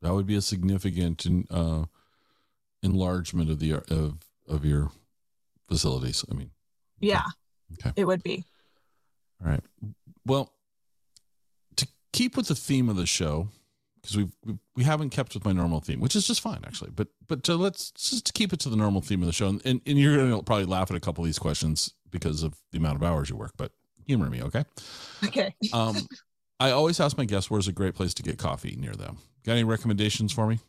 that 0.00 0.14
would 0.14 0.26
be 0.26 0.36
a 0.36 0.40
significant 0.40 1.26
uh, 1.50 1.84
enlargement 2.82 3.50
of 3.50 3.58
the 3.58 3.72
of 3.72 4.18
of 4.48 4.64
your 4.64 4.92
facilities. 5.68 6.24
I 6.30 6.34
mean, 6.34 6.52
Yeah. 7.00 7.24
Okay. 7.72 7.92
It 7.96 8.04
would 8.04 8.22
be. 8.22 8.44
all 9.42 9.50
right. 9.50 9.64
Well, 10.24 10.52
to 11.76 11.88
keep 12.12 12.36
with 12.36 12.46
the 12.46 12.54
theme 12.54 12.88
of 12.88 12.94
the 12.96 13.06
show, 13.06 13.48
because 14.04 14.18
we've, 14.18 14.36
we 14.44 14.58
we 14.76 14.84
haven't 14.84 15.10
kept 15.10 15.32
with 15.32 15.44
my 15.46 15.52
normal 15.52 15.80
theme, 15.80 15.98
which 15.98 16.14
is 16.14 16.26
just 16.26 16.42
fine 16.42 16.60
actually. 16.66 16.90
But 16.90 17.08
but 17.26 17.42
to, 17.44 17.56
let's 17.56 17.90
just 17.92 18.34
keep 18.34 18.52
it 18.52 18.60
to 18.60 18.68
the 18.68 18.76
normal 18.76 19.00
theme 19.00 19.22
of 19.22 19.26
the 19.26 19.32
show, 19.32 19.48
and 19.48 19.62
and, 19.64 19.80
and 19.86 19.98
you're 19.98 20.16
gonna 20.16 20.42
probably 20.42 20.66
laugh 20.66 20.90
at 20.90 20.96
a 20.96 21.00
couple 21.00 21.24
of 21.24 21.26
these 21.26 21.38
questions 21.38 21.94
because 22.10 22.42
of 22.42 22.54
the 22.70 22.78
amount 22.78 22.96
of 22.96 23.02
hours 23.02 23.30
you 23.30 23.36
work, 23.36 23.52
but 23.56 23.72
humor 24.06 24.28
me, 24.28 24.42
okay? 24.42 24.64
Okay. 25.24 25.54
Um, 25.72 25.96
I 26.60 26.70
always 26.70 27.00
ask 27.00 27.18
my 27.18 27.24
guests 27.24 27.50
where's 27.50 27.66
a 27.66 27.72
great 27.72 27.94
place 27.94 28.14
to 28.14 28.22
get 28.22 28.38
coffee 28.38 28.76
near 28.78 28.92
them. 28.92 29.18
Got 29.44 29.52
any 29.52 29.64
recommendations 29.64 30.32
for 30.32 30.46
me? 30.46 30.60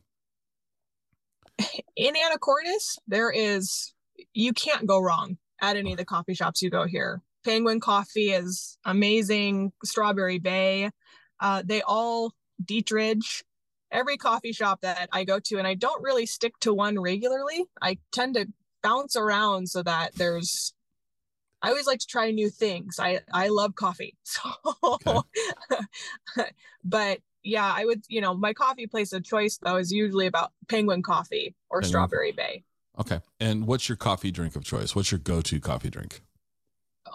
in 1.95 2.15
Anacortes, 2.15 2.97
there 3.07 3.31
is 3.31 3.93
you 4.33 4.53
can't 4.53 4.88
go 4.88 4.99
wrong 4.99 5.38
at 5.61 5.77
any 5.77 5.91
of 5.91 5.97
the 5.97 6.05
coffee 6.05 6.33
shops 6.33 6.61
you 6.61 6.69
go 6.69 6.86
here. 6.86 7.21
Penguin 7.43 7.79
Coffee 7.79 8.31
is 8.31 8.77
amazing. 8.86 9.71
Strawberry 9.83 10.39
Bay, 10.39 10.89
uh, 11.39 11.61
they 11.63 11.83
all 11.83 12.33
Dietrich, 12.64 13.43
every 13.91 14.18
coffee 14.18 14.51
shop 14.51 14.82
that 14.82 15.10
I 15.12 15.24
go 15.24 15.39
to, 15.39 15.58
and 15.58 15.68
I 15.68 15.74
don't 15.74 16.03
really 16.03 16.26
stick 16.26 16.53
to 16.62 16.74
one 16.74 16.99
regularly. 16.99 17.66
I 17.82 17.97
tend 18.12 18.36
to 18.36 18.47
bounce 18.84 19.16
around 19.16 19.70
so 19.70 19.82
that 19.84 20.16
there's 20.16 20.74
I 21.62 21.70
always 21.70 21.88
like 21.88 21.99
to 21.99 22.08
try 22.08 22.30
new 22.30 22.49
things. 22.49 22.99
I 22.99 23.22
I 23.34 23.47
love 23.47 23.76
coffee. 23.76 24.16
So 24.24 24.51
okay. 24.84 25.20
but 26.84 27.20
yeah, 27.43 27.72
I 27.76 27.86
would, 27.86 28.03
you 28.08 28.22
know, 28.22 28.34
my 28.36 28.53
coffee 28.53 28.88
place 28.88 29.14
of 29.14 29.24
choice 29.24 29.58
though 29.62 29.78
is 29.78 29.91
usually 29.91 30.28
about 30.28 30.51
Penguin 30.68 31.01
Coffee 31.01 31.56
or 31.70 31.82
Penguin. 31.82 31.89
Strawberry 31.89 32.32
Bay. 32.32 32.64
Okay. 32.99 33.20
And 33.39 33.68
what's 33.68 33.89
your 33.89 33.95
coffee 33.95 34.32
drink 34.32 34.56
of 34.56 34.64
choice? 34.64 34.95
What's 34.95 35.12
your 35.12 35.20
go-to 35.20 35.60
coffee 35.60 35.89
drink? 35.89 36.22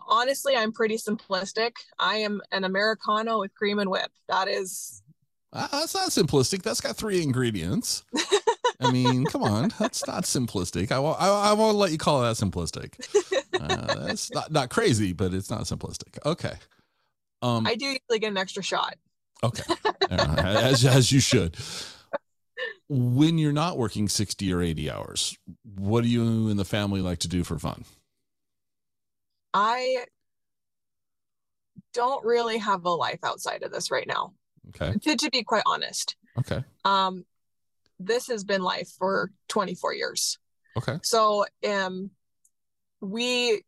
Honestly, 0.08 0.56
I'm 0.56 0.72
pretty 0.72 0.96
simplistic. 0.96 1.72
I 1.98 2.16
am 2.16 2.40
an 2.52 2.64
americano 2.64 3.40
with 3.40 3.54
cream 3.54 3.78
and 3.78 3.90
whip. 3.90 4.10
That 4.28 4.48
is 4.48 5.02
uh, 5.52 5.68
that's 5.72 5.94
not 5.94 6.10
simplistic. 6.10 6.62
That's 6.62 6.80
got 6.80 6.96
three 6.96 7.22
ingredients. 7.22 8.04
I 8.80 8.90
mean, 8.90 9.24
come 9.26 9.42
on, 9.42 9.72
that's 9.78 10.06
not 10.06 10.24
simplistic. 10.24 10.92
I 10.92 10.98
won't. 10.98 11.20
I, 11.20 11.28
I 11.28 11.52
won't 11.52 11.76
let 11.76 11.90
you 11.92 11.98
call 11.98 12.22
that 12.22 12.36
simplistic. 12.36 12.94
Uh, 13.60 14.06
that's 14.06 14.32
not 14.32 14.50
not 14.52 14.70
crazy, 14.70 15.12
but 15.12 15.34
it's 15.34 15.50
not 15.50 15.62
simplistic. 15.62 16.18
Okay. 16.24 16.54
Um, 17.42 17.66
I 17.66 17.74
do 17.74 17.86
usually 17.86 18.18
get 18.18 18.28
an 18.28 18.36
extra 18.36 18.62
shot. 18.62 18.96
Okay, 19.42 19.62
as 20.10 20.84
as 20.84 21.10
you 21.10 21.20
should. 21.20 21.56
When 22.88 23.38
you're 23.38 23.52
not 23.52 23.78
working 23.78 24.08
sixty 24.08 24.52
or 24.52 24.60
eighty 24.62 24.90
hours, 24.90 25.36
what 25.64 26.02
do 26.02 26.08
you 26.08 26.48
and 26.48 26.58
the 26.58 26.64
family 26.64 27.00
like 27.00 27.18
to 27.20 27.28
do 27.28 27.44
for 27.44 27.58
fun? 27.58 27.84
I 29.54 30.04
don't 31.92 32.24
really 32.24 32.58
have 32.58 32.84
a 32.84 32.90
life 32.90 33.20
outside 33.24 33.62
of 33.62 33.72
this 33.72 33.90
right 33.90 34.06
now. 34.06 34.32
Okay. 34.68 34.96
To, 34.98 35.16
to 35.16 35.30
be 35.30 35.42
quite 35.42 35.62
honest. 35.66 36.16
Okay. 36.38 36.62
Um, 36.84 37.24
this 38.00 38.28
has 38.28 38.44
been 38.44 38.62
life 38.62 38.88
for 38.98 39.30
24 39.48 39.94
years. 39.94 40.38
Okay. 40.76 40.98
So 41.02 41.44
um 41.68 42.10
we 43.00 43.62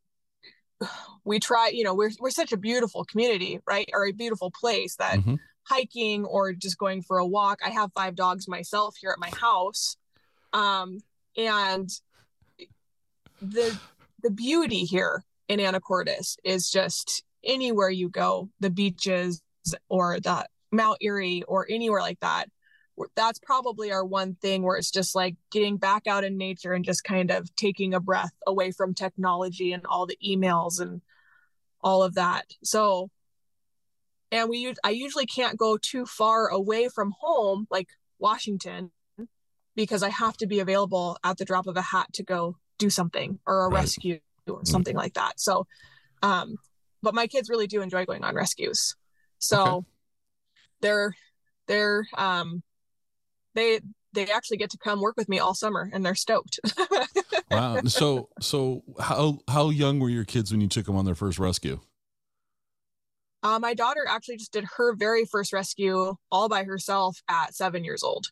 we 1.24 1.38
try, 1.38 1.68
you 1.68 1.84
know, 1.84 1.95
we're 1.95 2.11
we're 2.18 2.30
such 2.30 2.53
a 2.53 2.57
beautiful 2.57 3.05
community, 3.05 3.61
right? 3.66 3.88
Or 3.93 4.07
a 4.07 4.12
beautiful 4.12 4.51
place 4.51 4.97
that 4.97 5.18
mm-hmm. 5.18 5.36
hiking 5.64 6.24
or 6.24 6.53
just 6.53 6.78
going 6.78 7.03
for 7.03 7.18
a 7.18 7.26
walk. 7.26 7.61
I 7.64 7.70
have 7.70 7.93
five 7.93 8.14
dogs 8.14 8.49
myself 8.49 8.97
here 9.01 9.11
at 9.11 9.18
my 9.18 9.30
house. 9.38 9.97
Um 10.53 10.99
and 11.36 11.90
the 13.40 13.78
the 14.22 14.30
beauty 14.30 14.84
here 14.84 15.24
in 15.49 15.59
Anacortes 15.59 16.36
is 16.45 16.70
just 16.70 17.24
anywhere 17.45 17.90
you 17.90 18.09
go, 18.09 18.49
the 18.61 18.70
beaches 18.70 19.43
or 19.88 20.20
the 20.20 20.47
Mount 20.73 20.99
Erie 21.01 21.45
or 21.47 21.66
anywhere 21.68 22.01
like 22.01 22.20
that 22.20 22.49
that's 23.14 23.39
probably 23.39 23.91
our 23.91 24.05
one 24.05 24.35
thing 24.35 24.62
where 24.62 24.77
it's 24.77 24.91
just 24.91 25.14
like 25.14 25.37
getting 25.51 25.77
back 25.77 26.07
out 26.07 26.25
in 26.25 26.37
nature 26.37 26.73
and 26.73 26.85
just 26.85 27.05
kind 27.05 27.31
of 27.31 27.55
taking 27.57 27.95
a 27.95 28.01
breath 28.01 28.33
away 28.47 28.70
from 28.70 28.95
technology 28.95 29.73
and 29.73 29.87
all 29.87 30.07
the 30.07 30.18
emails 30.25 30.81
and 30.81 31.01
all 31.81 32.03
of 32.03 32.14
that. 32.14 32.45
So, 32.62 33.11
and 34.31 34.49
we 34.49 34.75
I 34.85 34.91
usually 34.91 35.27
can't 35.27 35.59
go 35.59 35.79
too 35.79 36.07
far 36.07 36.49
away 36.49 36.89
from 36.89 37.14
home, 37.18 37.66
like 37.70 37.89
Washington, 38.18 38.91
because 39.75 40.03
I 40.03 40.11
have 40.11 40.37
to 40.39 40.47
be 40.47 40.61
available 40.61 41.18
at 41.25 41.39
the 41.39 41.45
drop 41.45 41.66
of 41.66 41.77
a 41.77 41.83
hat 41.83 42.12
to 42.14 42.23
go 42.23 42.57
do 42.79 42.91
something 42.91 43.39
or 43.47 43.64
a 43.64 43.68
right. 43.68 43.81
rescue 43.81 44.20
or 44.47 44.57
mm-hmm. 44.57 44.64
something 44.66 44.93
mm-hmm. 44.93 45.01
like 45.01 45.14
that. 45.14 45.41
So, 45.41 45.66
um, 46.23 46.57
but 47.03 47.14
my 47.14 47.27
kids 47.27 47.49
really 47.49 47.66
do 47.66 47.83
enjoy 47.83 48.05
going 48.05 48.25
on 48.25 48.35
rescues. 48.35 48.97
So 49.39 49.62
okay. 49.62 49.87
They're 50.83 51.14
they're 51.68 52.07
um 52.16 52.62
they 53.55 53.80
they 54.12 54.26
actually 54.26 54.59
get 54.59 54.70
to 54.70 54.78
come 54.78 55.01
work 55.01 55.16
with 55.16 55.28
me 55.28 55.39
all 55.39 55.55
summer 55.55 55.89
and 55.93 56.05
they're 56.05 56.14
stoked. 56.14 56.61
wow. 57.51 57.80
So 57.87 58.28
so 58.41 58.83
how 59.01 59.39
how 59.49 59.70
young 59.70 60.01
were 60.01 60.11
your 60.11 60.24
kids 60.24 60.53
when 60.53 60.61
you 60.61 60.68
took 60.68 60.87
them 60.87 60.97
on 60.97 61.05
their 61.05 61.14
first 61.14 61.39
rescue? 61.39 61.80
Uh, 63.43 63.59
my 63.59 63.74
daughter 63.74 64.07
actually 64.09 64.37
just 64.37 64.53
did 64.53 64.64
her 64.76 64.95
very 64.95 65.24
first 65.24 65.53
rescue 65.53 66.14
all 66.30 66.49
by 66.49 66.62
herself 66.62 67.22
at 67.28 67.55
seven 67.55 67.83
years 67.83 68.03
old. 68.03 68.26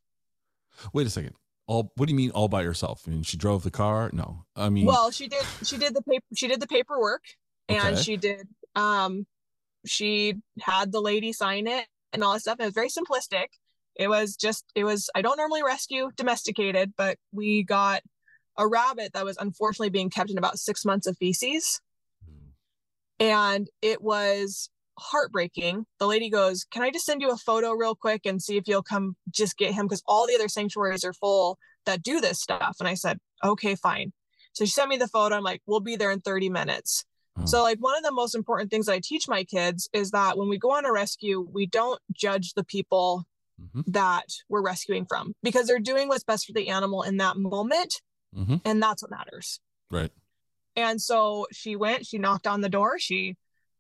Wait 0.92 1.06
a 1.06 1.10
second. 1.10 1.34
All 1.66 1.92
what 1.96 2.06
do 2.06 2.12
you 2.12 2.16
mean 2.16 2.30
all 2.30 2.48
by 2.48 2.62
herself? 2.62 3.02
I 3.06 3.10
mean 3.10 3.22
she 3.22 3.36
drove 3.36 3.62
the 3.62 3.70
car? 3.70 4.10
No. 4.12 4.44
I 4.54 4.68
mean 4.68 4.86
Well, 4.86 5.10
she 5.10 5.28
did 5.28 5.44
she 5.62 5.78
did 5.78 5.94
the 5.94 6.02
paper 6.02 6.26
she 6.34 6.46
did 6.46 6.60
the 6.60 6.66
paperwork 6.66 7.22
and 7.68 7.94
okay. 7.94 8.02
she 8.02 8.16
did 8.16 8.48
um 8.74 9.26
she 9.86 10.34
had 10.60 10.92
the 10.92 11.00
lady 11.00 11.32
sign 11.32 11.66
it 11.66 11.86
and 12.12 12.22
all 12.22 12.32
that 12.32 12.40
stuff. 12.40 12.60
It 12.60 12.64
was 12.64 12.74
very 12.74 12.88
simplistic. 12.88 13.46
It 13.96 14.08
was 14.08 14.36
just 14.36 14.64
it 14.74 14.84
was 14.84 15.10
i 15.14 15.20
don't 15.20 15.36
normally 15.36 15.62
rescue 15.62 16.10
domesticated 16.16 16.94
but 16.96 17.18
we 17.32 17.62
got 17.62 18.02
a 18.56 18.66
rabbit 18.66 19.12
that 19.12 19.24
was 19.24 19.36
unfortunately 19.38 19.90
being 19.90 20.10
kept 20.10 20.30
in 20.30 20.38
about 20.38 20.58
six 20.58 20.84
months 20.84 21.06
of 21.06 21.16
feces. 21.18 21.80
Hmm. 22.24 23.24
And 23.24 23.68
it 23.82 24.02
was 24.02 24.70
heartbreaking. 24.98 25.86
The 25.98 26.06
lady 26.06 26.30
goes 26.30 26.64
can 26.70 26.82
i 26.82 26.90
just 26.90 27.06
send 27.06 27.20
you 27.20 27.30
a 27.30 27.36
photo 27.36 27.72
real 27.72 27.94
quick 27.94 28.22
and 28.26 28.40
see 28.40 28.56
if 28.56 28.68
you'll 28.68 28.82
come 28.82 29.16
just 29.30 29.56
get 29.56 29.74
him? 29.74 29.86
Because 29.86 30.02
all 30.06 30.26
the 30.26 30.34
other 30.34 30.48
sanctuaries 30.48 31.04
are 31.04 31.12
full 31.12 31.58
that 31.86 32.02
do 32.02 32.20
this 32.20 32.40
stuff. 32.40 32.76
And 32.80 32.88
i 32.88 32.94
said 32.94 33.18
okay 33.44 33.74
fine. 33.74 34.12
So 34.52 34.64
she 34.64 34.70
sent 34.70 34.88
me 34.88 34.96
the 34.96 35.08
photo. 35.08 35.36
I'm 35.36 35.42
like 35.42 35.62
we'll 35.66 35.80
be 35.80 35.96
there 35.96 36.10
in 36.10 36.20
30 36.20 36.48
minutes 36.48 37.04
so 37.44 37.62
like 37.62 37.78
one 37.78 37.96
of 37.96 38.02
the 38.02 38.12
most 38.12 38.34
important 38.34 38.70
things 38.70 38.88
i 38.88 38.98
teach 38.98 39.28
my 39.28 39.44
kids 39.44 39.88
is 39.92 40.10
that 40.10 40.36
when 40.36 40.48
we 40.48 40.58
go 40.58 40.72
on 40.72 40.84
a 40.84 40.92
rescue 40.92 41.40
we 41.52 41.66
don't 41.66 42.00
judge 42.12 42.52
the 42.54 42.64
people 42.64 43.24
mm-hmm. 43.60 43.90
that 43.90 44.26
we're 44.48 44.62
rescuing 44.62 45.06
from 45.06 45.34
because 45.42 45.66
they're 45.66 45.78
doing 45.78 46.08
what's 46.08 46.24
best 46.24 46.46
for 46.46 46.52
the 46.52 46.68
animal 46.68 47.02
in 47.02 47.18
that 47.18 47.36
moment. 47.36 48.00
Mm-hmm. 48.36 48.56
And 48.64 48.82
that's 48.82 49.02
what 49.02 49.10
matters. 49.10 49.60
Right. 49.90 50.10
And 50.76 51.00
so 51.00 51.46
she 51.52 51.76
went, 51.76 52.06
she 52.06 52.18
knocked 52.18 52.46
on 52.46 52.60
the 52.60 52.68
door, 52.68 52.98
she 52.98 53.36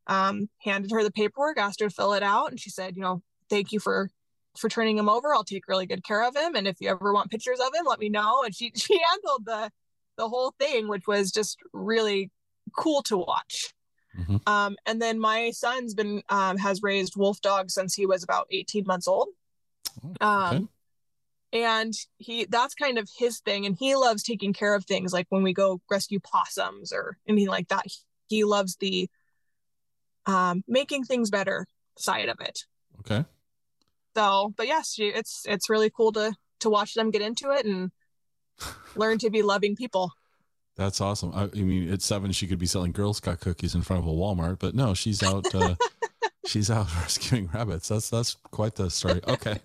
um, 0.06 0.48
handed 0.62 0.90
her 0.90 1.04
the 1.04 1.12
paperwork, 1.12 1.58
asked 1.58 1.80
her 1.80 1.88
to 1.88 1.94
fill 1.94 2.14
it 2.14 2.22
out. 2.22 2.50
And 2.50 2.58
she 2.58 2.70
said, 2.70 2.96
you 2.96 3.02
know, 3.02 3.22
thank 3.48 3.72
you 3.72 3.80
for 3.80 4.10
for 4.58 4.68
turning 4.68 4.98
him 4.98 5.08
over. 5.08 5.32
I'll 5.32 5.44
take 5.44 5.68
really 5.68 5.86
good 5.86 6.02
care 6.02 6.26
of 6.26 6.36
him. 6.36 6.56
And 6.56 6.66
if 6.66 6.76
you 6.80 6.88
ever 6.88 7.14
want 7.14 7.30
pictures 7.30 7.60
of 7.60 7.72
him, 7.72 7.84
let 7.86 8.00
me 8.00 8.08
know. 8.08 8.42
And 8.42 8.54
she 8.54 8.72
she 8.76 9.00
handled 9.10 9.46
the 9.46 9.70
the 10.16 10.28
whole 10.28 10.52
thing, 10.58 10.88
which 10.88 11.06
was 11.06 11.30
just 11.30 11.58
really 11.72 12.30
cool 12.76 13.02
to 13.02 13.16
watch. 13.16 13.74
Mm-hmm. 14.18 14.36
Um, 14.46 14.76
and 14.86 15.00
then 15.00 15.20
my 15.20 15.50
son's 15.52 15.94
been 15.94 16.22
um, 16.28 16.58
has 16.58 16.82
raised 16.82 17.16
wolf 17.16 17.40
dogs 17.40 17.74
since 17.74 17.94
he 17.94 18.06
was 18.06 18.24
about 18.24 18.48
18 18.50 18.84
months 18.86 19.06
old. 19.06 19.28
Oh, 20.20 20.26
um, 20.26 20.68
and 21.52 21.94
he 22.18 22.44
that's 22.44 22.74
kind 22.74 22.98
of 22.98 23.08
his 23.16 23.40
thing 23.40 23.66
and 23.66 23.76
he 23.78 23.96
loves 23.96 24.22
taking 24.22 24.52
care 24.52 24.74
of 24.74 24.84
things 24.84 25.12
like 25.12 25.26
when 25.30 25.42
we 25.42 25.52
go 25.52 25.80
rescue 25.90 26.20
possums 26.20 26.92
or 26.92 27.16
anything 27.28 27.48
like 27.48 27.68
that 27.68 27.86
he 28.28 28.44
loves 28.44 28.76
the 28.76 29.08
um 30.26 30.62
making 30.68 31.04
things 31.04 31.30
better 31.30 31.66
side 31.98 32.28
of 32.28 32.38
it 32.40 32.60
okay 33.00 33.24
so 34.16 34.52
but 34.56 34.66
yes 34.66 34.94
it's 34.98 35.44
it's 35.46 35.68
really 35.68 35.90
cool 35.90 36.12
to 36.12 36.32
to 36.60 36.70
watch 36.70 36.94
them 36.94 37.10
get 37.10 37.22
into 37.22 37.50
it 37.50 37.66
and 37.66 37.90
learn 38.94 39.18
to 39.18 39.30
be 39.30 39.42
loving 39.42 39.74
people 39.74 40.12
that's 40.80 41.00
awesome 41.00 41.32
I, 41.34 41.44
I, 41.44 41.62
mean 41.62 41.92
at 41.92 42.02
seven 42.02 42.32
she 42.32 42.46
could 42.46 42.58
be 42.58 42.66
selling 42.66 42.92
girl 42.92 43.14
scout 43.14 43.40
cookies 43.40 43.74
in 43.74 43.82
front 43.82 44.02
of 44.02 44.08
a 44.08 44.12
walmart 44.12 44.58
but 44.58 44.74
no 44.74 44.94
she's 44.94 45.22
out 45.22 45.54
uh 45.54 45.74
she's 46.50 46.70
out 46.70 46.94
rescuing 47.00 47.48
rabbits. 47.52 47.88
That's 47.88 48.10
that's 48.10 48.36
quite 48.50 48.74
the 48.74 48.90
story. 48.90 49.20
Okay. 49.26 49.58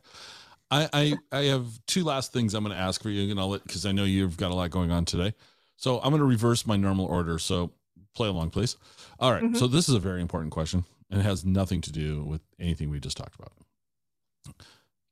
I, 0.72 0.90
I 0.94 1.14
I 1.32 1.44
have 1.46 1.68
two 1.86 2.04
last 2.04 2.34
things 2.34 2.54
I'm 2.54 2.64
going 2.64 2.76
to 2.76 2.82
ask 2.82 3.02
for 3.02 3.10
you, 3.10 3.30
and 3.30 3.40
I'll 3.40 3.50
let 3.50 3.64
because 3.64 3.86
I 3.86 3.92
know 3.92 4.04
you've 4.04 4.38
got 4.38 4.52
a 4.52 4.56
lot 4.56 4.72
going 4.72 4.92
on 4.92 5.06
today. 5.06 5.34
So 5.78 5.98
I'm 6.00 6.10
going 6.10 6.20
to 6.20 6.26
reverse 6.26 6.66
my 6.66 6.76
normal 6.76 7.06
order. 7.06 7.38
So 7.38 7.72
play 8.16 8.28
along, 8.28 8.52
please. 8.52 8.78
All 9.20 9.32
right, 9.32 9.44
mm-hmm. 9.44 9.56
So 9.56 9.68
this 9.68 9.90
is 9.90 9.96
a 9.96 10.00
very 10.00 10.22
important 10.22 10.52
question, 10.52 10.86
and 11.10 11.20
it 11.20 11.24
has 11.24 11.46
nothing 11.46 11.82
to 11.82 11.92
do 11.92 12.24
with 12.24 12.42
anything 12.60 12.90
we 12.90 13.00
just 13.00 13.18
talked 13.18 13.36
about. 13.36 13.52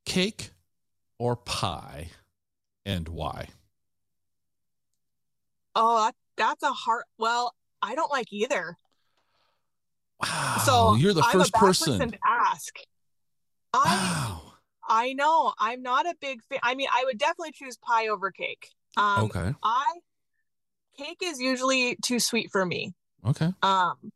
Cake 0.06 0.52
or 1.20 1.36
pie, 1.36 2.10
and 2.86 3.08
why? 3.08 3.48
Oh, 5.76 6.12
that's 6.38 6.64
a 6.64 6.72
hard. 6.72 7.04
Well, 7.18 7.54
I 7.82 7.96
don't 7.96 8.12
like 8.12 8.32
either. 8.32 8.78
Wow. 10.22 10.62
So 10.66 10.96
you're 10.96 11.14
the 11.14 11.22
1st 11.22 11.54
person. 11.54 11.94
person. 11.94 12.12
to 12.12 12.18
ask. 12.26 12.76
I, 13.74 13.80
wow. 13.80 14.54
I 14.88 15.14
know. 15.14 15.54
I'm 15.60 15.82
not 15.82 16.06
a 16.06 16.16
big 16.20 16.42
fan. 16.44 16.60
I 16.64 16.76
mean, 16.76 16.88
I 16.94 17.04
would 17.06 17.18
definitely 17.18 17.54
choose 17.54 17.78
pie 17.78 18.08
over 18.08 18.32
cake. 18.32 18.70
Um, 18.98 19.26
okay. 19.26 19.54
I 19.64 19.86
cake 20.98 21.22
is 21.24 21.40
usually 21.40 21.98
too 22.04 22.20
sweet 22.20 22.52
for 22.52 22.66
me. 22.66 22.94
Okay. 23.26 23.50
Um, 23.62 24.12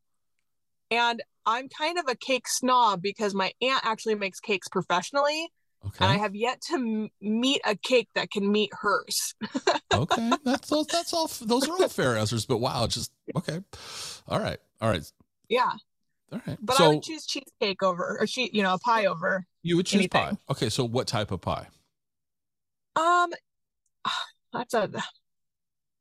and 0.91 1.21
I'm 1.45 1.69
kind 1.69 1.97
of 1.97 2.05
a 2.07 2.15
cake 2.15 2.47
snob 2.47 3.01
because 3.01 3.33
my 3.33 3.51
aunt 3.61 3.85
actually 3.85 4.15
makes 4.15 4.39
cakes 4.39 4.67
professionally. 4.67 5.49
Okay. 5.85 6.05
And 6.05 6.11
I 6.11 6.17
have 6.17 6.35
yet 6.35 6.61
to 6.69 6.73
m- 6.75 7.09
meet 7.21 7.61
a 7.65 7.75
cake 7.75 8.09
that 8.15 8.31
can 8.31 8.51
meet 8.51 8.71
hers. 8.73 9.35
okay, 9.93 10.31
that's 10.43 10.69
that's 10.69 11.13
all. 11.13 11.29
Those 11.41 11.67
are 11.67 11.73
all 11.73 11.87
fair 11.87 12.17
answers. 12.17 12.45
But 12.45 12.57
wow, 12.57 12.87
just 12.87 13.11
okay. 13.35 13.61
All 14.27 14.39
right, 14.39 14.57
all 14.81 14.89
right. 14.89 15.09
Yeah. 15.49 15.71
All 16.31 16.41
right. 16.45 16.57
But 16.61 16.77
so, 16.77 16.85
I 16.85 16.87
would 16.89 17.03
choose 17.03 17.25
cheesecake 17.25 17.81
over, 17.83 18.17
or 18.19 18.27
she, 18.27 18.49
you 18.51 18.63
know, 18.63 18.73
a 18.73 18.79
pie 18.79 19.05
over. 19.05 19.45
You 19.63 19.77
would 19.77 19.85
choose 19.85 19.99
anything. 19.99 20.21
pie. 20.21 20.37
Okay, 20.49 20.69
so 20.69 20.83
what 20.83 21.07
type 21.07 21.31
of 21.31 21.41
pie? 21.41 21.67
Um, 22.95 23.31
that's 24.53 24.73
a 24.73 24.89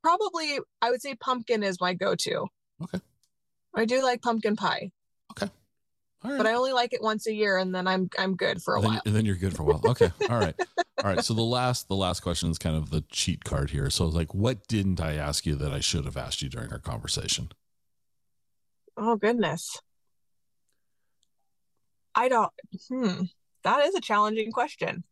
probably 0.02 0.58
I 0.80 0.90
would 0.90 1.02
say 1.02 1.14
pumpkin 1.14 1.62
is 1.62 1.80
my 1.80 1.94
go-to. 1.94 2.46
Okay. 2.82 3.00
I 3.74 3.84
do 3.84 4.02
like 4.02 4.22
pumpkin 4.22 4.56
pie, 4.56 4.90
All 5.42 5.48
right. 6.24 6.36
but 6.36 6.46
I 6.46 6.54
only 6.54 6.72
like 6.72 6.92
it 6.92 7.02
once 7.02 7.26
a 7.26 7.32
year, 7.32 7.56
and 7.58 7.74
then 7.74 7.86
I'm 7.86 8.08
I'm 8.18 8.36
good 8.36 8.62
for 8.62 8.76
a 8.76 8.80
then, 8.80 8.90
while. 8.92 9.02
and 9.06 9.14
then 9.14 9.24
you're 9.24 9.36
good 9.36 9.54
for 9.56 9.62
a 9.62 9.66
while. 9.66 9.80
Okay. 9.86 10.10
All 10.28 10.38
right. 10.38 10.54
All 11.02 11.10
right. 11.10 11.24
So 11.24 11.34
the 11.34 11.42
last 11.42 11.88
the 11.88 11.96
last 11.96 12.20
question 12.20 12.50
is 12.50 12.58
kind 12.58 12.76
of 12.76 12.90
the 12.90 13.04
cheat 13.10 13.44
card 13.44 13.70
here. 13.70 13.90
So 13.90 14.06
like 14.06 14.34
what 14.34 14.66
didn't 14.66 15.00
I 15.00 15.14
ask 15.14 15.46
you 15.46 15.54
that 15.56 15.72
I 15.72 15.80
should 15.80 16.04
have 16.04 16.16
asked 16.16 16.42
you 16.42 16.48
during 16.48 16.72
our 16.72 16.78
conversation? 16.78 17.50
Oh 18.96 19.16
goodness. 19.16 19.80
I 22.14 22.28
don't. 22.28 22.52
Hmm. 22.88 23.22
That 23.62 23.84
is 23.86 23.94
a 23.94 24.00
challenging 24.00 24.52
question. 24.52 25.04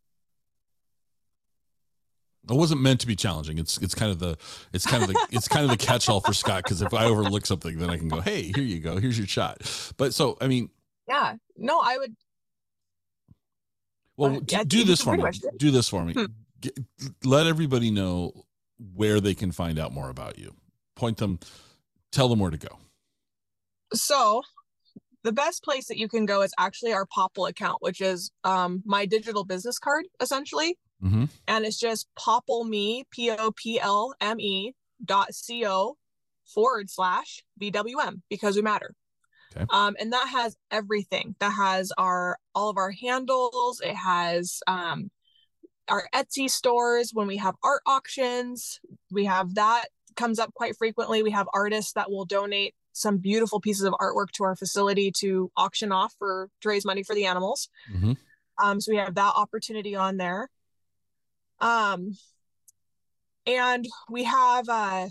It 2.49 2.55
wasn't 2.55 2.83
meant 2.83 3.01
to 3.01 3.07
be 3.07 3.17
challenging. 3.17 3.59
It's 3.59 3.79
it's 3.79 3.95
kind 3.95 4.11
of 4.11 4.19
the 4.19 4.37
it's 4.73 4.87
kind 4.87 5.03
of 5.03 5.09
the 5.09 5.27
it's 5.31 5.49
kind 5.49 5.65
of 5.65 5.71
the 5.71 5.77
catch 5.79 6.09
all 6.09 6.21
for 6.21 6.35
Scott 6.35 6.63
because 6.63 6.83
if 6.83 6.93
I 6.93 7.07
overlook 7.07 7.47
something, 7.47 7.79
then 7.79 7.89
I 7.91 7.97
can 7.97 8.09
go, 8.09 8.21
hey, 8.21 8.53
here 8.55 8.65
you 8.65 8.81
go, 8.81 8.97
here's 8.99 9.17
your 9.19 9.27
shot. 9.27 9.59
But 9.97 10.13
so 10.13 10.37
I 10.41 10.47
mean, 10.47 10.69
Yeah. 11.09 11.37
No, 11.57 11.81
I 11.81 11.99
would. 11.99 12.15
well, 14.17 14.37
Uh, 14.37 14.41
do, 14.41 14.57
yeah, 14.57 14.65
do 14.65 14.85
this 14.85 15.01
for 15.03 15.17
me. 15.17 15.25
do. 15.59 15.71
This 15.71 15.89
for 15.89 16.05
me. 16.05 16.13
Hmm. 16.15 16.25
Get, 16.61 16.79
let 17.25 17.47
everybody 17.47 17.91
know 17.91 18.45
where 18.95 19.21
they 19.21 19.35
can 19.35 19.53
find 19.53 19.79
out 19.79 19.93
more 19.93 20.09
about 20.09 20.39
you. 20.39 20.55
Point 20.97 21.19
them, 21.19 21.39
tell 22.13 22.29
them 22.29 22.39
where 22.39 22.51
to 22.51 22.57
go. 22.57 22.79
So, 23.93 24.43
the 25.23 25.33
best 25.33 25.63
place 25.63 25.87
that 25.89 25.99
you 25.99 26.09
can 26.09 26.27
go 26.27 26.43
is 26.43 26.53
actually 26.59 26.93
our 26.93 27.07
Popl 27.07 27.49
account, 27.49 27.79
which 27.81 28.01
is 28.01 28.31
um 28.45 28.83
my 28.85 29.07
digital 29.07 29.45
business 29.45 29.79
card 29.79 30.07
essentially. 30.21 30.79
Mm-hmm. 31.03 31.25
and 31.49 31.67
it's 31.67 31.79
just 31.79 32.07
popple 32.17 32.65
me 32.65 33.05
p 33.11 33.31
o 33.31 33.51
p 33.55 33.79
l 33.79 34.15
m 34.23 34.41
e 34.41 34.73
dot 35.05 35.35
c 35.35 35.67
o 35.67 35.99
forward 36.47 36.89
slash 36.89 37.45
bwm 37.61 38.23
because 38.31 38.57
we 38.57 38.63
matter. 38.63 38.95
Okay. 39.57 39.67
Um, 39.71 39.97
and 40.01 40.13
that 40.13 40.29
has 40.29 40.57
everything. 40.71 41.35
That 41.41 41.53
has 41.53 41.93
our 41.97 42.39
all 42.55 42.71
of 42.71 42.77
our 42.77 42.91
handles. 42.91 43.81
It 43.81 43.95
has 43.95 44.61
um, 44.67 45.11
our 45.89 46.09
Etsy 46.15 46.51
stores. 46.51 47.11
When 47.13 47.27
we 47.27 47.37
have 47.39 47.55
art 47.63 47.83
auctions, 47.87 48.81
we 49.11 49.25
have 49.27 49.55
that 49.55 49.87
comes 50.17 50.39
up 50.39 50.53
quite 50.55 50.77
frequently. 50.77 51.23
We 51.23 51.33
have 51.33 51.49
artists 51.53 51.93
that 51.93 52.11
will 52.11 52.25
donate 52.25 52.75
some 52.93 53.19
beautiful 53.19 53.61
pieces 53.61 53.85
of 53.85 53.93
artwork 53.95 54.31
to 54.33 54.45
our 54.45 54.55
facility 54.55 55.11
to 55.11 55.51
auction 55.57 55.91
off 55.91 56.15
for 56.19 56.49
to 56.61 56.69
raise 56.69 56.85
money 56.85 57.03
for 57.03 57.15
the 57.15 57.27
animals. 57.27 57.69
Mm-hmm. 57.93 58.13
Um, 58.63 58.81
so 58.81 58.93
we 58.93 58.99
have 58.99 59.17
that 59.17 59.33
opportunity 59.35 59.97
on 59.97 60.17
there. 60.17 60.49
Um, 61.61 62.17
and 63.47 63.87
we 64.09 64.25
have 64.25 64.69
uh, 64.69 65.09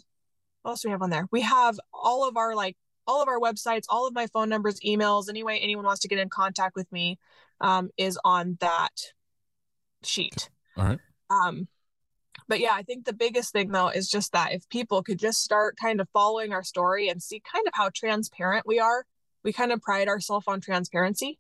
what 0.62 0.72
else 0.72 0.82
do 0.82 0.88
we 0.88 0.92
have 0.92 1.02
on 1.02 1.10
there? 1.10 1.28
We 1.32 1.42
have 1.42 1.78
all 1.94 2.28
of 2.28 2.38
our 2.38 2.56
like 2.56 2.78
all 3.08 3.22
of 3.22 3.28
our 3.28 3.40
websites, 3.40 3.84
all 3.90 4.08
of 4.08 4.14
my 4.14 4.28
phone 4.28 4.50
numbers, 4.50 4.80
emails, 4.86 5.30
any 5.30 5.44
way 5.44 5.60
anyone 5.60 5.86
wants 5.86 6.02
to 6.02 6.08
get 6.08 6.20
in 6.20 6.30
contact 6.30 6.76
with 6.76 6.92
me, 6.92 7.20
um, 7.62 7.90
is 7.98 8.20
on 8.24 8.58
that 8.60 9.14
sheet. 10.04 10.50
All 10.78 10.86
right. 10.86 11.00
Um, 11.30 11.68
but 12.48 12.60
yeah, 12.60 12.72
I 12.74 12.84
think 12.84 13.06
the 13.06 13.14
biggest 13.14 13.54
thing 13.54 13.72
though 13.72 13.90
is 13.90 14.10
just 14.10 14.34
that 14.34 14.54
if 14.54 14.68
people 14.70 15.04
could 15.04 15.20
just 15.20 15.42
start 15.42 15.78
kind 15.82 16.02
of 16.02 16.10
following 16.14 16.52
our 16.52 16.64
story 16.64 17.10
and 17.10 17.22
see 17.22 17.42
kind 17.52 17.68
of 17.68 17.74
how 17.76 17.90
transparent 17.94 18.68
we 18.68 18.80
are, 18.80 19.06
we 19.44 19.54
kind 19.54 19.72
of 19.72 19.82
pride 19.82 20.08
ourselves 20.08 20.46
on 20.48 20.62
transparency 20.62 21.40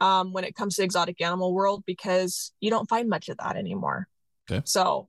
um, 0.00 0.32
when 0.32 0.44
it 0.44 0.54
comes 0.54 0.76
to 0.76 0.82
exotic 0.82 1.20
animal 1.20 1.54
world 1.54 1.84
because 1.86 2.52
you 2.60 2.70
don't 2.70 2.88
find 2.88 3.08
much 3.08 3.28
of 3.28 3.38
that 3.38 3.56
anymore. 3.56 4.08
Okay. 4.50 4.62
So 4.64 5.08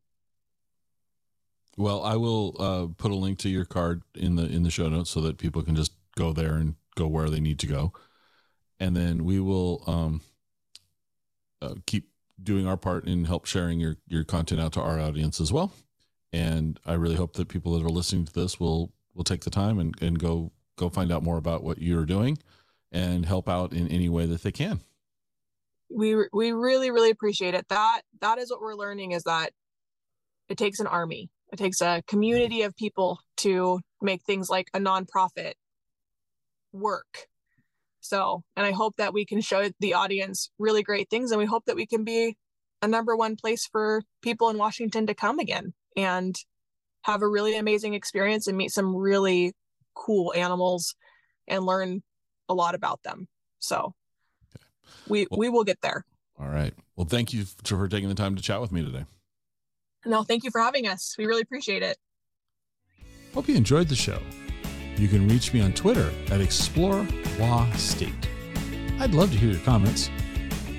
Well, 1.78 2.04
I 2.04 2.16
will 2.16 2.56
uh, 2.60 2.88
put 2.98 3.12
a 3.12 3.16
link 3.16 3.38
to 3.40 3.50
your 3.50 3.66
card 3.66 4.02
in 4.16 4.36
the 4.36 4.46
in 4.46 4.64
the 4.64 4.72
show 4.72 4.90
notes 4.90 5.12
so 5.12 5.22
that 5.22 5.38
people 5.38 5.62
can 5.62 5.76
just 5.76 5.94
go 6.16 6.34
there 6.34 6.56
and 6.56 6.76
go 6.96 7.08
where 7.08 7.30
they 7.30 7.40
need 7.40 7.60
to 7.60 7.68
go, 7.68 7.94
and 8.80 8.96
then 8.96 9.24
we 9.24 9.40
will 9.40 9.84
um, 9.86 10.22
uh, 11.62 11.76
keep 11.86 12.10
doing 12.42 12.68
our 12.68 12.78
part 12.78 13.08
in 13.08 13.26
help 13.26 13.46
sharing 13.46 13.80
your 13.80 13.98
your 14.08 14.24
content 14.24 14.60
out 14.60 14.74
to 14.74 14.82
our 14.82 15.00
audience 15.00 15.40
as 15.40 15.54
well. 15.54 15.72
And 16.34 16.80
I 16.86 16.94
really 16.94 17.16
hope 17.16 17.34
that 17.34 17.48
people 17.48 17.78
that 17.78 17.86
are 17.86 17.90
listening 17.90 18.26
to 18.26 18.34
this 18.34 18.60
will 18.60 18.92
will 19.14 19.24
take 19.24 19.44
the 19.44 19.50
time 19.52 19.80
and, 19.80 19.96
and 20.02 20.20
go 20.20 20.52
go 20.78 20.90
find 20.90 21.12
out 21.12 21.24
more 21.24 21.38
about 21.38 21.64
what 21.64 21.80
you're 21.80 22.06
doing 22.06 22.38
and 22.92 23.26
help 23.26 23.48
out 23.48 23.72
in 23.72 23.88
any 23.88 24.10
way 24.10 24.26
that 24.26 24.42
they 24.44 24.52
can. 24.52 24.82
we 25.90 26.16
we 26.34 26.52
really 26.52 26.92
really 26.92 27.10
appreciate 27.10 27.54
it. 27.54 27.68
That 27.70 28.02
that 28.22 28.40
is 28.40 28.50
what 28.52 28.62
we're 28.62 28.76
learning 28.76 29.12
is 29.12 29.24
that 29.24 29.52
it 30.50 30.58
takes 30.58 30.80
an 30.80 30.88
army. 30.88 31.30
It 31.52 31.58
takes 31.58 31.82
a 31.82 32.04
community 32.08 32.64
of 32.64 32.76
people 32.76 33.20
to 33.38 33.80
make 34.02 34.24
things 34.24 34.50
like 34.50 34.70
a 34.74 34.80
nonprofit 34.80 35.54
work. 36.74 37.28
So, 38.00 38.43
and 38.56 38.66
I 38.66 38.72
hope 38.72 38.95
that 38.98 39.14
we 39.14 39.26
can 39.26 39.41
show 39.41 39.70
the 39.80 39.93
audience 39.93 40.50
really 40.60 40.84
great 40.84 41.10
things 41.10 41.32
and 41.32 41.39
we 41.39 41.45
hope 41.45 41.66
that 41.66 41.76
we 41.76 41.86
can 41.86 42.04
be 42.04 42.38
a 42.82 42.88
number 42.88 43.16
one 43.16 43.36
place 43.36 43.66
for 43.66 44.02
people 44.22 44.50
in 44.50 44.58
Washington 44.58 45.08
to 45.08 45.14
come 45.14 45.39
again 45.39 45.74
and 45.95 46.38
have 47.02 47.22
a 47.22 47.28
really 47.28 47.58
amazing 47.58 47.93
experience 47.93 48.48
and 48.48 48.58
meet 48.58 48.72
some 48.72 48.95
really 48.95 49.54
cool 49.93 50.34
animals 50.36 50.95
and 51.48 51.66
learn 51.66 52.04
a 52.50 52.54
lot 52.54 52.76
about 52.76 53.02
them. 53.04 53.28
So, 53.60 53.93
we 55.08 55.28
Well- 55.30 55.39
we 55.39 55.50
will 55.50 55.64
get 55.64 55.82
there. 55.82 56.06
All 56.39 56.50
right. 56.50 56.74
Well, 56.95 57.08
thank 57.08 57.34
you 57.34 57.45
for 57.45 57.88
taking 57.88 58.10
the 58.10 58.16
time 58.16 58.36
to 58.36 58.41
chat 58.41 58.62
with 58.62 58.72
me 58.72 58.84
today. 58.84 59.06
No, 60.08 60.24
thank 60.24 60.43
you 60.43 60.51
for 60.51 60.62
having 60.62 60.88
us. 60.88 61.16
We 61.18 61.26
really 61.26 61.41
appreciate 61.41 61.84
it. 61.84 61.97
Hope 63.34 63.49
you 63.49 63.55
enjoyed 63.55 63.89
the 63.89 63.95
show. 63.95 64.20
You 64.97 65.08
can 65.08 65.28
reach 65.28 65.53
me 65.53 65.62
on 65.62 65.74
Twitter 65.74 66.12
at 66.32 66.41
Explore 66.41 67.05
Wa 67.39 67.72
State. 67.74 68.28
I'd 68.99 69.14
love 69.14 69.32
to 69.32 69.38
hear 69.38 69.51
your 69.51 69.60
comments. 69.60 70.10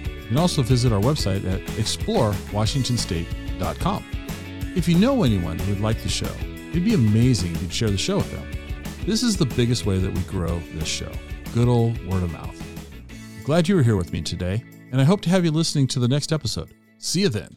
You 0.07 0.27
can 0.29 0.39
also 0.39 0.63
visit 0.63 0.93
our 0.93 1.01
website 1.01 1.49
at 1.49 1.61
explorewashingtonstate.com. 1.77 4.05
If 4.75 4.89
you 4.89 4.99
know 4.99 5.23
anyone 5.23 5.57
who 5.59 5.75
would 5.75 5.83
like 5.83 6.03
the 6.03 6.09
show, 6.09 6.35
it'd 6.71 6.85
be 6.85 6.95
amazing 6.95 7.55
if 7.55 7.63
you'd 7.63 7.73
share 7.73 7.91
the 7.91 7.99
show 7.99 8.17
with 8.17 8.33
them. 8.33 8.51
This 9.07 9.23
is 9.23 9.37
the 9.37 9.47
biggest 9.47 9.87
way 9.87 9.99
that 9.99 10.13
we 10.13 10.21
grow 10.23 10.59
this 10.75 10.89
show. 10.89 11.13
Good 11.55 11.69
old 11.69 12.05
word 12.07 12.25
of 12.25 12.33
mouth. 12.33 12.61
Glad 13.45 13.69
you 13.69 13.77
were 13.77 13.83
here 13.83 13.97
with 13.97 14.13
me 14.13 14.21
today, 14.21 14.65
and 14.91 15.01
I 15.01 15.05
hope 15.05 15.21
to 15.23 15.31
have 15.31 15.45
you 15.45 15.51
listening 15.51 15.87
to 15.89 15.99
the 16.01 16.09
next 16.09 16.33
episode. 16.33 16.75
See 16.99 17.21
you 17.21 17.29
then. 17.29 17.57